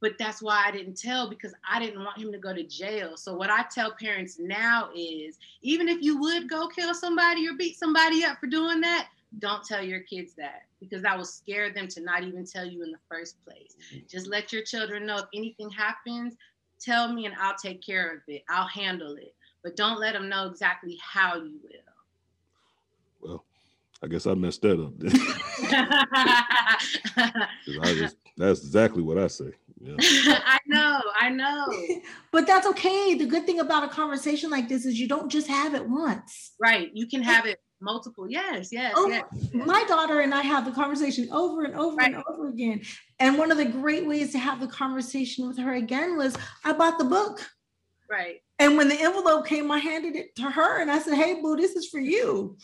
but 0.00 0.18
that's 0.18 0.42
why 0.42 0.64
I 0.66 0.70
didn't 0.70 0.98
tell 0.98 1.28
because 1.28 1.54
I 1.68 1.78
didn't 1.78 2.04
want 2.04 2.18
him 2.18 2.32
to 2.32 2.38
go 2.38 2.52
to 2.52 2.64
jail. 2.64 3.16
So 3.16 3.34
what 3.34 3.50
I 3.50 3.64
tell 3.70 3.92
parents 3.92 4.38
now 4.38 4.90
is 4.94 5.38
even 5.62 5.88
if 5.88 6.02
you 6.02 6.18
would 6.20 6.48
go 6.48 6.68
kill 6.68 6.94
somebody 6.94 7.48
or 7.48 7.54
beat 7.54 7.78
somebody 7.78 8.24
up 8.24 8.38
for 8.38 8.48
doing 8.48 8.80
that, 8.80 9.08
don't 9.38 9.64
tell 9.64 9.82
your 9.82 10.00
kids 10.00 10.34
that 10.34 10.62
because 10.80 11.02
that 11.02 11.16
will 11.16 11.24
scare 11.24 11.72
them 11.72 11.88
to 11.88 12.00
not 12.02 12.22
even 12.22 12.44
tell 12.44 12.66
you 12.66 12.82
in 12.82 12.90
the 12.90 12.98
first 13.08 13.42
place. 13.44 13.76
Mm. 13.94 14.08
Just 14.10 14.26
let 14.26 14.52
your 14.52 14.62
children 14.62 15.06
know 15.06 15.18
if 15.18 15.26
anything 15.34 15.70
happens, 15.70 16.34
tell 16.82 17.12
me 17.12 17.26
and 17.26 17.34
I'll 17.40 17.56
take 17.56 17.84
care 17.84 18.14
of 18.14 18.20
it. 18.28 18.42
I'll 18.48 18.66
handle 18.66 19.14
it. 19.16 19.34
But 19.62 19.76
don't 19.76 20.00
let 20.00 20.14
them 20.14 20.28
know 20.28 20.46
exactly 20.48 20.98
how 21.02 21.36
you 21.36 21.58
will. 21.62 21.80
Well, 23.20 23.44
I 24.02 24.08
guess 24.08 24.26
I 24.26 24.34
messed 24.34 24.62
that 24.62 24.80
up. 24.82 24.98
then. 24.98 25.12
'Cause 27.64 27.78
I 27.80 27.94
just, 27.94 28.16
that's 28.36 28.60
exactly 28.64 29.02
what 29.02 29.18
I 29.18 29.28
say. 29.28 29.50
Yeah. 29.80 29.96
I 30.00 30.58
know, 30.66 31.00
I 31.20 31.28
know. 31.28 31.66
But 32.32 32.46
that's 32.46 32.66
okay. 32.68 33.14
The 33.14 33.26
good 33.26 33.46
thing 33.46 33.60
about 33.60 33.84
a 33.84 33.88
conversation 33.88 34.50
like 34.50 34.68
this 34.68 34.84
is 34.84 34.98
you 34.98 35.06
don't 35.08 35.30
just 35.30 35.46
have 35.48 35.74
it 35.74 35.86
once. 35.88 36.52
Right. 36.60 36.90
You 36.94 37.06
can 37.06 37.22
have 37.22 37.46
it 37.46 37.60
multiple. 37.82 38.30
Yes, 38.30 38.70
yes, 38.72 38.94
Oh, 38.96 39.08
yes. 39.08 39.24
My 39.52 39.84
daughter 39.84 40.20
and 40.20 40.34
I 40.34 40.42
have 40.42 40.64
the 40.64 40.72
conversation 40.72 41.28
over 41.32 41.64
and 41.64 41.74
over 41.74 42.00
and 42.00 42.22
over 42.28 42.48
again. 42.48 42.82
And 43.18 43.36
one 43.36 43.50
of 43.50 43.58
the 43.58 43.64
great 43.64 44.06
ways 44.06 44.32
to 44.32 44.38
have 44.38 44.60
the 44.60 44.68
conversation 44.68 45.46
with 45.46 45.58
her 45.58 45.74
again 45.74 46.16
was 46.16 46.36
I 46.64 46.72
bought 46.72 46.98
the 46.98 47.04
book. 47.04 47.40
Right. 48.08 48.40
And 48.58 48.76
when 48.76 48.88
the 48.88 49.00
envelope 49.00 49.46
came, 49.46 49.70
I 49.70 49.78
handed 49.78 50.14
it 50.16 50.36
to 50.36 50.42
her 50.42 50.80
and 50.80 50.90
I 50.90 50.98
said, 50.98 51.14
Hey, 51.14 51.40
boo, 51.40 51.56
this 51.56 51.74
is 51.74 51.88
for 51.88 51.98
you. 51.98 52.56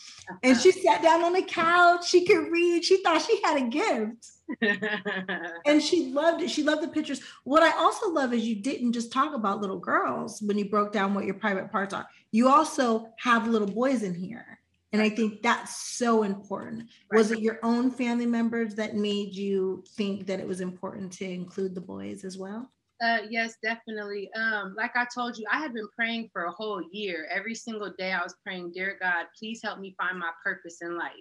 And 0.43 0.53
uh-huh. 0.53 0.61
she 0.61 0.71
sat 0.71 1.01
down 1.01 1.23
on 1.23 1.33
the 1.33 1.41
couch. 1.41 2.07
She 2.07 2.25
could 2.25 2.51
read. 2.51 2.85
She 2.85 3.01
thought 3.03 3.21
she 3.21 3.41
had 3.43 3.57
a 3.57 3.67
gift. 3.67 4.27
And 5.65 5.81
she 5.81 6.11
loved 6.11 6.41
it. 6.41 6.49
She 6.49 6.63
loved 6.63 6.83
the 6.83 6.87
pictures. 6.87 7.21
What 7.43 7.63
I 7.63 7.77
also 7.77 8.09
love 8.09 8.33
is 8.33 8.45
you 8.45 8.55
didn't 8.55 8.93
just 8.93 9.11
talk 9.11 9.35
about 9.35 9.61
little 9.61 9.79
girls 9.79 10.41
when 10.41 10.57
you 10.57 10.69
broke 10.69 10.91
down 10.91 11.13
what 11.13 11.25
your 11.25 11.35
private 11.35 11.71
parts 11.71 11.93
are. 11.93 12.07
You 12.31 12.47
also 12.49 13.09
have 13.19 13.47
little 13.47 13.67
boys 13.67 14.03
in 14.03 14.13
here. 14.13 14.58
And 14.91 15.01
I 15.01 15.09
think 15.09 15.43
that's 15.43 15.97
so 15.97 16.23
important. 16.23 16.89
Was 17.11 17.31
it 17.31 17.39
your 17.39 17.59
own 17.61 17.91
family 17.91 18.25
members 18.25 18.73
that 18.75 18.95
made 18.95 19.35
you 19.35 19.83
think 19.95 20.25
that 20.27 20.39
it 20.39 20.47
was 20.47 20.61
important 20.61 21.11
to 21.13 21.25
include 21.25 21.75
the 21.75 21.81
boys 21.81 22.23
as 22.23 22.37
well? 22.37 22.71
Uh, 23.01 23.19
yes, 23.29 23.55
definitely. 23.63 24.29
Um, 24.33 24.75
like 24.75 24.95
I 24.95 25.05
told 25.13 25.37
you, 25.37 25.45
I 25.49 25.59
had 25.59 25.73
been 25.73 25.87
praying 25.95 26.29
for 26.33 26.45
a 26.45 26.51
whole 26.51 26.83
year. 26.91 27.29
Every 27.31 27.55
single 27.55 27.93
day, 27.97 28.11
I 28.11 28.21
was 28.21 28.35
praying, 28.43 28.73
"Dear 28.73 28.97
God, 28.99 29.27
please 29.37 29.61
help 29.63 29.79
me 29.79 29.95
find 29.97 30.19
my 30.19 30.31
purpose 30.43 30.81
in 30.81 30.97
life." 30.97 31.13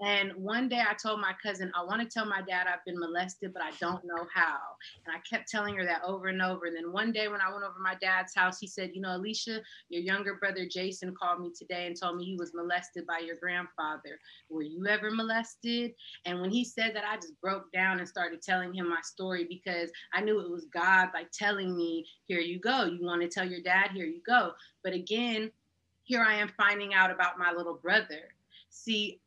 And 0.00 0.34
one 0.34 0.68
day, 0.68 0.82
I 0.88 0.94
told 0.94 1.20
my 1.20 1.34
cousin, 1.42 1.72
"I 1.74 1.82
want 1.84 2.02
to 2.02 2.08
tell 2.08 2.26
my 2.26 2.42
dad 2.42 2.66
I've 2.66 2.84
been 2.84 2.98
molested, 2.98 3.52
but 3.52 3.62
I 3.62 3.70
don't 3.80 4.04
know 4.04 4.26
how." 4.32 4.58
And 5.04 5.14
I 5.14 5.20
kept 5.28 5.48
telling 5.48 5.74
her 5.76 5.84
that 5.84 6.02
over 6.04 6.28
and 6.28 6.42
over. 6.42 6.66
And 6.66 6.76
then 6.76 6.92
one 6.92 7.12
day, 7.12 7.28
when 7.28 7.40
I 7.40 7.50
went 7.50 7.64
over 7.64 7.74
to 7.74 7.80
my 7.80 7.94
dad's 7.96 8.34
house, 8.34 8.58
he 8.58 8.66
said, 8.66 8.90
"You 8.94 9.00
know, 9.00 9.18
Aleesha, 9.18 9.62
your 9.88 10.02
younger 10.02 10.34
brother 10.34 10.66
Jason 10.66 11.14
called 11.14 11.40
me 11.40 11.52
today 11.56 11.86
and 11.86 11.96
told 11.96 12.16
me 12.16 12.24
he 12.24 12.36
was 12.36 12.54
molested 12.54 13.06
by 13.06 13.18
your 13.18 13.36
grandfather. 13.36 14.18
Were 14.48 14.62
you 14.62 14.86
ever 14.86 15.10
molested?" 15.10 15.94
And 16.24 16.40
when 16.40 16.50
he 16.50 16.64
said 16.64 16.94
that, 16.94 17.04
I 17.04 17.16
just 17.16 17.40
broke 17.40 17.70
down 17.72 17.98
and 17.98 18.08
started 18.08 18.42
telling 18.42 18.74
him 18.74 18.88
my 18.88 19.00
story 19.02 19.44
because 19.44 19.90
I 20.12 20.20
knew 20.20 20.40
it 20.40 20.50
was 20.50 20.66
God 20.66 21.10
like 21.14 21.30
telling 21.32 21.76
me, 21.76 22.06
here 22.26 22.40
you 22.40 22.58
go. 22.58 22.84
You 22.84 23.04
want 23.04 23.22
to 23.22 23.28
tell 23.28 23.48
your 23.48 23.62
dad, 23.62 23.90
here 23.92 24.06
you 24.06 24.20
go. 24.26 24.52
But 24.82 24.92
again, 24.92 25.50
here 26.04 26.22
I 26.22 26.34
am 26.34 26.48
finding 26.48 26.94
out 26.94 27.10
about 27.10 27.38
my 27.38 27.52
little 27.52 27.74
brother. 27.74 28.34
See, 28.70 29.20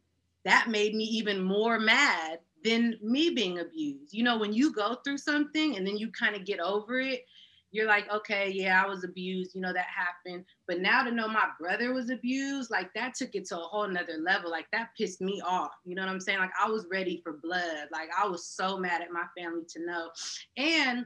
that 0.45 0.69
made 0.69 0.95
me 0.95 1.03
even 1.03 1.41
more 1.41 1.79
mad 1.79 2.39
than 2.63 2.97
me 3.01 3.29
being 3.29 3.59
abused. 3.59 4.13
You 4.13 4.23
know, 4.23 4.37
when 4.37 4.53
you 4.53 4.73
go 4.73 4.95
through 4.95 5.17
something 5.17 5.77
and 5.77 5.85
then 5.85 5.97
you 5.97 6.11
kind 6.11 6.35
of 6.35 6.45
get 6.45 6.59
over 6.59 6.99
it, 6.99 7.25
you're 7.71 7.85
like, 7.87 8.11
okay, 8.11 8.49
yeah, 8.49 8.83
I 8.83 8.87
was 8.87 9.03
abused, 9.03 9.53
you 9.53 9.61
know, 9.61 9.71
that 9.73 9.85
happened. 9.85 10.43
But 10.67 10.79
now 10.79 11.03
to 11.03 11.11
know 11.11 11.27
my 11.27 11.49
brother 11.59 11.93
was 11.93 12.09
abused, 12.09 12.71
like 12.71 12.91
that 12.95 13.13
took 13.13 13.35
it 13.35 13.45
to 13.49 13.59
a 13.59 13.63
whole 13.63 13.87
nother 13.87 14.17
level. 14.17 14.49
Like 14.49 14.65
that 14.71 14.89
pissed 14.97 15.21
me 15.21 15.39
off. 15.45 15.73
You 15.85 15.95
know 15.95 16.01
what 16.01 16.09
I'm 16.09 16.19
saying? 16.19 16.39
Like 16.39 16.51
I 16.59 16.67
was 16.67 16.87
ready 16.91 17.21
for 17.23 17.33
blood. 17.33 17.87
Like 17.91 18.09
I 18.17 18.27
was 18.27 18.45
so 18.45 18.77
mad 18.77 19.01
at 19.01 19.11
my 19.11 19.25
family 19.37 19.65
to 19.69 19.85
know. 19.85 20.09
And 20.57 21.05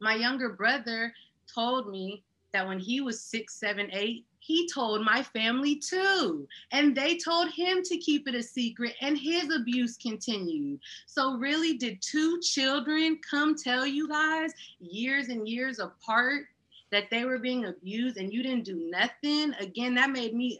my 0.00 0.14
younger 0.14 0.50
brother 0.50 1.12
told 1.52 1.90
me 1.90 2.22
that 2.52 2.66
when 2.66 2.78
he 2.78 3.00
was 3.00 3.20
six, 3.20 3.58
seven, 3.58 3.88
eight, 3.92 4.24
he 4.44 4.68
told 4.68 5.02
my 5.02 5.22
family 5.22 5.76
too. 5.76 6.46
And 6.70 6.94
they 6.94 7.16
told 7.16 7.50
him 7.50 7.82
to 7.82 7.96
keep 7.96 8.28
it 8.28 8.34
a 8.34 8.42
secret, 8.42 8.94
and 9.00 9.16
his 9.16 9.50
abuse 9.50 9.96
continued. 9.96 10.80
So, 11.06 11.36
really, 11.38 11.78
did 11.78 12.02
two 12.02 12.40
children 12.40 13.18
come 13.28 13.56
tell 13.56 13.86
you 13.86 14.06
guys 14.08 14.52
years 14.80 15.28
and 15.28 15.48
years 15.48 15.78
apart 15.78 16.44
that 16.92 17.10
they 17.10 17.24
were 17.24 17.38
being 17.38 17.64
abused 17.64 18.18
and 18.18 18.32
you 18.32 18.42
didn't 18.42 18.64
do 18.64 18.90
nothing? 18.90 19.54
Again, 19.60 19.94
that 19.94 20.10
made 20.10 20.34
me. 20.34 20.58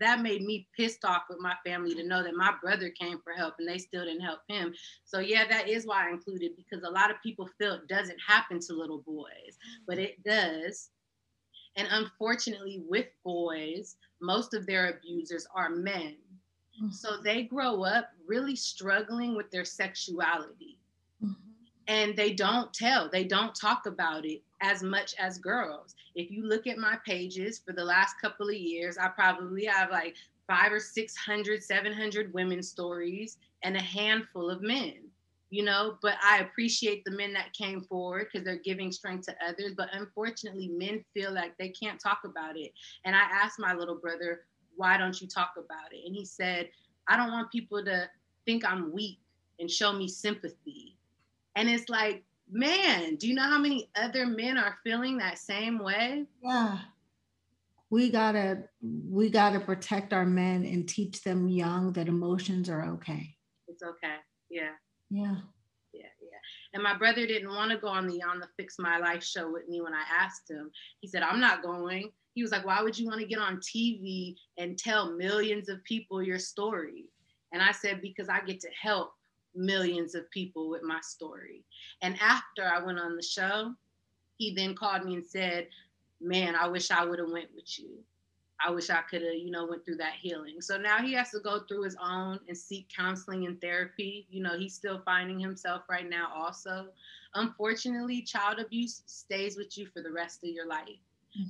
That 0.00 0.22
made 0.22 0.42
me 0.42 0.66
pissed 0.76 1.04
off 1.04 1.22
with 1.30 1.38
my 1.38 1.54
family 1.64 1.94
to 1.94 2.02
know 2.02 2.24
that 2.24 2.34
my 2.34 2.52
brother 2.60 2.90
came 2.90 3.20
for 3.22 3.32
help 3.32 3.54
and 3.60 3.68
they 3.68 3.78
still 3.78 4.04
didn't 4.04 4.22
help 4.22 4.40
him. 4.48 4.74
So 5.04 5.20
yeah, 5.20 5.46
that 5.48 5.68
is 5.68 5.86
why 5.86 6.08
I 6.08 6.10
included 6.10 6.50
because 6.56 6.82
a 6.82 6.90
lot 6.90 7.12
of 7.12 7.22
people 7.22 7.48
feel 7.58 7.74
it 7.74 7.86
doesn't 7.86 8.18
happen 8.26 8.58
to 8.58 8.72
little 8.74 8.98
boys, 8.98 9.56
but 9.86 9.98
it 9.98 10.22
does. 10.24 10.90
And 11.76 11.88
unfortunately, 11.90 12.82
with 12.88 13.08
boys, 13.24 13.96
most 14.20 14.54
of 14.54 14.66
their 14.66 14.88
abusers 14.90 15.46
are 15.54 15.70
men. 15.70 16.16
Mm. 16.82 16.92
So 16.92 17.16
they 17.22 17.42
grow 17.44 17.84
up 17.84 18.10
really 18.26 18.56
struggling 18.56 19.36
with 19.36 19.50
their 19.50 19.64
sexuality 19.64 20.78
Mhm. 21.22 21.36
and 21.88 22.16
they 22.16 22.32
don't 22.34 22.72
tell, 22.72 23.08
they 23.08 23.24
don't 23.24 23.54
talk 23.54 23.86
about 23.86 24.24
it 24.24 24.42
as 24.60 24.82
much 24.82 25.14
as 25.18 25.38
girls. 25.38 25.94
If 26.14 26.30
you 26.30 26.44
look 26.44 26.66
at 26.66 26.78
my 26.78 26.96
pages 27.06 27.58
for 27.58 27.72
the 27.72 27.84
last 27.84 28.20
couple 28.20 28.48
of 28.48 28.54
years, 28.56 28.98
I 28.98 29.08
probably 29.08 29.64
have 29.66 29.90
like 29.90 30.16
five 30.46 30.72
or 30.72 30.80
600, 30.80 31.62
700 31.62 32.32
women's 32.34 32.68
stories 32.68 33.38
and 33.62 33.76
a 33.76 33.82
handful 33.82 34.50
of 34.50 34.62
men. 34.62 35.10
You 35.54 35.62
know, 35.62 35.98
but 36.02 36.14
I 36.20 36.38
appreciate 36.38 37.04
the 37.04 37.12
men 37.12 37.32
that 37.34 37.52
came 37.52 37.82
forward 37.82 38.26
because 38.26 38.44
they're 38.44 38.56
giving 38.56 38.90
strength 38.90 39.26
to 39.26 39.36
others. 39.48 39.74
But 39.76 39.88
unfortunately, 39.92 40.66
men 40.66 41.04
feel 41.14 41.32
like 41.32 41.56
they 41.58 41.68
can't 41.68 42.00
talk 42.00 42.22
about 42.24 42.56
it. 42.56 42.72
And 43.04 43.14
I 43.14 43.20
asked 43.20 43.60
my 43.60 43.72
little 43.72 43.94
brother, 43.94 44.46
why 44.74 44.98
don't 44.98 45.20
you 45.20 45.28
talk 45.28 45.52
about 45.56 45.92
it? 45.92 46.04
And 46.06 46.12
he 46.12 46.24
said, 46.24 46.70
I 47.06 47.16
don't 47.16 47.30
want 47.30 47.52
people 47.52 47.84
to 47.84 48.10
think 48.44 48.68
I'm 48.68 48.92
weak 48.92 49.20
and 49.60 49.70
show 49.70 49.92
me 49.92 50.08
sympathy. 50.08 50.96
And 51.54 51.70
it's 51.70 51.88
like, 51.88 52.24
man, 52.50 53.14
do 53.14 53.28
you 53.28 53.34
know 53.36 53.48
how 53.48 53.58
many 53.58 53.88
other 53.94 54.26
men 54.26 54.58
are 54.58 54.78
feeling 54.82 55.18
that 55.18 55.38
same 55.38 55.78
way? 55.78 56.24
Yeah. 56.42 56.78
We 57.90 58.10
gotta 58.10 58.64
we 58.82 59.30
gotta 59.30 59.60
protect 59.60 60.12
our 60.12 60.26
men 60.26 60.64
and 60.64 60.88
teach 60.88 61.22
them 61.22 61.46
young 61.46 61.92
that 61.92 62.08
emotions 62.08 62.68
are 62.68 62.84
okay. 62.94 63.36
It's 63.68 63.84
okay. 63.84 64.16
Yeah. 64.50 64.70
Yeah. 65.10 65.36
Yeah, 65.92 66.10
yeah. 66.20 66.38
And 66.72 66.82
my 66.82 66.96
brother 66.96 67.26
didn't 67.26 67.48
want 67.54 67.70
to 67.70 67.78
go 67.78 67.88
on 67.88 68.08
the 68.08 68.22
on 68.22 68.40
the 68.40 68.48
Fix 68.56 68.76
My 68.78 68.98
Life 68.98 69.24
show 69.24 69.50
with 69.50 69.68
me 69.68 69.80
when 69.80 69.94
I 69.94 70.02
asked 70.20 70.50
him. 70.50 70.70
He 71.00 71.08
said, 71.08 71.22
I'm 71.22 71.40
not 71.40 71.62
going. 71.62 72.10
He 72.34 72.42
was 72.42 72.50
like, 72.50 72.66
Why 72.66 72.82
would 72.82 72.98
you 72.98 73.06
want 73.06 73.20
to 73.20 73.26
get 73.26 73.38
on 73.38 73.58
TV 73.58 74.34
and 74.58 74.76
tell 74.76 75.12
millions 75.12 75.68
of 75.68 75.82
people 75.84 76.22
your 76.22 76.38
story? 76.38 77.04
And 77.52 77.62
I 77.62 77.72
said, 77.72 78.02
Because 78.02 78.28
I 78.28 78.40
get 78.40 78.60
to 78.60 78.68
help 78.80 79.12
millions 79.54 80.14
of 80.14 80.28
people 80.30 80.68
with 80.68 80.82
my 80.82 80.98
story. 81.00 81.64
And 82.02 82.18
after 82.20 82.64
I 82.64 82.84
went 82.84 82.98
on 82.98 83.16
the 83.16 83.22
show, 83.22 83.72
he 84.36 84.54
then 84.54 84.74
called 84.74 85.04
me 85.04 85.14
and 85.14 85.26
said, 85.26 85.68
Man, 86.20 86.56
I 86.56 86.66
wish 86.66 86.90
I 86.90 87.04
would 87.04 87.18
have 87.20 87.30
went 87.30 87.50
with 87.54 87.78
you. 87.78 87.98
I 88.64 88.70
wish 88.70 88.88
I 88.88 89.02
could 89.02 89.22
have, 89.22 89.34
you 89.34 89.50
know, 89.50 89.66
went 89.66 89.84
through 89.84 89.96
that 89.98 90.14
healing. 90.20 90.60
So 90.60 90.78
now 90.78 91.02
he 91.02 91.12
has 91.12 91.30
to 91.32 91.40
go 91.40 91.60
through 91.60 91.82
his 91.82 91.96
own 92.02 92.38
and 92.48 92.56
seek 92.56 92.88
counseling 92.88 93.44
and 93.46 93.60
therapy. 93.60 94.26
You 94.30 94.42
know, 94.42 94.58
he's 94.58 94.74
still 94.74 95.02
finding 95.04 95.38
himself 95.38 95.82
right 95.88 96.08
now 96.08 96.28
also. 96.34 96.86
Unfortunately, 97.34 98.22
child 98.22 98.60
abuse 98.60 99.02
stays 99.06 99.58
with 99.58 99.76
you 99.76 99.86
for 99.92 100.02
the 100.02 100.10
rest 100.10 100.42
of 100.44 100.50
your 100.50 100.66
life. 100.66 100.98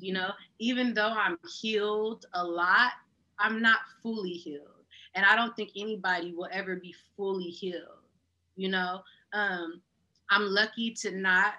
You 0.00 0.14
know, 0.14 0.30
even 0.58 0.94
though 0.94 1.12
I'm 1.12 1.38
healed 1.60 2.26
a 2.32 2.44
lot, 2.44 2.92
I'm 3.38 3.62
not 3.62 3.78
fully 4.02 4.30
healed. 4.32 4.68
And 5.14 5.24
I 5.24 5.36
don't 5.36 5.54
think 5.54 5.70
anybody 5.76 6.32
will 6.32 6.48
ever 6.50 6.76
be 6.76 6.94
fully 7.16 7.44
healed. 7.44 8.08
You 8.56 8.70
know, 8.70 9.02
um, 9.32 9.82
I'm 10.30 10.46
lucky 10.46 10.92
to 11.02 11.10
not 11.12 11.54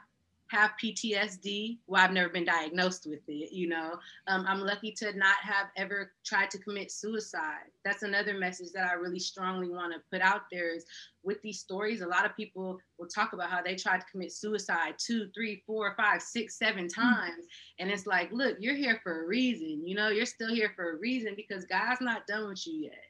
have 0.55 0.71
PTSD. 0.81 1.77
Well, 1.87 2.01
I've 2.01 2.13
never 2.13 2.29
been 2.29 2.45
diagnosed 2.45 3.05
with 3.05 3.19
it, 3.27 3.51
you 3.51 3.67
know. 3.67 3.95
Um, 4.27 4.45
I'm 4.47 4.61
lucky 4.61 4.91
to 4.93 5.15
not 5.17 5.35
have 5.41 5.67
ever 5.75 6.11
tried 6.23 6.49
to 6.51 6.57
commit 6.57 6.91
suicide. 6.91 7.67
That's 7.83 8.03
another 8.03 8.37
message 8.37 8.71
that 8.73 8.87
I 8.89 8.93
really 8.93 9.19
strongly 9.19 9.69
want 9.69 9.93
to 9.93 9.99
put 10.09 10.21
out 10.21 10.43
there 10.51 10.73
is 10.73 10.85
with 11.23 11.41
these 11.41 11.59
stories, 11.59 12.01
a 12.01 12.07
lot 12.07 12.25
of 12.25 12.35
people 12.37 12.79
will 12.97 13.07
talk 13.07 13.33
about 13.33 13.49
how 13.49 13.61
they 13.61 13.75
tried 13.75 13.99
to 13.99 14.05
commit 14.11 14.31
suicide 14.31 14.95
two, 14.97 15.27
three, 15.33 15.61
four, 15.67 15.93
five, 15.97 16.21
six, 16.21 16.57
seven 16.57 16.87
times. 16.87 17.45
And 17.79 17.91
it's 17.91 18.07
like, 18.07 18.31
look, 18.31 18.55
you're 18.59 18.75
here 18.75 18.99
for 19.03 19.23
a 19.23 19.27
reason. 19.27 19.85
You 19.85 19.95
know, 19.95 20.07
you're 20.07 20.25
still 20.25 20.53
here 20.53 20.71
for 20.75 20.91
a 20.91 20.95
reason 20.97 21.33
because 21.35 21.65
God's 21.65 22.01
not 22.01 22.27
done 22.27 22.47
with 22.47 22.65
you 22.65 22.83
yet. 22.83 23.03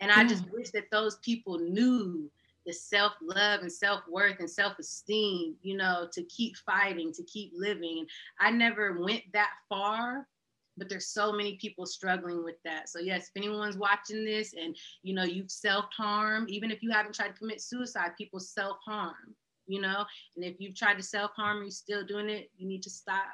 And 0.00 0.12
I 0.12 0.24
just 0.24 0.44
wish 0.52 0.70
that 0.70 0.90
those 0.92 1.16
people 1.16 1.58
knew 1.58 2.30
the 2.68 2.74
self 2.74 3.14
love 3.22 3.62
and 3.62 3.72
self 3.72 4.02
worth 4.06 4.40
and 4.40 4.50
self 4.50 4.78
esteem, 4.78 5.56
you 5.62 5.74
know, 5.74 6.06
to 6.12 6.22
keep 6.24 6.54
fighting, 6.58 7.10
to 7.14 7.24
keep 7.24 7.50
living. 7.56 8.06
I 8.38 8.50
never 8.50 9.00
went 9.00 9.22
that 9.32 9.52
far, 9.70 10.28
but 10.76 10.90
there's 10.90 11.08
so 11.08 11.32
many 11.32 11.56
people 11.56 11.86
struggling 11.86 12.44
with 12.44 12.56
that. 12.66 12.90
So, 12.90 12.98
yes, 12.98 13.30
if 13.34 13.42
anyone's 13.42 13.78
watching 13.78 14.22
this 14.22 14.52
and, 14.52 14.76
you 15.02 15.14
know, 15.14 15.24
you've 15.24 15.50
self 15.50 15.86
harmed, 15.96 16.50
even 16.50 16.70
if 16.70 16.82
you 16.82 16.90
haven't 16.90 17.14
tried 17.14 17.28
to 17.28 17.38
commit 17.38 17.62
suicide, 17.62 18.10
people 18.18 18.38
self 18.38 18.76
harm, 18.84 19.34
you 19.66 19.80
know, 19.80 20.04
and 20.36 20.44
if 20.44 20.56
you've 20.58 20.76
tried 20.76 20.98
to 20.98 21.02
self 21.02 21.30
harm 21.36 21.62
you're 21.62 21.70
still 21.70 22.04
doing 22.04 22.28
it, 22.28 22.50
you 22.58 22.68
need 22.68 22.82
to 22.82 22.90
stop. 22.90 23.24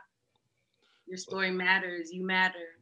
Your 1.09 1.19
story 1.19 1.51
matters. 1.51 2.13
You 2.13 2.25
matter. 2.25 2.79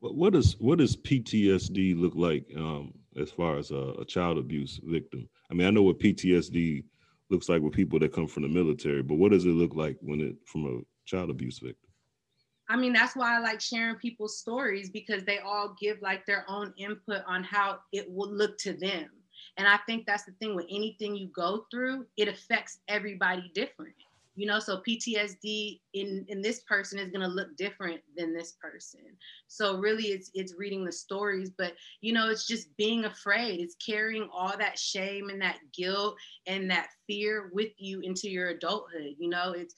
What 0.00 0.16
what 0.16 0.32
does 0.34 0.54
what 0.58 0.78
does 0.78 0.96
PTSD 0.96 1.98
look 1.98 2.12
like 2.14 2.44
um, 2.54 2.92
as 3.18 3.30
far 3.30 3.56
as 3.56 3.70
a, 3.70 3.94
a 3.98 4.04
child 4.04 4.36
abuse 4.36 4.78
victim? 4.84 5.26
I 5.50 5.54
mean, 5.54 5.66
I 5.66 5.70
know 5.70 5.82
what 5.82 5.98
PTSD 5.98 6.84
looks 7.30 7.48
like 7.48 7.62
with 7.62 7.72
people 7.72 7.98
that 7.98 8.12
come 8.12 8.26
from 8.26 8.42
the 8.42 8.48
military, 8.48 9.02
but 9.02 9.16
what 9.16 9.32
does 9.32 9.44
it 9.44 9.50
look 9.50 9.74
like 9.74 9.96
when 10.00 10.20
it 10.20 10.36
from 10.44 10.66
a 10.66 10.80
child 11.08 11.30
abuse 11.30 11.58
victim? 11.58 11.90
I 12.68 12.76
mean, 12.76 12.92
that's 12.92 13.14
why 13.14 13.36
I 13.36 13.38
like 13.38 13.60
sharing 13.60 13.96
people's 13.96 14.38
stories 14.38 14.90
because 14.90 15.22
they 15.24 15.38
all 15.38 15.76
give 15.80 16.02
like 16.02 16.26
their 16.26 16.44
own 16.48 16.74
input 16.76 17.22
on 17.26 17.44
how 17.44 17.78
it 17.92 18.10
will 18.10 18.30
look 18.30 18.58
to 18.58 18.72
them. 18.72 19.08
And 19.56 19.68
I 19.68 19.78
think 19.86 20.04
that's 20.06 20.24
the 20.24 20.32
thing 20.32 20.56
with 20.56 20.66
anything 20.68 21.14
you 21.14 21.28
go 21.28 21.66
through, 21.70 22.06
it 22.16 22.28
affects 22.28 22.78
everybody 22.88 23.50
different. 23.54 23.94
You 24.36 24.46
know, 24.46 24.58
so 24.58 24.82
PTSD 24.86 25.80
in 25.94 26.24
in 26.28 26.42
this 26.42 26.60
person 26.60 26.98
is 26.98 27.10
going 27.10 27.22
to 27.22 27.34
look 27.34 27.56
different 27.56 28.00
than 28.16 28.34
this 28.34 28.52
person. 28.60 29.00
So 29.48 29.78
really 29.78 30.04
it's 30.04 30.30
it's 30.34 30.54
reading 30.56 30.84
the 30.84 30.92
stories, 30.92 31.50
but 31.56 31.72
you 32.02 32.12
know, 32.12 32.28
it's 32.28 32.46
just 32.46 32.76
being 32.76 33.04
afraid. 33.06 33.60
It's 33.60 33.76
carrying 33.76 34.28
all 34.32 34.54
that 34.58 34.78
shame 34.78 35.30
and 35.30 35.40
that 35.42 35.58
guilt 35.74 36.16
and 36.46 36.70
that 36.70 36.88
fear 37.06 37.50
with 37.52 37.72
you 37.78 38.00
into 38.00 38.28
your 38.28 38.50
adulthood. 38.50 39.14
You 39.18 39.30
know, 39.30 39.52
it's 39.52 39.74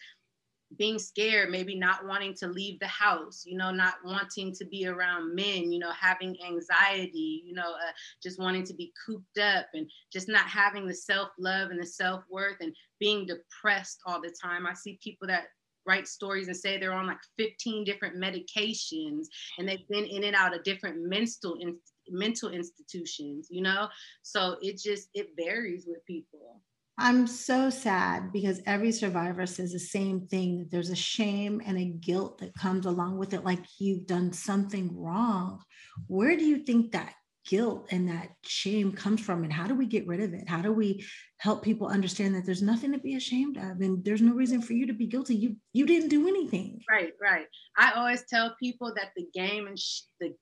being 0.77 0.99
scared, 0.99 1.51
maybe 1.51 1.75
not 1.75 2.07
wanting 2.07 2.35
to 2.35 2.47
leave 2.47 2.79
the 2.79 2.87
house, 2.87 3.45
you 3.47 3.57
know, 3.57 3.71
not 3.71 3.95
wanting 4.05 4.53
to 4.55 4.65
be 4.67 4.87
around 4.87 5.35
men, 5.35 5.73
you 5.73 5.79
know, 5.79 5.93
having 5.93 6.37
anxiety, 6.47 7.43
you 7.45 7.55
know, 7.55 7.73
uh, 7.73 7.93
just 8.23 8.39
wanting 8.39 8.65
to 8.65 8.75
be 8.75 8.93
cooped 9.07 9.39
up 9.39 9.67
and 9.73 9.91
just 10.13 10.29
not 10.29 10.47
having 10.47 10.87
the 10.87 10.95
self 10.95 11.31
love 11.39 11.71
and 11.71 11.81
the 11.81 11.87
self 11.87 12.23
worth 12.29 12.57
and 12.61 12.75
being 13.01 13.27
depressed 13.27 14.01
all 14.07 14.21
the 14.21 14.35
time. 14.43 14.67
I 14.67 14.75
see 14.75 14.99
people 15.03 15.27
that 15.29 15.45
write 15.87 16.07
stories 16.07 16.49
and 16.49 16.57
say 16.57 16.77
they're 16.77 16.93
on 16.93 17.07
like 17.07 17.19
15 17.39 17.85
different 17.85 18.17
medications 18.17 19.27
and 19.59 19.67
they've 19.67 19.89
been 19.89 20.05
in 20.05 20.25
and 20.25 20.37
out 20.37 20.55
of 20.55 20.63
different 20.63 20.99
mental 21.01 21.57
in, 21.61 21.77
mental 22.11 22.51
institutions, 22.51 23.49
you 23.51 23.63
know? 23.63 23.89
So 24.23 24.57
it 24.61 24.79
just 24.79 25.09
it 25.15 25.31
varies 25.37 25.87
with 25.89 26.05
people. 26.05 26.61
I'm 27.01 27.29
so 27.29 27.71
sad 27.71 28.33
because 28.33 28.61
every 28.67 28.91
survivor 28.91 29.47
says 29.47 29.73
the 29.73 29.79
same 29.79 30.27
thing 30.27 30.59
that 30.59 30.71
there's 30.71 30.91
a 30.91 30.97
shame 30.97 31.63
and 31.65 31.79
a 31.79 31.85
guilt 31.85 32.39
that 32.39 32.55
comes 32.55 32.87
along 32.87 33.19
with 33.19 33.35
it, 33.35 33.45
like 33.45 33.61
you've 33.79 34.07
done 34.07 34.33
something 34.33 34.91
wrong. 35.01 35.63
Where 36.09 36.37
do 36.37 36.45
you 36.45 36.65
think 36.65 36.93
that 36.93 37.15
guilt 37.47 37.87
and 37.93 38.09
that 38.09 38.31
shame 38.43 38.91
comes 38.91 39.21
from? 39.21 39.45
And 39.45 39.53
how 39.53 39.69
do 39.69 39.77
we 39.77 39.87
get 39.87 40.09
rid 40.09 40.21
of 40.21 40.35
it? 40.35 40.49
How 40.49 40.61
do 40.61 40.73
we 40.73 41.07
help 41.39 41.63
people 41.63 41.87
understand 41.87 42.35
that 42.35 42.45
there's 42.45 42.63
nothing 42.63 42.91
to 42.91 42.99
be 42.99 43.15
ashamed 43.15 43.59
of 43.59 43.81
and 43.81 44.05
there's 44.05 44.21
no 44.21 44.35
reason 44.35 44.61
for 44.61 44.73
you 44.73 44.89
to 44.89 44.93
be 44.93 45.07
guilty? 45.07 45.37
You 45.37 45.57
you 45.73 45.87
didn't 45.87 46.09
do 46.09 46.27
anything. 46.27 46.81
Right, 46.91 47.13
right. 47.23 47.47
I 47.77 47.93
always 47.93 48.25
tell 48.29 48.57
people 48.59 48.93
that 48.97 49.13
the 49.15 49.27
game 49.33 49.69
and 49.69 49.79
sh- 49.79 50.03
the 50.21 50.35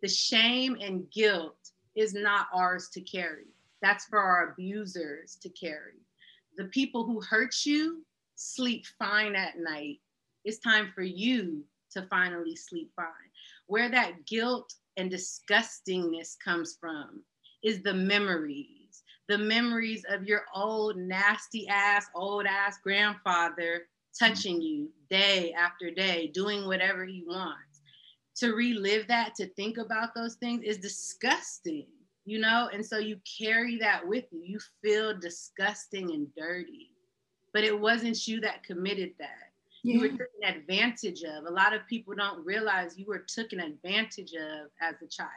the 0.00 0.08
shame 0.08 0.78
and 0.80 1.04
guilt 1.12 1.58
is 1.94 2.14
not 2.14 2.46
ours 2.54 2.88
to 2.94 3.02
carry. 3.02 3.51
That's 3.82 4.06
for 4.06 4.18
our 4.18 4.52
abusers 4.52 5.36
to 5.42 5.48
carry. 5.50 6.06
The 6.56 6.66
people 6.66 7.04
who 7.04 7.20
hurt 7.20 7.66
you 7.66 8.04
sleep 8.36 8.86
fine 8.98 9.34
at 9.34 9.58
night. 9.58 9.98
It's 10.44 10.58
time 10.58 10.92
for 10.94 11.02
you 11.02 11.64
to 11.92 12.06
finally 12.08 12.56
sleep 12.56 12.90
fine. 12.96 13.06
Where 13.66 13.90
that 13.90 14.24
guilt 14.26 14.72
and 14.96 15.10
disgustingness 15.10 16.36
comes 16.42 16.76
from 16.80 17.22
is 17.62 17.82
the 17.82 17.94
memories, 17.94 19.02
the 19.28 19.38
memories 19.38 20.04
of 20.08 20.24
your 20.24 20.42
old 20.54 20.96
nasty 20.96 21.68
ass, 21.68 22.06
old 22.14 22.46
ass 22.46 22.78
grandfather 22.82 23.82
touching 24.18 24.60
you 24.60 24.90
day 25.10 25.52
after 25.52 25.90
day, 25.90 26.28
doing 26.28 26.66
whatever 26.66 27.04
he 27.04 27.24
wants. 27.26 27.80
To 28.36 28.54
relive 28.54 29.08
that, 29.08 29.34
to 29.36 29.46
think 29.54 29.78
about 29.78 30.14
those 30.14 30.36
things 30.36 30.62
is 30.64 30.78
disgusting 30.78 31.86
you 32.24 32.38
know 32.38 32.68
and 32.72 32.84
so 32.84 32.98
you 32.98 33.18
carry 33.38 33.78
that 33.78 34.06
with 34.06 34.24
you 34.30 34.42
you 34.44 34.58
feel 34.82 35.18
disgusting 35.18 36.12
and 36.12 36.28
dirty 36.36 36.90
but 37.52 37.64
it 37.64 37.78
wasn't 37.78 38.26
you 38.26 38.40
that 38.40 38.62
committed 38.62 39.12
that 39.18 39.50
yeah. 39.82 39.94
you 39.94 40.00
were 40.00 40.08
taken 40.08 40.60
advantage 40.60 41.22
of 41.24 41.44
a 41.46 41.50
lot 41.50 41.72
of 41.72 41.86
people 41.88 42.14
don't 42.16 42.44
realize 42.44 42.98
you 42.98 43.06
were 43.06 43.24
taken 43.34 43.60
advantage 43.60 44.32
of 44.34 44.68
as 44.80 44.94
a 45.02 45.06
child 45.06 45.28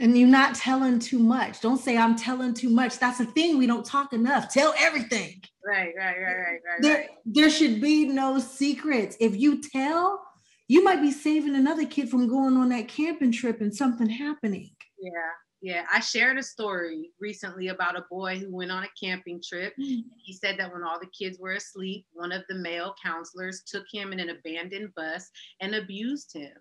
and 0.00 0.18
you're 0.18 0.28
not 0.28 0.54
telling 0.54 0.98
too 0.98 1.20
much 1.20 1.60
don't 1.60 1.78
say 1.78 1.96
i'm 1.96 2.16
telling 2.16 2.52
too 2.52 2.70
much 2.70 2.98
that's 2.98 3.20
a 3.20 3.26
thing 3.26 3.56
we 3.58 3.66
don't 3.66 3.84
talk 3.84 4.12
enough 4.12 4.52
tell 4.52 4.74
everything 4.78 5.40
Right, 5.66 5.94
right, 5.96 6.16
right, 6.18 6.36
right, 6.36 6.60
right. 6.66 6.82
There, 6.82 6.96
right. 6.96 7.08
there 7.24 7.50
should 7.50 7.80
be 7.80 8.06
no 8.06 8.38
secrets. 8.38 9.16
If 9.18 9.34
you 9.36 9.62
tell, 9.62 10.22
you 10.68 10.84
might 10.84 11.00
be 11.00 11.10
saving 11.10 11.54
another 11.54 11.86
kid 11.86 12.10
from 12.10 12.28
going 12.28 12.56
on 12.56 12.68
that 12.68 12.88
camping 12.88 13.32
trip 13.32 13.60
and 13.60 13.74
something 13.74 14.08
happening. 14.08 14.70
Yeah, 15.04 15.30
yeah. 15.60 15.86
I 15.92 16.00
shared 16.00 16.38
a 16.38 16.42
story 16.42 17.10
recently 17.20 17.68
about 17.68 17.96
a 17.96 18.06
boy 18.10 18.38
who 18.38 18.54
went 18.54 18.70
on 18.70 18.84
a 18.84 18.88
camping 18.98 19.42
trip. 19.46 19.74
Mm. 19.78 20.04
He 20.16 20.32
said 20.32 20.58
that 20.58 20.72
when 20.72 20.82
all 20.82 20.98
the 20.98 21.10
kids 21.18 21.38
were 21.38 21.52
asleep, 21.52 22.06
one 22.12 22.32
of 22.32 22.42
the 22.48 22.54
male 22.54 22.94
counselors 23.02 23.62
took 23.66 23.84
him 23.92 24.12
in 24.12 24.20
an 24.20 24.30
abandoned 24.30 24.94
bus 24.94 25.30
and 25.60 25.74
abused 25.74 26.32
him 26.32 26.52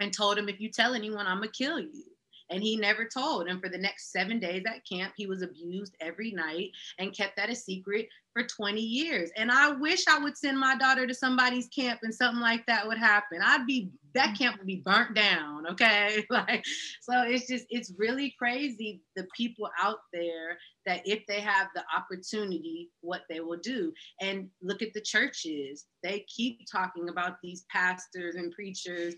and 0.00 0.12
told 0.12 0.38
him, 0.38 0.48
if 0.48 0.60
you 0.60 0.70
tell 0.70 0.94
anyone, 0.94 1.26
I'm 1.26 1.38
going 1.38 1.50
to 1.50 1.64
kill 1.64 1.78
you. 1.78 2.04
And 2.50 2.62
he 2.62 2.76
never 2.76 3.04
told. 3.06 3.48
And 3.48 3.60
for 3.60 3.68
the 3.68 3.78
next 3.78 4.12
seven 4.12 4.38
days 4.38 4.64
at 4.66 4.86
camp, 4.86 5.14
he 5.16 5.26
was 5.26 5.42
abused 5.42 5.96
every 6.00 6.32
night 6.32 6.70
and 6.98 7.16
kept 7.16 7.36
that 7.36 7.50
a 7.50 7.54
secret 7.54 8.08
for 8.32 8.42
20 8.44 8.80
years. 8.80 9.30
And 9.36 9.50
I 9.50 9.70
wish 9.70 10.06
I 10.06 10.18
would 10.18 10.36
send 10.36 10.58
my 10.58 10.76
daughter 10.76 11.06
to 11.06 11.14
somebody's 11.14 11.68
camp 11.68 12.00
and 12.02 12.14
something 12.14 12.40
like 12.40 12.66
that 12.66 12.86
would 12.86 12.98
happen. 12.98 13.40
I'd 13.42 13.66
be, 13.66 13.90
that 14.14 14.28
mm-hmm. 14.28 14.34
camp 14.34 14.58
would 14.58 14.66
be 14.66 14.82
burnt 14.84 15.14
down. 15.14 15.66
Okay. 15.68 16.24
Like, 16.36 16.64
so 17.00 17.22
it's 17.22 17.46
just, 17.46 17.64
it's 17.70 17.92
really 17.96 18.34
crazy 18.38 19.00
the 19.14 19.26
people 19.34 19.70
out 19.80 20.00
there 20.12 20.58
that 20.84 21.00
if 21.04 21.26
they 21.26 21.40
have 21.40 21.68
the 21.74 21.82
opportunity, 21.96 22.90
what 23.00 23.22
they 23.30 23.40
will 23.40 23.58
do. 23.58 23.92
And 24.20 24.48
look 24.62 24.82
at 24.82 24.92
the 24.92 25.00
churches. 25.00 25.86
They 26.02 26.26
keep 26.28 26.60
talking 26.70 27.08
about 27.08 27.36
these 27.42 27.64
pastors 27.70 28.34
and 28.34 28.52
preachers 28.52 29.14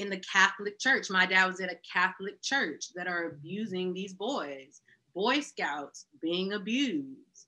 in 0.00 0.08
the 0.08 0.18
Catholic 0.18 0.78
Church. 0.78 1.10
My 1.10 1.26
dad 1.26 1.46
was 1.46 1.60
at 1.60 1.70
a 1.70 1.78
Catholic 1.90 2.42
church 2.42 2.86
that 2.94 3.06
are 3.06 3.28
abusing 3.28 3.92
these 3.92 4.14
boys, 4.14 4.80
Boy 5.14 5.40
Scouts 5.40 6.06
being 6.22 6.54
abused. 6.54 7.46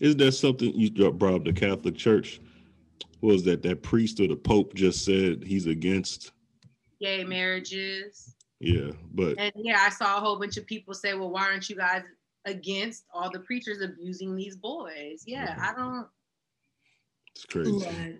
Is 0.00 0.16
there 0.16 0.30
something 0.30 0.72
you 0.74 0.90
brought 1.12 1.34
up 1.34 1.44
the 1.44 1.52
Catholic 1.52 1.96
Church? 1.96 2.40
Was 3.20 3.44
that 3.44 3.62
that 3.62 3.82
priest 3.82 4.20
or 4.20 4.28
the 4.28 4.36
Pope 4.36 4.74
just 4.74 5.04
said 5.04 5.42
he's 5.42 5.66
against? 5.66 6.32
Gay 7.00 7.24
marriages. 7.24 8.34
Yeah, 8.60 8.90
but 9.14 9.38
And 9.38 9.52
yeah, 9.56 9.78
I 9.80 9.90
saw 9.90 10.18
a 10.18 10.20
whole 10.20 10.38
bunch 10.38 10.56
of 10.56 10.66
people 10.66 10.94
say, 10.94 11.14
well, 11.14 11.30
why 11.30 11.42
aren't 11.44 11.70
you 11.70 11.76
guys 11.76 12.02
against 12.44 13.04
all 13.14 13.30
the 13.30 13.40
preachers 13.40 13.80
abusing 13.80 14.34
these 14.36 14.56
boys? 14.56 15.22
Yeah, 15.26 15.56
I 15.60 15.74
don't. 15.74 16.06
it's 17.34 17.44
crazy. 17.44 17.86
Right. 17.86 18.18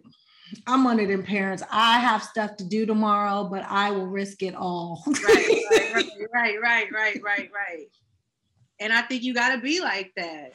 I'm 0.66 0.84
one 0.84 1.00
of 1.00 1.08
them 1.08 1.22
parents. 1.22 1.62
I 1.70 1.98
have 2.00 2.22
stuff 2.22 2.56
to 2.56 2.64
do 2.64 2.86
tomorrow, 2.86 3.44
but 3.44 3.64
I 3.68 3.90
will 3.90 4.06
risk 4.06 4.42
it 4.42 4.54
all. 4.54 5.02
Right, 5.06 5.62
right, 5.70 5.92
right, 5.94 6.12
right, 6.32 6.62
right, 6.62 6.92
right, 6.92 7.22
right, 7.22 7.50
right. 7.52 7.86
And 8.80 8.92
I 8.92 9.02
think 9.02 9.22
you 9.22 9.34
got 9.34 9.54
to 9.54 9.60
be 9.60 9.80
like 9.80 10.12
that. 10.16 10.52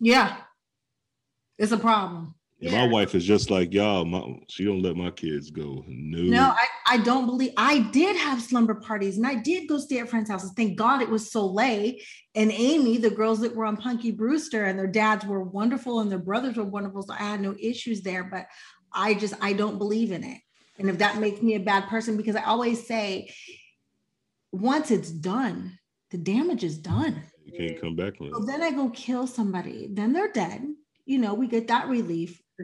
yeah. 0.00 0.36
It's 1.58 1.72
a 1.72 1.78
problem. 1.78 2.34
Yeah, 2.58 2.70
Yeah. 2.70 2.86
My 2.86 2.92
wife 2.92 3.14
is 3.14 3.24
just 3.24 3.50
like 3.50 3.72
y'all. 3.72 4.04
My, 4.04 4.22
she 4.48 4.64
don't 4.64 4.82
let 4.82 4.96
my 4.96 5.10
kids 5.10 5.50
go. 5.50 5.84
No, 5.86 6.18
No, 6.22 6.42
I, 6.42 6.66
I 6.86 6.96
don't 6.98 7.26
believe 7.26 7.52
I 7.56 7.80
did 7.92 8.16
have 8.16 8.42
slumber 8.42 8.74
parties 8.74 9.18
and 9.18 9.26
I 9.26 9.36
did 9.36 9.68
go 9.68 9.78
stay 9.78 9.98
at 9.98 10.08
friends' 10.08 10.30
houses. 10.30 10.52
Thank 10.56 10.76
God 10.76 11.02
it 11.02 11.08
was 11.08 11.30
Soleil 11.30 11.94
and 12.34 12.50
Ami, 12.50 12.98
the 12.98 13.10
girls 13.10 13.40
that 13.40 13.54
were 13.54 13.66
on 13.66 13.76
Punky 13.76 14.10
Brewster, 14.10 14.64
and 14.64 14.78
their 14.78 14.86
dads 14.88 15.24
were 15.24 15.42
wonderful 15.42 16.00
and 16.00 16.10
their 16.10 16.18
brothers 16.18 16.56
were 16.56 16.64
wonderful. 16.64 17.02
So 17.02 17.12
I 17.12 17.18
had 17.18 17.40
no 17.40 17.54
issues 17.60 18.02
there, 18.02 18.24
but 18.24 18.46
I 18.94 19.14
just 19.14 19.34
I 19.40 19.52
don't 19.52 19.78
believe 19.78 20.12
in 20.12 20.24
it. 20.24 20.40
And 20.78 20.90
if 20.90 20.98
that 20.98 21.18
makes 21.18 21.40
me 21.40 21.54
a 21.54 21.60
bad 21.60 21.88
person, 21.88 22.16
because 22.16 22.36
I 22.36 22.44
always 22.44 22.86
say 22.86 23.32
once 24.52 24.90
it's 24.90 25.10
done, 25.10 25.78
the 26.10 26.18
damage 26.18 26.64
is 26.64 26.78
done. 26.78 27.22
you 27.44 27.52
can't 27.58 27.80
come 27.80 27.96
back 27.96 28.20
on. 28.20 28.32
So 28.32 28.44
then 28.44 28.62
I 28.62 28.70
go 28.70 28.88
kill 28.90 29.26
somebody, 29.26 29.88
then 29.92 30.12
they're 30.12 30.32
dead. 30.32 30.64
You 31.06 31.18
know, 31.18 31.34
we 31.34 31.48
get 31.48 31.68
that 31.68 31.88
relief. 31.88 32.40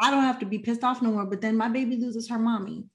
I 0.00 0.10
don't 0.10 0.24
have 0.24 0.40
to 0.40 0.46
be 0.46 0.58
pissed 0.58 0.82
off 0.82 1.02
no 1.02 1.12
more, 1.12 1.26
but 1.26 1.40
then 1.40 1.56
my 1.56 1.68
baby 1.68 1.96
loses 1.96 2.28
her 2.28 2.38
mommy. 2.38 2.86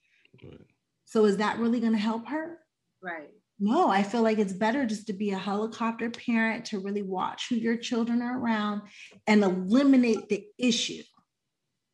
Right. 0.43 0.59
So 1.05 1.25
is 1.25 1.37
that 1.37 1.59
really 1.59 1.79
going 1.79 1.93
to 1.93 1.99
help 1.99 2.27
her? 2.27 2.59
right. 3.01 3.29
No, 3.61 3.89
I 3.89 4.03
feel 4.03 4.21
like 4.21 4.39
it's 4.39 4.53
better 4.53 4.85
just 4.85 5.07
to 5.07 5.13
be 5.13 5.31
a 5.31 5.37
helicopter 5.37 6.09
parent 6.09 6.65
to 6.65 6.79
really 6.79 7.01
watch 7.01 7.47
who 7.49 7.55
your 7.55 7.75
children 7.75 8.21
are 8.21 8.39
around 8.39 8.83
and 9.27 9.43
eliminate 9.43 10.29
the 10.29 10.45
issue. 10.57 11.03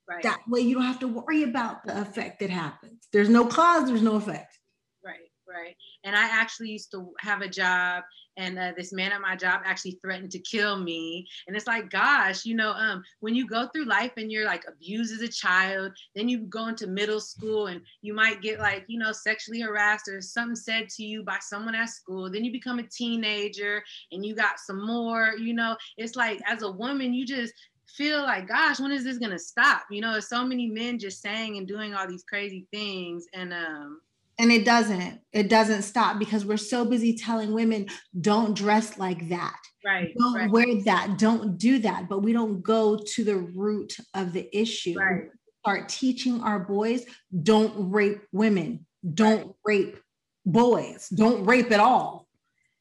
Right. 0.08 0.24
That 0.24 0.41
way 0.47 0.62
you 0.62 0.76
don't 0.76 0.84
have 0.84 0.99
to 0.99 1.08
worry 1.08 1.43
about 1.43 1.84
the 1.86 1.99
effect 1.99 2.39
that 2.39 2.51
happens. 2.51 3.08
There's 3.12 3.30
no 3.30 3.45
cause, 3.45 3.88
there's 3.88 4.03
no 4.03 4.16
effect. 4.16 4.60
Right, 5.03 5.32
right. 5.47 5.76
And 6.03 6.16
I 6.16 6.26
actually 6.26 6.70
used 6.70 6.91
to 6.91 7.12
have 7.20 7.41
a 7.41 7.49
job, 7.49 8.03
and 8.38 8.60
uh, 8.60 8.74
this 8.78 8.93
man 8.93 9.12
at 9.12 9.22
my 9.22 9.36
job 9.36 9.62
actually 9.66 9.97
threatened 10.03 10.30
to 10.32 10.39
kill 10.39 10.78
me. 10.78 11.26
And 11.47 11.56
it's 11.56 11.66
like, 11.66 11.89
gosh, 11.89 12.45
you 12.45 12.53
know, 12.53 12.72
um, 12.72 13.03
when 13.22 13.34
you 13.34 13.47
go 13.47 13.68
through 13.68 13.86
life 13.86 14.12
and 14.18 14.32
you're 14.32 14.45
like 14.45 14.64
abused 14.68 15.14
as 15.14 15.22
a 15.22 15.32
child, 15.32 15.91
then 16.16 16.30
you 16.30 16.39
go 16.41 16.68
into 16.68 16.86
middle 16.86 17.22
school 17.22 17.68
and 17.68 17.82
you 18.01 18.14
might 18.14 18.41
get 18.41 18.60
like, 18.60 18.86
you 18.88 18.99
know, 18.99 19.12
sexually 19.12 19.62
harassed 19.62 20.08
or 20.08 20.22
something 20.22 20.56
said 20.56 20.89
to 20.89 21.03
you 21.03 21.24
by 21.24 21.38
someone 21.41 21.76
at 21.76 21.89
school. 21.89 22.30
Then 22.30 22.43
you 22.43 22.51
become 22.51 22.78
a 22.78 22.84
teenager 22.84 23.82
and 24.12 24.26
you 24.26 24.36
got 24.36 24.60
some 24.60 24.86
more, 24.86 25.34
you 25.39 25.53
know, 25.53 25.78
it's 25.97 26.16
like 26.16 26.41
as 26.45 26.62
a 26.62 26.72
woman, 26.72 27.14
you 27.14 27.26
just 27.26 27.53
feel 27.88 28.21
like, 28.23 28.47
gosh, 28.47 28.79
when 28.79 28.91
is 28.91 29.03
this 29.03 29.17
gonna 29.17 29.39
stop? 29.39 29.83
You 29.89 30.01
know, 30.01 30.19
so 30.19 30.45
many 30.45 30.67
men 30.67 30.99
just 30.99 31.21
saying 31.21 31.57
and 31.57 31.67
doing 31.67 31.93
all 31.93 32.07
these 32.07 32.23
crazy 32.23 32.67
things. 32.71 33.25
And 33.33 33.53
um, 33.53 34.01
And 34.38 34.51
it 34.51 34.65
doesn't, 34.65 35.21
it 35.31 35.49
doesn't 35.49 35.83
stop 35.83 36.19
because 36.19 36.45
we're 36.45 36.57
so 36.57 36.86
busy 36.86 37.15
telling 37.15 37.53
women, 37.53 37.88
don't 38.19 38.55
dress 38.55 38.97
like 38.97 39.29
that. 39.29 39.57
right, 39.86 40.13
Don't 40.17 40.33
right. 40.36 40.49
wear 40.51 40.81
that. 40.83 41.17
Don't 41.17 41.57
do 41.57 41.79
that. 41.79 42.09
But 42.09 42.19
we 42.19 42.33
don't 42.33 42.61
go 42.61 42.97
to 42.97 43.23
the 43.23 43.38
root 43.38 43.95
of 44.13 44.33
the 44.33 44.49
issue. 44.57 44.97
Right. 44.97 45.29
Start 45.63 45.89
teaching 45.89 46.41
our 46.41 46.59
boys 46.59 47.05
don't 47.41 47.91
rape 47.91 48.21
women, 48.31 48.86
don't 49.13 49.55
rape 49.65 49.97
boys, 50.45 51.09
don't 51.09 51.43
rape 51.45 51.71
at 51.71 51.79
all. 51.79 52.27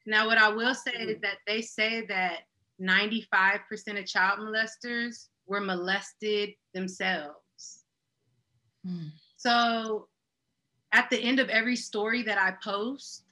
Now, 0.07 0.27
what 0.27 0.37
I 0.37 0.49
will 0.51 0.75
say 0.75 0.93
is 0.93 1.19
that 1.23 1.39
they 1.47 1.63
say 1.63 2.05
that 2.09 2.41
95% 2.81 3.99
of 3.99 4.07
child 4.07 4.41
molesters 4.41 5.29
were 5.47 5.61
molested 5.61 6.51
themselves. 6.73 7.85
Mm. 8.87 9.11
So, 9.37 10.09
at 10.93 11.11
the 11.11 11.19
end 11.19 11.41
of 11.41 11.49
every 11.49 11.77
story 11.77 12.23
that 12.23 12.39
I 12.39 12.53
post, 12.63 13.25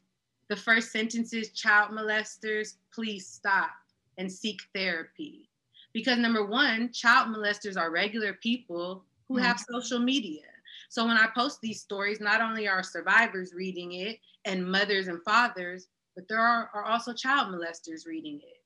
the 0.49 0.57
first 0.57 0.93
sentence 0.93 1.32
is 1.32 1.51
child 1.51 1.93
molesters, 1.93 2.74
please 2.93 3.26
stop 3.26 3.70
and 4.18 4.30
seek 4.30 4.61
therapy. 4.74 5.49
Because 5.93 6.18
number 6.18 6.45
one, 6.45 6.90
child 6.93 7.28
molesters 7.28 7.76
are 7.76 7.90
regular 7.90 8.34
people 8.34 9.05
who 9.28 9.36
have 9.36 9.61
social 9.61 9.99
media. 9.99 10.43
So 10.88 11.07
when 11.07 11.16
I 11.16 11.28
post 11.34 11.61
these 11.62 11.80
stories, 11.80 12.20
not 12.20 12.40
only 12.40 12.68
are 12.68 12.82
survivors 12.82 13.55
reading 13.55 13.93
it 13.93 14.18
and 14.45 14.70
mothers 14.70 15.09
and 15.09 15.22
fathers, 15.22 15.86
but 16.14 16.28
there 16.28 16.40
are, 16.40 16.70
are 16.74 16.84
also 16.84 17.14
child 17.14 17.49
molesters 17.49 18.07
reading 18.07 18.40
it. 18.43 18.61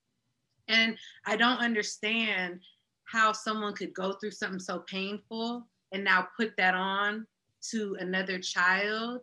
And 0.68 0.96
I 1.26 1.36
don't 1.36 1.58
understand 1.58 2.60
how 3.04 3.32
someone 3.32 3.74
could 3.74 3.94
go 3.94 4.12
through 4.12 4.32
something 4.32 4.58
so 4.58 4.80
painful 4.80 5.66
and 5.92 6.02
now 6.02 6.28
put 6.36 6.56
that 6.56 6.74
on 6.74 7.26
to 7.70 7.96
another 8.00 8.38
child. 8.38 9.20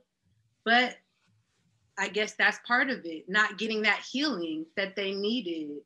But 0.65 0.95
I 1.97 2.07
guess 2.07 2.33
that's 2.33 2.59
part 2.65 2.89
of 2.89 3.05
it, 3.05 3.25
not 3.27 3.57
getting 3.57 3.81
that 3.83 4.03
healing 4.09 4.65
that 4.77 4.95
they 4.95 5.13
needed, 5.13 5.81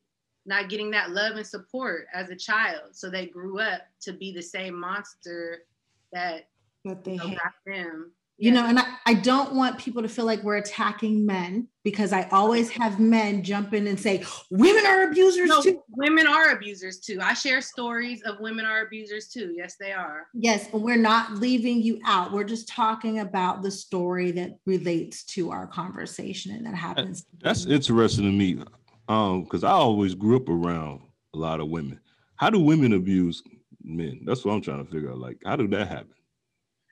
not 0.46 0.68
getting 0.68 0.90
that 0.92 1.10
love 1.10 1.36
and 1.36 1.46
support 1.46 2.06
as 2.14 2.30
a 2.30 2.36
child. 2.36 2.90
So 2.92 3.10
they 3.10 3.26
grew 3.26 3.58
up 3.58 3.82
to 4.02 4.12
be 4.12 4.32
the 4.32 4.42
same 4.42 4.78
monster 4.78 5.64
that 6.12 6.48
But 6.84 7.04
they 7.04 7.12
you 7.12 7.18
know, 7.18 7.30
got 7.30 7.54
them. 7.66 8.12
You 8.40 8.52
Yeah. 8.52 8.60
know, 8.62 8.68
and 8.68 8.78
I, 8.78 8.84
I 9.04 9.14
don't 9.14 9.54
want 9.56 9.78
people 9.78 10.00
to 10.02 10.08
feel 10.08 10.24
like 10.24 10.44
we're 10.44 10.58
attacking 10.58 11.26
men 11.26 11.66
because 11.82 12.12
I 12.12 12.28
always 12.30 12.70
have 12.70 13.00
men 13.00 13.42
jump 13.42 13.74
in 13.74 13.88
and 13.88 13.98
say, 13.98 14.24
women 14.50 14.86
are 14.86 15.10
abusers 15.10 15.48
No, 15.48 15.60
too. 15.60 15.82
women 15.88 16.28
are 16.28 16.50
abusers 16.50 17.00
too. 17.00 17.18
I 17.20 17.34
share 17.34 17.60
stories 17.60 18.22
of 18.22 18.38
women 18.38 18.64
are 18.64 18.82
abusers 18.86 19.26
too. 19.28 19.52
Yes, 19.56 19.74
they 19.80 19.90
are. 19.92 20.28
Yes, 20.34 20.68
and 20.72 20.82
we're 20.82 20.96
not 20.96 21.32
leaving 21.32 21.82
you 21.82 21.98
out. 22.04 22.30
We're 22.32 22.44
just 22.44 22.68
talking 22.68 23.18
about 23.18 23.62
the 23.62 23.72
story 23.72 24.30
that 24.32 24.52
relates 24.66 25.24
to 25.34 25.50
our 25.50 25.66
conversation 25.66 26.52
and 26.54 26.64
that 26.66 26.76
happens. 26.76 27.26
That's 27.40 27.66
interesting 27.66 28.24
to 28.24 28.30
me, 28.32 28.62
um, 29.08 29.42
because 29.42 29.64
I 29.64 29.70
always 29.72 30.14
grew 30.14 30.36
up 30.36 30.48
around 30.48 31.00
a 31.34 31.38
lot 31.38 31.58
of 31.58 31.68
women. 31.70 31.98
How 32.36 32.50
do 32.50 32.60
women 32.60 32.92
abuse 32.92 33.42
men? 33.82 34.20
That's 34.24 34.44
what 34.44 34.52
I'm 34.52 34.60
trying 34.62 34.86
to 34.86 34.92
figure 34.92 35.10
out. 35.10 35.18
Like, 35.18 35.38
how 35.44 35.56
did 35.56 35.72
that 35.72 35.88
happen? 35.88 36.12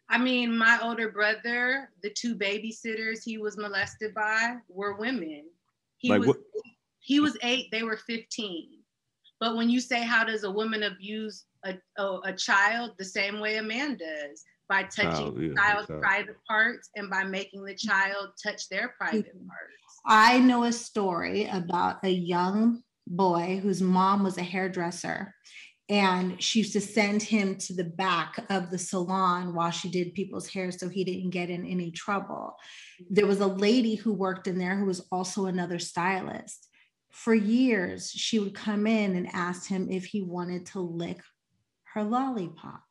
I 0.09 0.19
mean, 0.19 0.57
my 0.57 0.79
older 0.83 1.11
brother, 1.11 1.91
the 2.03 2.11
two 2.11 2.37
babysitters 2.37 3.25
he 3.25 3.39
was 3.39 3.57
molested 3.57 4.15
by 4.15 4.57
were 4.69 4.97
women. 4.97 5.47
He 5.99 6.11
Like 6.11 6.21
was 6.21 6.29
what? 6.29 6.39
he 7.01 7.21
was 7.21 7.37
eight, 7.43 7.67
they 7.73 7.83
were 7.83 7.97
15. 7.97 8.81
But 9.41 9.57
when 9.57 9.69
you 9.69 9.81
say 9.81 10.03
how 10.03 10.25
does 10.25 10.45
a 10.45 10.51
woman 10.51 10.85
abuse 10.85 11.45
a, 11.65 11.75
a, 11.99 12.19
a 12.25 12.33
child, 12.33 12.93
the 12.99 13.05
same 13.05 13.41
way 13.41 13.57
a 13.57 13.63
man 13.63 13.97
does, 13.97 14.45
by 14.69 14.85
touching 14.85 15.11
Child, 15.11 15.41
yeah, 15.43 15.49
the 15.49 15.55
child's 15.55 15.87
child. 15.89 16.03
private 16.03 16.37
parts 16.49 16.91
and 16.97 17.11
by 17.11 17.23
making 17.25 17.65
the 17.65 17.75
child 17.75 18.29
touch 18.43 18.69
their 18.69 18.95
private 18.99 19.27
Mhm. 19.37 19.47
parts. 19.47 20.01
I 20.07 20.39
know 20.41 20.65
a 20.65 20.73
story 20.73 21.47
about 21.47 22.05
a 22.05 22.09
young 22.11 22.83
boy 23.09 23.59
whose 23.63 23.83
mom 23.83 24.23
was 24.25 24.39
a 24.39 24.43
hairdresser. 24.43 25.35
And 25.89 26.43
she 26.43 26.61
used 26.61 26.73
to 26.73 26.81
send 26.81 27.23
him 27.23 27.57
to 27.59 27.73
the 27.73 27.85
back 27.85 28.45
of 28.51 28.71
the 28.71 28.79
salon 28.79 29.55
while 29.55 29.71
she 29.71 29.89
did 29.89 30.15
people's 30.15 30.49
hair 30.49 30.73
so 30.73 30.89
he 30.89 31.05
didn't 31.05 31.31
get 31.31 31.49
in 31.49 31.65
any 31.65 31.93
trouble. 31.93 32.57
There 33.09 33.27
was 33.27 33.41
a 33.41 33.47
lady 33.47 33.95
who 33.95 34.13
worked 34.13 34.49
in 34.49 34.59
there 34.59 34.77
who 34.77 34.87
was 34.87 35.07
also 35.13 35.47
another 35.47 35.79
stylist. 35.79 36.67
For 37.11 37.35
years, 37.35 38.11
she 38.11 38.41
would 38.41 38.55
come 38.55 38.87
in 38.87 39.15
and 39.15 39.29
ask 39.33 39.69
him 39.69 39.89
if 39.89 40.07
he 40.07 40.23
wanted 40.23 40.67
to 40.67 40.81
lick 40.81 41.21
her 41.95 42.03
lollipop. 42.03 42.83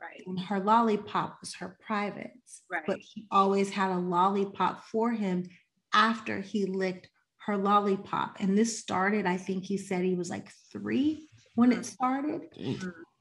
Right. 0.00 0.22
And 0.26 0.38
her 0.38 0.60
lollipop 0.60 1.38
was 1.40 1.54
her 1.54 1.76
privates, 1.84 2.62
Right. 2.70 2.84
but 2.86 3.00
he 3.00 3.26
always 3.32 3.70
had 3.70 3.90
a 3.90 3.98
lollipop 3.98 4.84
for 4.84 5.10
him 5.10 5.48
after 5.92 6.40
he 6.40 6.66
licked 6.66 7.08
her 7.48 7.56
lollipop. 7.56 8.36
And 8.38 8.56
this 8.56 8.78
started, 8.78 9.26
I 9.26 9.38
think 9.38 9.64
he 9.64 9.78
said 9.78 10.04
he 10.04 10.14
was 10.14 10.30
like 10.30 10.50
three 10.70 11.28
when 11.54 11.72
it 11.72 11.84
started. 11.86 12.42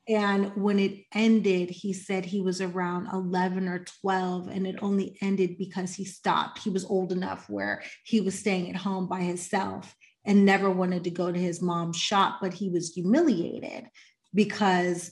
And 0.10 0.56
when 0.56 0.80
it 0.80 1.06
ended, 1.14 1.70
he 1.70 1.92
said 1.94 2.24
he 2.26 2.42
was 2.42 2.62
around 2.62 3.08
11 3.12 3.68
or 3.68 3.86
12, 4.02 4.48
and 4.48 4.68
it 4.68 4.78
only 4.82 5.18
ended 5.22 5.58
because 5.58 5.96
he 5.96 6.06
stopped. 6.06 6.60
He 6.60 6.70
was 6.70 6.86
old 6.86 7.12
enough 7.12 7.50
where 7.50 7.84
he 8.06 8.22
was 8.22 8.38
staying 8.38 8.70
at 8.70 8.76
home 8.76 9.08
by 9.08 9.22
himself 9.22 9.94
and 10.24 10.46
never 10.46 10.70
wanted 10.70 11.04
to 11.06 11.10
go 11.10 11.32
to 11.32 11.40
his 11.40 11.62
mom's 11.62 11.98
shop, 11.98 12.40
but 12.42 12.54
he 12.54 12.70
was 12.70 12.94
humiliated 12.94 13.88
because 14.34 15.12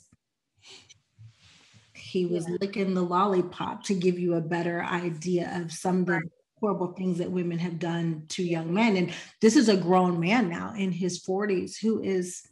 he 1.94 2.26
was 2.26 2.48
licking 2.62 2.94
the 2.94 3.02
lollipop 3.02 3.84
to 3.84 3.94
give 3.94 4.20
you 4.20 4.36
a 4.36 4.42
better 4.42 4.84
idea 4.84 5.52
of 5.62 5.72
some 5.72 6.02
of 6.02 6.06
the 6.06 6.22
horrible 6.66 6.94
things 6.94 7.20
that 7.20 7.30
women 7.30 7.60
have 7.60 7.78
done 7.78 8.24
to 8.28 8.44
young 8.44 8.74
men. 8.74 8.98
And 8.98 9.14
this 9.40 9.56
is 9.56 9.70
a 9.70 9.78
grown 9.78 10.20
man 10.20 10.50
now 10.50 10.74
in 10.76 10.92
his 10.92 11.24
40s 11.24 11.78
who 11.80 12.02
is 12.02 12.48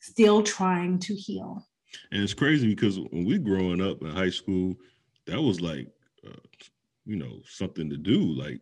still 0.00 0.42
trying 0.42 0.98
to 0.98 1.14
heal. 1.14 1.64
And 2.10 2.20
it's 2.20 2.34
crazy 2.34 2.66
because 2.66 2.98
when 2.98 3.24
we 3.24 3.38
growing 3.38 3.80
up 3.80 4.02
in 4.02 4.10
high 4.10 4.30
school, 4.30 4.74
that 5.26 5.40
was 5.40 5.60
like, 5.60 5.86
uh, 6.26 6.32
you 7.04 7.14
know, 7.14 7.42
something 7.48 7.88
to 7.90 7.96
do, 7.96 8.18
like 8.18 8.60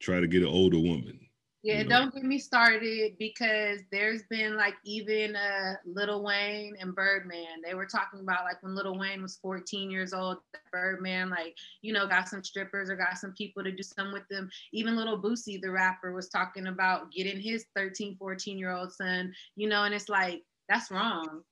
try 0.00 0.20
to 0.20 0.26
get 0.26 0.42
an 0.42 0.48
older 0.48 0.78
woman. 0.78 1.20
Yeah, 1.66 1.78
you 1.78 1.84
know? 1.84 1.98
don't 1.98 2.14
get 2.14 2.22
me 2.22 2.38
started 2.38 3.14
because 3.18 3.80
there's 3.90 4.22
been 4.30 4.56
like 4.56 4.74
even 4.84 5.34
uh 5.34 5.74
Lil 5.84 6.22
Wayne 6.22 6.76
and 6.78 6.94
Birdman. 6.94 7.60
They 7.64 7.74
were 7.74 7.86
talking 7.86 8.20
about 8.20 8.44
like 8.44 8.62
when 8.62 8.76
Lil 8.76 8.96
Wayne 8.96 9.20
was 9.20 9.38
14 9.42 9.90
years 9.90 10.12
old, 10.12 10.36
Birdman 10.70 11.28
like 11.28 11.56
you 11.82 11.92
know 11.92 12.06
got 12.06 12.28
some 12.28 12.44
strippers 12.44 12.88
or 12.88 12.94
got 12.94 13.18
some 13.18 13.32
people 13.32 13.64
to 13.64 13.72
do 13.72 13.82
some 13.82 14.12
with 14.12 14.22
them. 14.30 14.48
Even 14.72 14.94
Lil 14.94 15.20
Boosie, 15.20 15.60
the 15.60 15.68
rapper, 15.68 16.12
was 16.12 16.28
talking 16.28 16.68
about 16.68 17.10
getting 17.10 17.40
his 17.40 17.66
13, 17.74 18.16
14 18.16 18.58
year 18.58 18.70
old 18.70 18.92
son. 18.92 19.32
You 19.56 19.68
know, 19.68 19.82
and 19.82 19.94
it's 19.94 20.08
like 20.08 20.44
that's 20.68 20.92
wrong. 20.92 21.42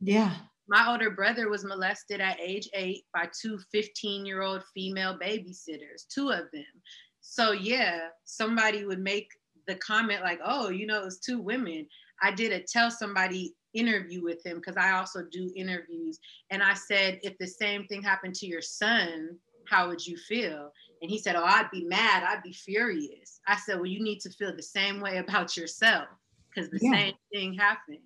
Yeah. 0.00 0.32
My 0.68 0.86
older 0.88 1.10
brother 1.10 1.48
was 1.48 1.64
molested 1.64 2.20
at 2.20 2.38
age 2.38 2.68
eight 2.72 3.04
by 3.12 3.28
two 3.40 3.58
15 3.72 4.24
year 4.24 4.42
old 4.42 4.62
female 4.74 5.18
babysitters, 5.18 6.06
two 6.08 6.30
of 6.30 6.44
them. 6.52 6.64
So, 7.20 7.50
yeah, 7.50 8.10
somebody 8.24 8.84
would 8.84 9.00
make 9.00 9.28
the 9.66 9.74
comment 9.76 10.22
like, 10.22 10.40
oh, 10.44 10.68
you 10.70 10.86
know, 10.86 11.00
it 11.00 11.04
was 11.04 11.20
two 11.20 11.40
women. 11.40 11.86
I 12.22 12.30
did 12.30 12.52
a 12.52 12.60
tell 12.60 12.90
somebody 12.90 13.54
interview 13.74 14.22
with 14.22 14.44
him 14.44 14.56
because 14.56 14.76
I 14.76 14.92
also 14.92 15.24
do 15.30 15.52
interviews. 15.54 16.18
And 16.50 16.62
I 16.62 16.74
said, 16.74 17.20
if 17.22 17.36
the 17.38 17.46
same 17.46 17.86
thing 17.86 18.02
happened 18.02 18.34
to 18.36 18.46
your 18.46 18.62
son, 18.62 19.36
how 19.68 19.88
would 19.88 20.04
you 20.04 20.16
feel? 20.16 20.72
And 21.02 21.10
he 21.10 21.18
said, 21.18 21.36
oh, 21.36 21.44
I'd 21.44 21.70
be 21.70 21.84
mad. 21.84 22.22
I'd 22.22 22.42
be 22.42 22.52
furious. 22.52 23.40
I 23.46 23.56
said, 23.56 23.76
well, 23.76 23.86
you 23.86 24.02
need 24.02 24.20
to 24.20 24.30
feel 24.30 24.54
the 24.54 24.62
same 24.62 25.00
way 25.00 25.18
about 25.26 25.56
yourself 25.56 26.08
because 26.54 26.70
the 26.70 26.78
Yeah. 26.80 26.92
same 26.92 27.14
thing 27.32 27.54
happened. 27.54 27.98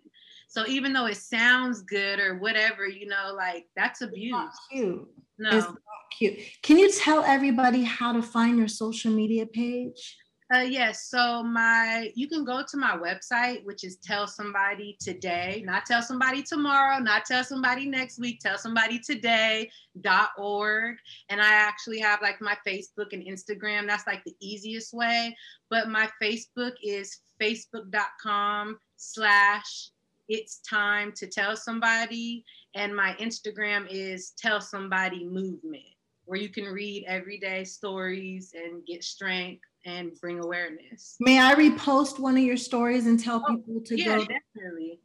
So 0.49 0.67
even 0.67 0.93
though 0.93 1.07
it 1.07 1.17
sounds 1.17 1.83
good 1.83 2.19
or 2.19 2.39
whatever, 2.39 2.89
you 2.89 3.07
know, 3.07 3.33
like 3.37 3.67
that's 3.77 4.03
abuse. 4.03 4.33
Not 4.33 4.51
cute. 4.73 5.09
No. 5.39 5.57
It's 5.57 5.67
not 5.67 5.79
cute. 6.19 6.39
Can 6.63 6.77
you 6.77 6.91
tell 6.91 7.23
everybody 7.23 7.85
how 7.85 8.13
to 8.13 8.21
find 8.21 8.59
your 8.59 8.67
social 8.67 9.13
media 9.13 9.47
page? 9.47 10.17
Uh, 10.53 10.59
yes. 10.59 11.09
So 11.09 11.45
my, 11.45 12.11
you 12.17 12.27
can 12.27 12.45
go 12.45 12.65
to 12.69 12.77
my 12.77 12.97
website, 12.97 13.65
which 13.65 13.85
is 13.85 13.99
tell 13.99 14.27
somebody 14.27 14.97
today, 15.01 15.63
not 15.65 15.87
tell 15.87 16.03
somebody 16.03 16.43
tomorrow, 16.43 16.99
not 16.99 17.25
tell 17.25 17.45
somebody 17.45 17.87
next 17.87 18.19
week, 18.19 18.41
tell 18.41 18.59
somebody 18.59 18.99
today.org. 18.99 20.97
And 21.29 21.41
I 21.41 21.53
actually 21.53 22.01
have 22.01 22.21
like 22.21 22.41
my 22.41 22.57
Facebook 22.67 23.13
and 23.13 23.23
Instagram. 23.25 23.87
That's 23.87 24.09
like 24.09 24.25
the 24.25 24.35
easiest 24.41 24.93
way. 24.93 25.37
But 25.69 25.89
my 25.89 26.09
Facebook 26.21 26.73
is 26.83 27.21
facebook.com 27.41 28.77
slash 28.97 29.91
it's 30.29 30.59
time 30.69 31.13
to 31.13 31.29
tell 31.29 31.57
somebody. 31.57 32.45
And 32.75 32.95
my 32.95 33.15
Instagram 33.21 33.87
is 33.89 34.33
tell 34.37 34.61
somebody 34.61 35.25
movement, 35.25 35.95
where 36.25 36.41
you 36.41 36.49
can 36.49 36.65
read 36.65 37.05
everyday 37.07 37.63
stories 37.63 38.53
and 38.57 38.85
get 38.85 39.05
strength 39.05 39.63
and 39.85 40.13
bring 40.21 40.43
awareness. 40.43 41.17
May 41.21 41.39
I 41.39 41.55
repost 41.55 42.19
one 42.19 42.37
of 42.37 42.43
your 42.43 42.57
stories 42.57 43.07
and 43.07 43.19
tell 43.19 43.43
Oh, 43.49 43.57
people 43.57 43.81
to 43.83 43.99
Yeah, 43.99 44.19
go? 44.19 44.27
definitely. 44.27 45.01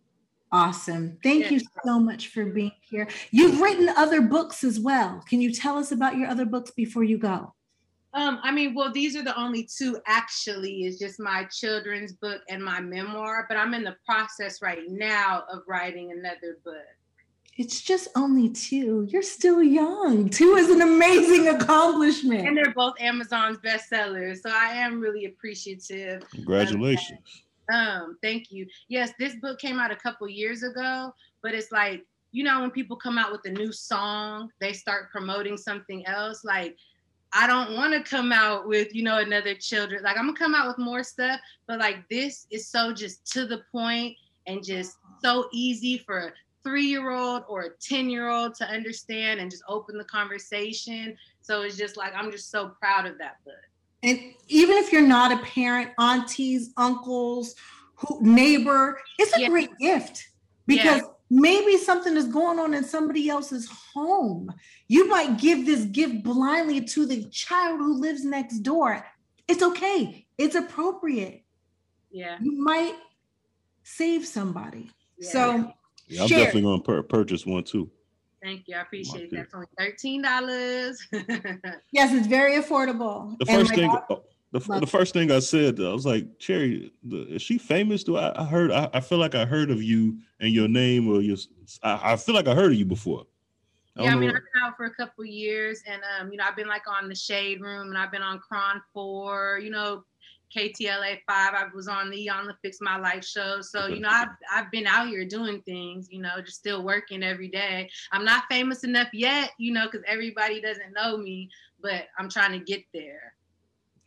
Awesome. 0.52 1.18
Thank 1.24 1.52
you 1.52 1.60
so 1.86 2.00
much 2.00 2.30
for 2.30 2.46
being 2.46 2.72
here. 2.82 3.08
You've 3.32 3.60
written 3.60 3.90
other 3.90 4.22
books 4.22 4.64
as 4.64 4.80
well. 4.80 5.22
Can 5.28 5.42
you 5.42 5.52
tell 5.52 5.78
us 5.78 5.92
about 5.92 6.18
your 6.18 6.28
other 6.28 6.46
books 6.46 6.72
before 6.72 7.04
you 7.04 7.18
go? 7.18 7.54
Um, 8.14 8.40
I 8.44 8.52
mean, 8.52 8.74
well, 8.74 8.94
these 8.94 9.18
are 9.18 9.24
the 9.24 9.38
only 9.38 9.68
two 9.78 10.00
actually, 10.08 10.86
is 10.86 10.98
just 10.98 11.20
my 11.20 11.46
children's 11.52 12.14
book 12.14 12.42
and 12.48 12.64
my 12.64 12.80
memoir, 12.80 13.46
but 13.50 13.58
I'm 13.58 13.74
in 13.74 13.84
the 13.84 13.98
process 14.06 14.62
right 14.62 14.84
now 14.88 15.44
of 15.52 15.64
writing 15.68 16.12
another 16.14 16.60
book. 16.64 16.76
It's 17.58 17.82
just 17.82 18.10
only 18.16 18.50
two. 18.50 19.08
You're 19.10 19.22
still 19.22 19.64
young. 19.64 20.30
Two 20.30 20.56
is 20.56 20.70
an 20.70 20.82
amazing 20.82 21.48
accomplishment. 21.48 22.46
And 22.46 22.58
they're 22.58 22.74
both 22.74 22.96
Amazon's 23.00 23.58
bestsellers. 23.60 24.40
So 24.40 24.50
I 24.54 24.74
am 24.74 25.00
really 25.00 25.26
appreciative. 25.26 26.30
Congratulations. 26.32 27.44
Um, 27.74 28.18
thank 28.22 28.52
you. 28.52 28.68
Yes, 28.90 29.14
this 29.18 29.36
book 29.38 29.58
came 29.58 29.80
out 29.80 29.90
a 29.90 29.96
couple 29.96 30.28
years 30.28 30.64
ago, 30.64 31.14
but 31.42 31.54
it's 31.54 31.72
like, 31.72 32.04
you 32.32 32.44
know, 32.44 32.60
when 32.60 32.72
people 32.72 32.98
come 32.98 33.18
out 33.18 33.32
with 33.32 33.42
a 33.46 33.50
new 33.50 33.72
song, 33.72 34.50
they 34.60 34.74
start 34.74 35.10
promoting 35.10 35.56
something 35.58 36.06
else. 36.06 36.44
Like, 36.44 36.76
I 37.32 37.48
don't 37.48 37.74
want 37.76 37.94
to 37.94 38.10
come 38.10 38.34
out 38.34 38.68
with, 38.68 38.94
you 38.94 39.04
know, 39.04 39.20
another 39.20 39.56
children. 39.56 40.04
Like, 40.04 40.18
I'm 40.18 40.26
gonna 40.26 40.38
come 40.38 40.56
out 40.56 40.68
with 40.68 40.78
more 40.78 41.04
stuff, 41.04 41.40
but 41.68 41.80
like 41.80 42.08
this 42.10 42.48
is 42.52 42.68
so 42.68 42.94
just 42.94 43.26
to 43.32 43.46
the 43.46 43.62
point 43.72 44.18
and 44.48 44.64
just 44.64 44.98
so 45.24 45.48
easy 45.52 45.98
for 45.98 46.34
a 46.66 46.70
three-year-old 46.70 47.44
or 47.48 47.62
a 47.64 47.70
10-year-old 47.78 48.56
to 48.56 48.66
understand 48.66 49.40
and 49.40 49.50
just 49.52 49.64
open 49.68 49.98
the 49.98 50.04
conversation. 50.06 51.16
So 51.42 51.62
it's 51.62 51.78
just 51.78 51.98
like 51.98 52.14
I'm 52.16 52.32
just 52.32 52.50
so 52.52 52.70
proud 52.80 53.06
of 53.06 53.18
that 53.20 53.36
book. 53.46 53.54
And 54.04 54.20
even 54.48 54.78
if 54.78 54.92
you're 54.92 55.02
not 55.02 55.32
a 55.32 55.38
parent, 55.44 55.92
aunties, 56.00 56.72
uncles, 56.78 57.56
who, 57.96 58.20
neighbor, 58.22 59.00
it's 59.18 59.36
a 59.36 59.42
Yeah. 59.42 59.50
great 59.50 59.70
gift 59.80 60.28
because 60.68 61.02
maybe 61.30 61.78
something 61.78 62.16
is 62.18 62.28
going 62.28 62.60
on 62.60 62.74
in 62.74 62.84
somebody 62.84 63.30
else's 63.30 63.68
home. 63.94 64.54
You 64.88 65.08
might 65.08 65.38
give 65.40 65.66
this 65.66 65.86
gift 65.86 66.24
blindly 66.24 66.82
to 66.82 67.06
the 67.06 67.24
child 67.30 67.80
who 67.80 67.94
lives 67.94 68.24
next 68.26 68.60
door. 68.60 69.06
It's 69.48 69.64
okay. 69.64 70.28
It's 70.38 70.56
appropriate. 70.56 71.44
Yeah. 72.12 72.38
You 72.42 72.52
might 72.62 72.96
save 73.84 74.26
somebody. 74.26 74.92
yeah. 75.18 75.30
So 75.30 75.74
Yeah, 76.08 76.24
I'm 76.24 76.28
share. 76.28 76.40
definitely 76.40 76.62
gonna 76.64 76.82
pur- 76.82 77.04
purchase 77.04 77.46
one 77.46 77.64
too. 77.64 77.90
Thank 78.44 78.68
you. 78.68 78.76
I 78.76 78.82
appreciate 78.82 79.28
Okay. 79.28 79.36
that. 79.38 79.42
It's 79.46 79.54
only 79.54 79.68
thirteen 79.78 80.22
dollars. 80.22 81.00
yes, 81.92 82.14
it's 82.14 82.28
very 82.28 82.62
affordable. 82.62 83.38
The 83.40 83.46
first 83.46 83.74
thing, 83.74 83.90
daughter- 83.90 84.06
oh, 84.12 84.24
the, 84.52 84.60
f- 84.60 84.80
the 84.82 84.88
first 84.88 85.14
thing 85.14 85.32
I 85.32 85.40
said, 85.40 85.80
I 85.80 85.92
was 85.92 86.06
like, 86.06 86.28
Cherie, 86.40 86.94
the, 87.04 87.28
is 87.36 87.42
she 87.42 87.58
famous? 87.58 88.04
Do 88.04 88.18
I, 88.18 88.40
I 88.40 88.46
heard? 88.46 88.72
I, 88.72 88.90
I 88.94 89.00
feel 89.00 89.18
like 89.18 89.34
I 89.36 89.46
heard 89.46 89.72
of 89.72 89.82
you 89.82 90.20
and 90.40 90.52
your 90.54 90.68
name, 90.68 91.10
or 91.10 91.22
your. 91.22 91.38
s- 91.38 91.48
I, 91.82 92.14
I 92.14 92.16
feel 92.18 92.36
like 92.36 92.48
I 92.48 92.54
heard 92.54 92.72
of 92.72 92.78
you 92.78 92.86
before. 92.86 93.26
I 93.98 94.04
yeah, 94.04 94.12
I 94.12 94.16
mean, 94.16 94.30
know- 94.30 94.36
I've 94.36 94.42
been 94.54 94.64
out 94.64 94.78
for 94.78 94.86
a 94.86 94.94
couple 94.94 95.26
years, 95.26 95.82
and 95.88 96.02
um, 96.20 96.32
you 96.32 96.38
know, 96.38 96.44
I've 96.48 96.56
been 96.56 96.68
like 96.68 96.84
on 96.88 97.10
the 97.10 97.16
Shade 97.16 97.62
Room, 97.62 97.88
and 97.90 97.98
I've 97.98 98.12
been 98.12 98.22
on 98.22 98.40
KRON 98.40 98.80
Four, 98.94 99.60
you 99.64 99.72
know, 99.72 100.04
KTLA 100.56 101.20
Five. 101.28 101.54
I 101.54 101.66
was 101.74 101.88
on 101.88 102.10
the 102.10 102.30
on 102.30 102.48
the 102.48 102.56
Fix 102.62 102.78
My 102.82 102.98
Life 102.98 103.26
show, 103.26 103.62
so 103.62 103.88
you 103.88 104.00
know, 104.00 104.10
I've 104.10 104.30
I've 104.54 104.72
been 104.72 104.88
out 104.88 105.08
here 105.08 105.26
doing 105.26 105.62
things, 105.62 106.08
you 106.10 106.22
know, 106.22 106.42
just 106.44 106.58
still 106.58 106.84
working 106.84 107.24
every 107.24 107.48
day. 107.48 107.90
I'm 108.12 108.26
not 108.26 108.44
famous 108.50 108.84
enough 108.84 109.08
yet, 109.14 109.52
you 109.58 109.74
know, 109.74 109.86
because 109.86 110.04
everybody 110.08 110.62
doesn't 110.62 110.94
know 110.94 111.18
me, 111.18 111.50
but 111.82 112.08
I'm 112.18 112.30
trying 112.30 112.52
to 112.58 112.60
get 112.64 112.84
there. 112.94 113.34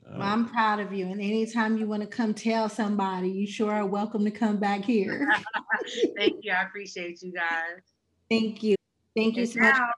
Uh, 0.06 0.18
well, 0.18 0.28
I'm 0.28 0.48
proud 0.48 0.80
of 0.80 0.92
you. 0.92 1.06
And 1.06 1.20
anytime 1.20 1.76
you 1.76 1.86
want 1.86 2.02
to 2.02 2.08
come 2.08 2.32
tell 2.34 2.68
somebody, 2.68 3.28
you 3.28 3.46
sure 3.46 3.72
are 3.72 3.86
welcome 3.86 4.24
to 4.24 4.30
come 4.30 4.56
back 4.56 4.84
here. 4.84 5.28
Thank 6.16 6.44
you. 6.44 6.52
I 6.52 6.62
appreciate 6.62 7.22
you 7.22 7.32
guys. 7.32 7.82
Thank 8.30 8.62
you. 8.62 8.76
Thank 9.16 9.36
you 9.36 9.42
And 9.42 9.50
so 9.50 9.60
much. 9.60 9.76
now, 9.76 9.88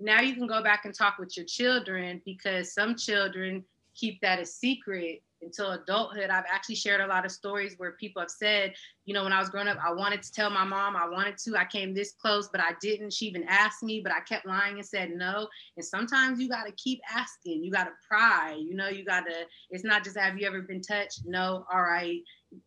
now 0.00 0.20
you 0.22 0.34
can 0.34 0.46
go 0.46 0.62
back 0.62 0.86
and 0.86 0.94
talk 0.94 1.18
with 1.18 1.36
your 1.36 1.44
children 1.46 2.22
because 2.24 2.72
some 2.72 2.96
children 2.96 3.64
keep 3.94 4.20
that 4.22 4.38
a 4.38 4.46
secret 4.46 5.22
until 5.42 5.72
adulthood, 5.72 6.30
I've 6.30 6.44
actually 6.52 6.74
shared 6.74 7.00
a 7.00 7.06
lot 7.06 7.24
of 7.24 7.32
stories 7.32 7.74
where 7.76 7.92
people 7.92 8.20
have 8.20 8.30
said, 8.30 8.74
you 9.04 9.14
know, 9.14 9.24
when 9.24 9.32
I 9.32 9.38
was 9.38 9.48
growing 9.48 9.68
up, 9.68 9.78
I 9.84 9.92
wanted 9.92 10.22
to 10.22 10.32
tell 10.32 10.50
my 10.50 10.64
mom, 10.64 10.96
I 10.96 11.08
wanted 11.08 11.38
to, 11.38 11.56
I 11.56 11.64
came 11.64 11.94
this 11.94 12.12
close, 12.12 12.48
but 12.48 12.60
I 12.60 12.72
didn't. 12.80 13.12
She 13.12 13.26
even 13.26 13.44
asked 13.48 13.82
me, 13.82 14.00
but 14.00 14.12
I 14.12 14.20
kept 14.20 14.46
lying 14.46 14.76
and 14.76 14.86
said 14.86 15.10
no. 15.10 15.48
And 15.76 15.84
sometimes 15.84 16.40
you 16.40 16.48
got 16.48 16.66
to 16.66 16.72
keep 16.72 17.00
asking, 17.10 17.64
you 17.64 17.70
got 17.70 17.84
to 17.84 17.92
pry, 18.06 18.56
you 18.58 18.74
know, 18.74 18.88
you 18.88 19.04
got 19.04 19.26
to, 19.26 19.46
it's 19.70 19.84
not 19.84 20.04
just, 20.04 20.18
have 20.18 20.38
you 20.38 20.46
ever 20.46 20.62
been 20.62 20.82
touched? 20.82 21.22
No, 21.24 21.64
all 21.72 21.82
right, 21.82 22.20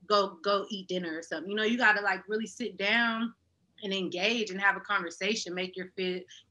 go, 0.07 0.37
go 0.43 0.65
eat 0.69 0.87
dinner 0.87 1.17
or 1.17 1.23
something. 1.23 1.49
You 1.49 1.55
know, 1.55 1.63
you 1.63 1.77
got 1.77 1.95
to 1.97 2.01
like 2.01 2.27
really 2.27 2.47
sit 2.47 2.77
down 2.77 3.33
and 3.83 3.93
engage 3.93 4.49
and 4.49 4.61
have 4.61 4.77
a 4.77 4.81
conversation, 4.81 5.53
make 5.53 5.75
your 5.75 5.89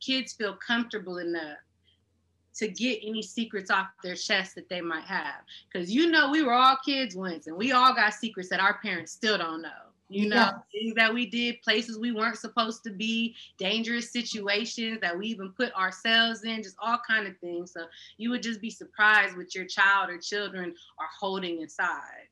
kids 0.01 0.35
feel 0.35 0.57
comfortable 0.67 1.19
enough 1.19 1.59
to 2.55 2.69
get 2.69 3.01
any 3.03 3.23
secrets 3.23 3.71
off 3.71 3.89
their 4.03 4.15
chest 4.15 4.55
that 4.55 4.69
they 4.69 4.81
might 4.81 5.05
have. 5.05 5.43
Because 5.73 5.91
you 5.91 6.11
know, 6.11 6.31
we 6.31 6.43
were 6.43 6.53
all 6.53 6.77
kids 6.85 7.15
once 7.15 7.47
and 7.47 7.57
we 7.57 7.73
all 7.73 7.95
got 7.95 8.15
secrets 8.15 8.49
that 8.51 8.61
our 8.61 8.79
parents 8.81 9.13
still 9.13 9.39
don't 9.39 9.63
know. 9.63 9.69
You 10.09 10.29
know, 10.29 10.37
Yes. 10.37 10.55
things 10.73 10.95
that 10.97 11.15
we 11.15 11.25
did, 11.25 11.63
places 11.63 11.99
we 11.99 12.13
weren't 12.13 12.37
supposed 12.37 12.85
to 12.85 12.91
be, 12.91 13.35
dangerous 13.57 14.13
situations 14.13 14.99
that 15.01 15.17
we 15.17 15.29
even 15.29 15.53
put 15.53 15.73
ourselves 15.75 16.45
in, 16.45 16.63
just 16.63 16.77
all 16.83 16.99
kind 17.09 17.27
of 17.27 17.39
things. 17.39 17.73
So 17.73 17.87
you 18.19 18.29
would 18.29 18.43
just 18.43 18.61
be 18.61 18.69
surprised 18.69 19.39
what 19.39 19.55
your 19.55 19.65
child 19.65 20.11
or 20.11 20.19
children 20.19 20.75
are 20.99 21.09
holding 21.19 21.63
inside. 21.63 22.29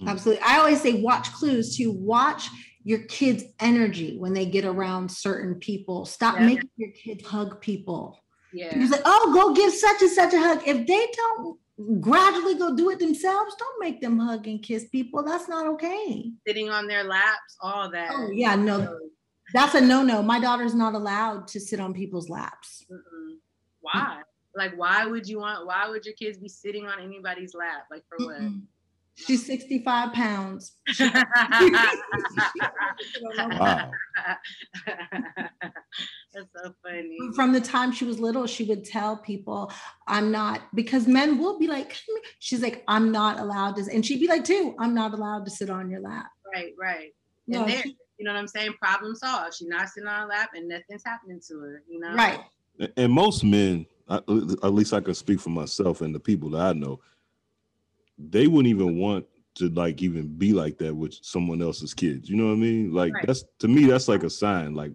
Mm-hmm. 0.00 0.08
Absolutely. 0.08 0.42
I 0.44 0.56
always 0.58 0.80
say 0.80 0.94
watch 1.02 1.30
clues 1.34 1.76
to 1.76 1.88
watch 1.92 2.48
your 2.84 3.00
kids' 3.00 3.44
energy 3.60 4.16
when 4.18 4.32
they 4.32 4.46
get 4.46 4.64
around 4.64 5.10
certain 5.10 5.56
people. 5.56 6.06
Stop 6.06 6.36
Yeah. 6.36 6.46
making 6.46 6.70
your 6.76 6.92
kids 6.92 7.26
hug 7.26 7.60
people. 7.60 8.23
Yeah. 8.54 8.78
You're 8.78 8.88
like, 8.88 9.02
oh, 9.04 9.32
go 9.34 9.52
give 9.52 9.72
such 9.72 10.00
and 10.00 10.10
such 10.10 10.32
a 10.32 10.38
hug. 10.38 10.62
If 10.66 10.86
they 10.86 11.06
don't 11.12 11.58
gradually 12.00 12.54
go 12.54 12.76
do 12.76 12.90
it 12.90 13.00
themselves, 13.00 13.56
don't 13.58 13.80
make 13.80 14.00
them 14.00 14.18
hug 14.18 14.46
and 14.46 14.62
kiss 14.62 14.86
people. 14.88 15.24
That's 15.24 15.48
not 15.48 15.66
okay. 15.66 16.30
Sitting 16.46 16.70
on 16.70 16.86
their 16.86 17.02
laps, 17.02 17.56
all 17.60 17.90
that. 17.90 18.10
Oh, 18.12 18.30
yeah, 18.32 18.54
no, 18.54 19.00
that's 19.52 19.74
a 19.74 19.80
no-no. 19.80 20.22
My 20.22 20.38
daughter's 20.38 20.74
not 20.74 20.94
allowed 20.94 21.48
to 21.48 21.60
sit 21.60 21.80
on 21.80 21.92
people's 21.92 22.28
laps. 22.28 22.86
Mm-mm. 22.90 23.38
Why? 23.80 24.20
Like, 24.54 24.78
why 24.78 25.04
would 25.04 25.26
you 25.28 25.40
want? 25.40 25.66
Why 25.66 25.88
would 25.88 26.04
your 26.04 26.14
kids 26.14 26.38
be 26.38 26.48
sitting 26.48 26.86
on 26.86 27.00
anybody's 27.00 27.54
lap? 27.54 27.86
Like, 27.90 28.04
for 28.08 28.24
what? 28.24 28.40
She's 29.16 29.46
65 29.46 30.12
pounds. 30.12 30.76
Wow. 33.58 33.90
That's 34.86 36.48
so 36.54 36.74
funny. 36.84 37.16
From 37.34 37.52
the 37.52 37.60
time 37.60 37.92
she 37.92 38.04
was 38.04 38.18
little, 38.18 38.46
she 38.46 38.64
would 38.64 38.84
tell 38.84 39.16
people, 39.16 39.72
I'm 40.08 40.30
not, 40.32 40.62
because 40.74 41.06
men 41.06 41.38
will 41.38 41.58
be 41.58 41.66
like, 41.68 41.96
she's 42.40 42.60
like, 42.62 42.82
I'm 42.88 43.12
not 43.12 43.38
allowed 43.38 43.76
to, 43.76 43.86
and 43.92 44.04
she'd 44.04 44.20
be 44.20 44.26
like, 44.26 44.44
too, 44.44 44.74
I'm 44.78 44.94
not 44.94 45.12
allowed 45.14 45.44
to 45.44 45.50
sit 45.50 45.70
on 45.70 45.88
your 45.90 46.00
lap. 46.00 46.26
Right, 46.52 46.72
right. 46.80 47.10
No, 47.46 47.60
and 47.62 47.70
there, 47.70 47.82
she- 47.82 47.96
you 48.18 48.24
know 48.24 48.32
what 48.32 48.38
I'm 48.38 48.48
saying? 48.48 48.74
Problem 48.80 49.14
solved. 49.16 49.54
She's 49.54 49.68
not 49.68 49.88
sitting 49.88 50.08
on 50.08 50.22
her 50.22 50.28
lap, 50.28 50.50
and 50.54 50.68
nothing's 50.68 51.02
happening 51.04 51.40
to 51.48 51.58
her. 51.60 51.82
You 51.88 51.98
know? 52.00 52.14
right. 52.14 52.40
And 52.96 53.12
most 53.12 53.42
men, 53.44 53.86
at 54.08 54.28
least 54.28 54.92
I 54.92 55.00
can 55.00 55.14
speak 55.14 55.40
for 55.40 55.50
myself 55.50 56.00
and 56.00 56.14
the 56.14 56.20
people 56.20 56.50
that 56.50 56.60
I 56.60 56.72
know, 56.72 57.00
they 58.18 58.46
wouldn't 58.46 58.74
even 58.74 58.98
want 58.98 59.26
to 59.56 59.68
like 59.70 60.02
even 60.02 60.26
be 60.36 60.52
like 60.52 60.78
that 60.78 60.94
with 60.94 61.14
someone 61.22 61.62
else's 61.62 61.94
kids. 61.94 62.28
You 62.28 62.36
know 62.36 62.46
what 62.46 62.54
I 62.54 62.56
mean? 62.56 62.92
Like 62.92 63.14
Right. 63.14 63.26
that's 63.26 63.44
to 63.60 63.68
me, 63.68 63.84
that's 63.84 64.08
like 64.08 64.24
a 64.24 64.30
sign. 64.30 64.74
Like, 64.74 64.92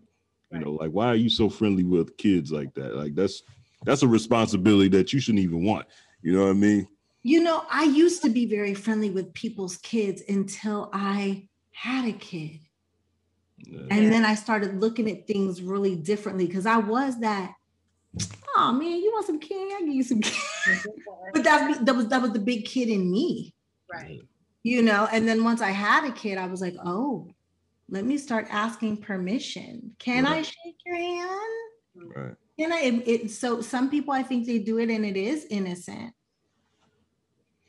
you 0.51 0.59
know, 0.59 0.71
like 0.71 0.91
why 0.91 1.07
are 1.07 1.15
you 1.15 1.29
so 1.29 1.49
friendly 1.49 1.83
with 1.83 2.17
kids 2.17 2.51
like 2.51 2.73
that? 2.75 2.95
Like 2.95 3.15
that's 3.15 3.43
that's 3.85 4.03
a 4.03 4.07
responsibility 4.07 4.89
that 4.89 5.13
you 5.13 5.19
shouldn't 5.19 5.43
even 5.43 5.63
want. 5.63 5.87
You 6.21 6.33
know 6.33 6.43
what 6.43 6.51
I 6.51 6.53
mean? 6.53 6.87
You 7.23 7.43
know, 7.43 7.63
I 7.69 7.83
used 7.83 8.21
to 8.23 8.29
be 8.29 8.45
very 8.45 8.73
friendly 8.73 9.09
with 9.09 9.33
people's 9.33 9.77
kids 9.77 10.23
until 10.27 10.89
I 10.93 11.47
had 11.71 12.05
a 12.05 12.13
kid. 12.13 12.59
Yeah. 13.57 13.81
And 13.91 14.11
then 14.11 14.25
I 14.25 14.35
started 14.35 14.79
looking 14.79 15.09
at 15.09 15.27
things 15.27 15.61
really 15.61 15.95
differently 15.95 16.47
because 16.47 16.65
I 16.65 16.77
was 16.77 17.19
that, 17.19 17.53
oh 18.57 18.73
man, 18.73 19.01
you 19.01 19.11
want 19.13 19.25
some 19.27 19.39
candy? 19.39 19.73
I 19.75 19.79
give 19.81 19.93
you 19.93 20.03
some 20.03 20.21
candy. 20.21 20.39
but 21.33 21.43
that's 21.43 21.79
that 21.79 21.95
was 21.95 22.07
that 22.07 22.21
was 22.21 22.31
the 22.31 22.39
big 22.39 22.65
kid 22.65 22.89
in 22.89 23.09
me. 23.11 23.53
right. 23.91 24.19
you 24.63 24.81
know 24.81 25.07
and 25.11 25.27
then 25.27 25.43
once 25.43 25.61
i 25.61 25.69
had 25.71 26.03
a 26.07 26.11
kid 26.11 26.37
i 26.37 26.45
was 26.45 26.59
like 26.61 26.75
oh 26.83 27.27
let 27.89 28.03
me 28.05 28.17
start 28.17 28.45
asking 28.51 28.97
permission 28.97 29.95
can 29.99 30.25
i 30.25 30.41
shake 30.41 30.75
your 30.85 30.95
hand 30.95 31.55
Right. 31.95 32.35
can 32.59 32.71
i 32.73 32.79
it, 32.81 33.07
it- 33.07 33.31
so 33.31 33.61
some 33.61 33.89
people 33.89 34.13
i 34.13 34.21
think 34.21 34.45
they 34.45 34.59
do 34.59 34.77
it 34.79 34.89
and 34.89 35.05
it 35.05 35.15
is 35.17 35.45
innocent 35.49 36.13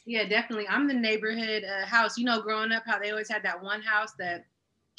Yeah, 0.07 0.27
definitely. 0.29 0.67
I'm 0.69 0.89
the 0.89 0.95
neighborhood 0.95 1.63
uh, 1.65 1.87
house. 1.87 2.19
You 2.19 2.25
know, 2.25 2.41
growing 2.43 2.73
up, 2.73 2.83
how 2.87 2.99
they 2.99 3.11
always 3.11 3.29
had 3.31 3.43
that 3.45 3.63
one 3.63 3.83
house 3.83 4.13
that 4.19 4.45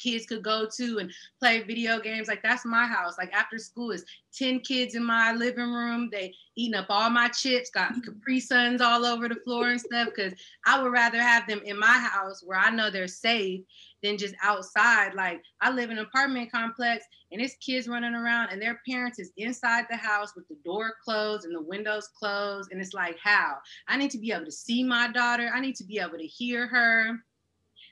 kids 0.02 0.26
could 0.26 0.42
go 0.42 0.66
to 0.76 0.98
and 0.98 1.12
play 1.38 1.62
video 1.62 2.00
games. 2.00 2.28
Like 2.28 2.42
that's 2.42 2.64
my 2.64 2.86
house. 2.86 3.16
Like 3.18 3.32
after 3.32 3.58
school 3.58 3.90
is 3.90 4.04
10 4.34 4.60
kids 4.60 4.94
in 4.94 5.04
my 5.04 5.32
living 5.32 5.72
room. 5.72 6.08
They 6.10 6.34
eating 6.56 6.74
up 6.74 6.86
all 6.88 7.10
my 7.10 7.28
chips, 7.28 7.70
got 7.70 7.92
mm-hmm. 7.92 8.00
Capri 8.00 8.40
Suns 8.40 8.80
all 8.80 9.04
over 9.04 9.28
the 9.28 9.36
floor 9.36 9.68
and 9.68 9.80
stuff. 9.80 10.08
Cause 10.16 10.32
I 10.66 10.82
would 10.82 10.92
rather 10.92 11.20
have 11.20 11.46
them 11.46 11.60
in 11.64 11.78
my 11.78 11.86
house 11.86 12.42
where 12.44 12.58
I 12.58 12.70
know 12.70 12.90
they're 12.90 13.08
safe 13.08 13.62
than 14.02 14.18
just 14.18 14.34
outside. 14.42 15.14
Like 15.14 15.42
I 15.60 15.70
live 15.70 15.90
in 15.90 15.98
an 15.98 16.04
apartment 16.04 16.50
complex 16.50 17.04
and 17.30 17.40
it's 17.40 17.56
kids 17.56 17.88
running 17.88 18.14
around 18.14 18.50
and 18.50 18.60
their 18.60 18.80
parents 18.88 19.18
is 19.18 19.32
inside 19.36 19.84
the 19.88 19.96
house 19.96 20.34
with 20.34 20.48
the 20.48 20.56
door 20.64 20.94
closed 21.02 21.44
and 21.44 21.54
the 21.54 21.62
windows 21.62 22.08
closed. 22.18 22.72
And 22.72 22.80
it's 22.80 22.94
like, 22.94 23.16
how? 23.22 23.56
I 23.88 23.96
need 23.96 24.10
to 24.10 24.18
be 24.18 24.32
able 24.32 24.46
to 24.46 24.52
see 24.52 24.82
my 24.82 25.10
daughter. 25.10 25.50
I 25.54 25.60
need 25.60 25.76
to 25.76 25.84
be 25.84 25.98
able 25.98 26.18
to 26.18 26.26
hear 26.26 26.66
her. 26.66 27.18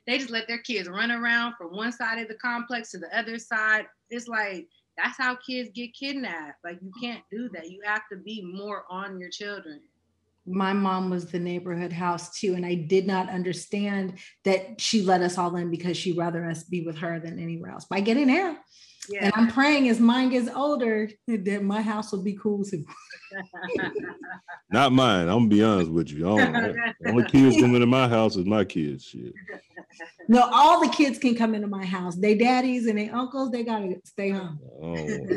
They 0.07 0.18
just 0.18 0.30
let 0.30 0.48
their 0.48 0.59
kids 0.59 0.88
run 0.88 1.11
around 1.11 1.55
from 1.57 1.76
one 1.76 1.92
side 1.92 2.18
of 2.20 2.28
the 2.28 2.34
complex 2.34 2.90
to 2.92 2.98
the 2.98 3.16
other 3.16 3.38
side. 3.38 3.86
It's 4.11 4.28
like 4.28 4.68
that's 4.96 5.16
how 5.16 5.36
kids 5.36 5.70
get 5.74 5.94
kidnapped. 5.94 6.59
Like 6.64 6.78
you 6.82 6.92
can't 7.01 7.22
do 7.30 7.48
that. 7.55 7.70
You 7.70 7.80
have 7.84 8.03
to 8.11 8.16
be 8.18 8.42
more 8.42 8.84
on 8.90 9.18
your 9.20 9.30
children. 9.30 9.80
my 10.46 10.72
mom 10.72 11.11
was 11.11 11.26
the 11.30 11.38
neighborhood 11.38 11.92
house 11.92 12.38
too 12.38 12.55
and 12.55 12.64
i 12.64 12.74
did 12.74 13.07
not 13.07 13.28
understand 13.28 14.14
that 14.44 14.80
she 14.80 15.03
let 15.03 15.20
us 15.20 15.36
all 15.38 15.55
in 15.57 15.70
because 15.70 15.96
she'd 15.96 16.16
rather 16.16 16.44
us 16.46 16.64
be 16.64 16.80
with 16.82 16.96
her 16.96 17.20
than 17.20 17.38
anywhere 17.38 17.70
else 17.70 17.84
but 17.88 17.98
i 17.98 18.01
get 18.01 18.16
it 18.16 18.26
now 18.26 18.57
Yeah. 19.09 19.24
and 19.24 19.32
i'm 19.34 19.48
praying 19.48 19.88
as 19.88 19.98
mine 19.98 20.28
gets 20.28 20.48
older 20.55 21.09
that 21.26 21.62
my 21.62 21.80
house 21.80 22.12
will 22.12 22.22
be 22.22 22.34
cool 22.34 22.64
too 22.64 22.84
Not 24.72 24.92
mine. 24.92 25.28
I'm 25.28 25.38
gonna 25.38 25.48
be 25.48 25.62
honest 25.62 25.90
with 25.90 26.11
you. 26.11 26.28
I 26.32 26.36
don't, 26.36 26.72
the 27.01 27.11
only 27.11 27.24
kids 27.24 27.57
coming 27.57 27.80
to 27.80 27.86
my 27.86 28.09
house 28.09 28.36
is 28.36 28.44
my 28.44 28.64
kids. 28.64 29.05
Shit. 29.05 29.32
no 30.28 30.48
all 30.53 30.80
the 30.80 30.88
kids 30.88 31.18
can 31.18 31.34
come 31.34 31.55
into 31.55 31.68
my 31.68 31.84
house 31.84 32.16
they 32.16 32.36
daddies 32.36 32.86
and 32.86 32.98
they 32.98 33.09
uncles 33.09 33.51
they 33.51 33.62
gotta 33.62 34.01
stay 34.05 34.30
home 34.30 34.59
I 34.82 35.30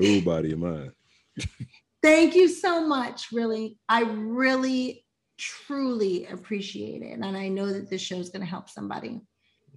nobody 0.00 0.52
of 0.52 0.58
mine. 0.58 0.92
Thank 2.02 2.34
you 2.34 2.48
so 2.48 2.86
much. 2.86 3.32
Really, 3.32 3.78
I 3.88 4.02
really, 4.02 5.04
truly 5.36 6.26
appreciate 6.26 7.02
it. 7.02 7.12
And 7.12 7.24
I 7.24 7.48
know 7.48 7.72
that 7.72 7.90
this 7.90 8.00
show 8.00 8.16
is 8.16 8.30
going 8.30 8.42
to 8.42 8.46
help 8.46 8.70
somebody. 8.70 9.20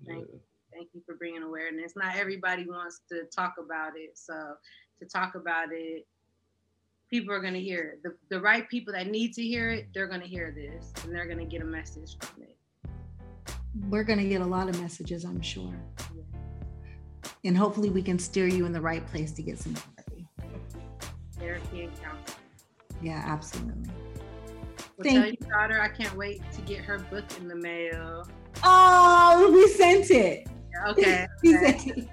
Thank 0.05 0.27
you. 0.27 0.39
Thank 0.81 0.95
you 0.95 1.01
for 1.05 1.13
bringing 1.13 1.43
awareness. 1.43 1.93
Not 1.95 2.15
everybody 2.15 2.65
wants 2.65 3.01
to 3.09 3.25
talk 3.25 3.53
about 3.63 3.91
it. 3.95 4.17
So 4.17 4.33
to 4.99 5.05
talk 5.05 5.35
about 5.35 5.67
it, 5.71 6.07
people 7.07 7.31
are 7.31 7.39
going 7.39 7.53
to 7.53 7.59
hear 7.59 7.83
it. 7.83 8.01
The, 8.01 8.35
the 8.35 8.41
right 8.41 8.67
people 8.67 8.91
that 8.93 9.05
need 9.05 9.33
to 9.33 9.43
hear 9.43 9.69
it, 9.69 9.89
they're 9.93 10.07
going 10.07 10.21
to 10.21 10.27
hear 10.27 10.51
this 10.51 10.91
and 11.03 11.13
they're 11.13 11.27
going 11.27 11.37
to 11.37 11.45
get 11.45 11.61
a 11.61 11.65
message 11.65 12.17
from 12.19 12.41
it. 12.41 12.57
We're 13.89 14.03
going 14.03 14.17
to 14.17 14.27
get 14.27 14.41
a 14.41 14.45
lot 14.45 14.69
of 14.69 14.81
messages, 14.81 15.23
I'm 15.23 15.39
sure. 15.39 15.75
And 17.43 17.55
hopefully, 17.55 17.91
we 17.91 18.01
can 18.01 18.17
steer 18.17 18.47
you 18.47 18.65
in 18.65 18.71
the 18.71 18.81
right 18.81 19.05
place 19.05 19.31
to 19.33 19.43
get 19.43 19.59
some 19.59 19.75
therapy. 19.75 20.27
Therapy 21.37 21.83
and 21.83 22.01
counseling. 22.01 22.37
Yeah, 23.03 23.21
absolutely. 23.23 23.91
Well, 24.97 25.03
Thank 25.03 25.15
tell 25.15 25.27
you. 25.27 25.37
your 25.41 25.49
daughter 25.51 25.79
I 25.79 25.89
can't 25.89 26.17
wait 26.17 26.41
to 26.53 26.61
get 26.61 26.79
her 26.79 26.97
book 26.97 27.25
in 27.39 27.47
the 27.47 27.55
mail. 27.55 28.27
Oh, 28.63 29.51
we 29.53 29.67
sent 29.67 30.09
it. 30.09 30.47
Okay. 30.87 31.27
Okay. 31.45 32.07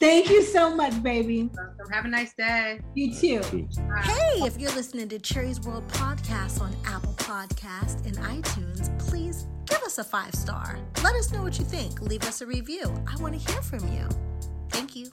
Thank 0.00 0.28
you 0.28 0.42
so 0.42 0.74
much, 0.74 1.02
baby. 1.02 1.48
Welcome. 1.54 1.92
Have 1.92 2.04
a 2.04 2.08
nice 2.08 2.34
day. 2.34 2.80
You 2.94 3.14
too. 3.14 3.40
Hey, 4.02 4.40
if 4.42 4.58
you're 4.58 4.72
listening 4.72 5.08
to 5.08 5.18
Cherie's 5.18 5.60
World 5.60 5.86
Podcast 5.88 6.60
on 6.60 6.76
Apple 6.84 7.14
Podcast 7.14 8.04
and 8.04 8.18
iTunes, 8.18 8.96
please 8.98 9.46
give 9.66 9.82
us 9.82 9.98
a 9.98 10.04
five 10.04 10.34
star. 10.34 10.78
Let 11.02 11.14
us 11.14 11.32
know 11.32 11.42
what 11.42 11.58
you 11.58 11.64
think. 11.64 12.02
Leave 12.02 12.24
us 12.24 12.42
a 12.42 12.46
review. 12.46 12.92
I 13.06 13.16
want 13.22 13.40
to 13.40 13.52
hear 13.52 13.62
from 13.62 13.80
you. 13.94 14.08
Thank 14.70 14.96
you. 14.96 15.10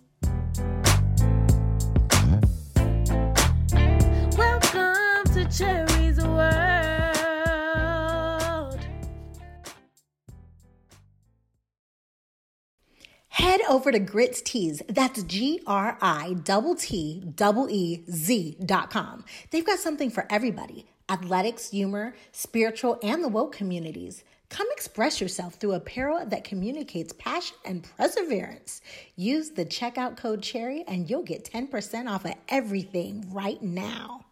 Welcome 4.38 5.24
to 5.34 5.46
Cherie's 5.50 5.91
Head 13.42 13.62
over 13.68 13.92
to 13.92 14.00
Gritteez. 14.00 14.84
That's 14.88 15.24
G 15.24 15.64
R 15.66 15.98
I 16.00 16.36
T 16.46 17.24
T 17.36 17.44
E 17.70 18.04
Z 18.08 18.58
dot 18.64 18.92
com. 18.92 19.26
They've 19.50 19.66
got 19.66 19.80
something 19.80 20.12
for 20.12 20.28
everybody 20.30 20.86
athletics, 21.10 21.72
humor, 21.72 22.14
spiritual, 22.32 23.00
and 23.02 23.24
the 23.24 23.28
woke 23.28 23.56
communities. 23.56 24.24
Come 24.50 24.68
express 24.72 25.20
yourself 25.20 25.56
through 25.56 25.74
apparel 25.74 26.24
that 26.24 26.44
communicates 26.44 27.14
passion 27.14 27.58
and 27.66 27.84
perseverance. 27.98 28.80
Use 29.16 29.50
the 29.50 29.66
checkout 29.66 30.18
code 30.18 30.44
CHERIE 30.44 30.84
and 30.88 31.10
you'll 31.10 31.24
get 31.24 31.44
10% 31.52 32.08
off 32.08 32.26
of 32.26 32.36
everything 32.48 33.26
right 33.34 33.62
now. 33.64 34.24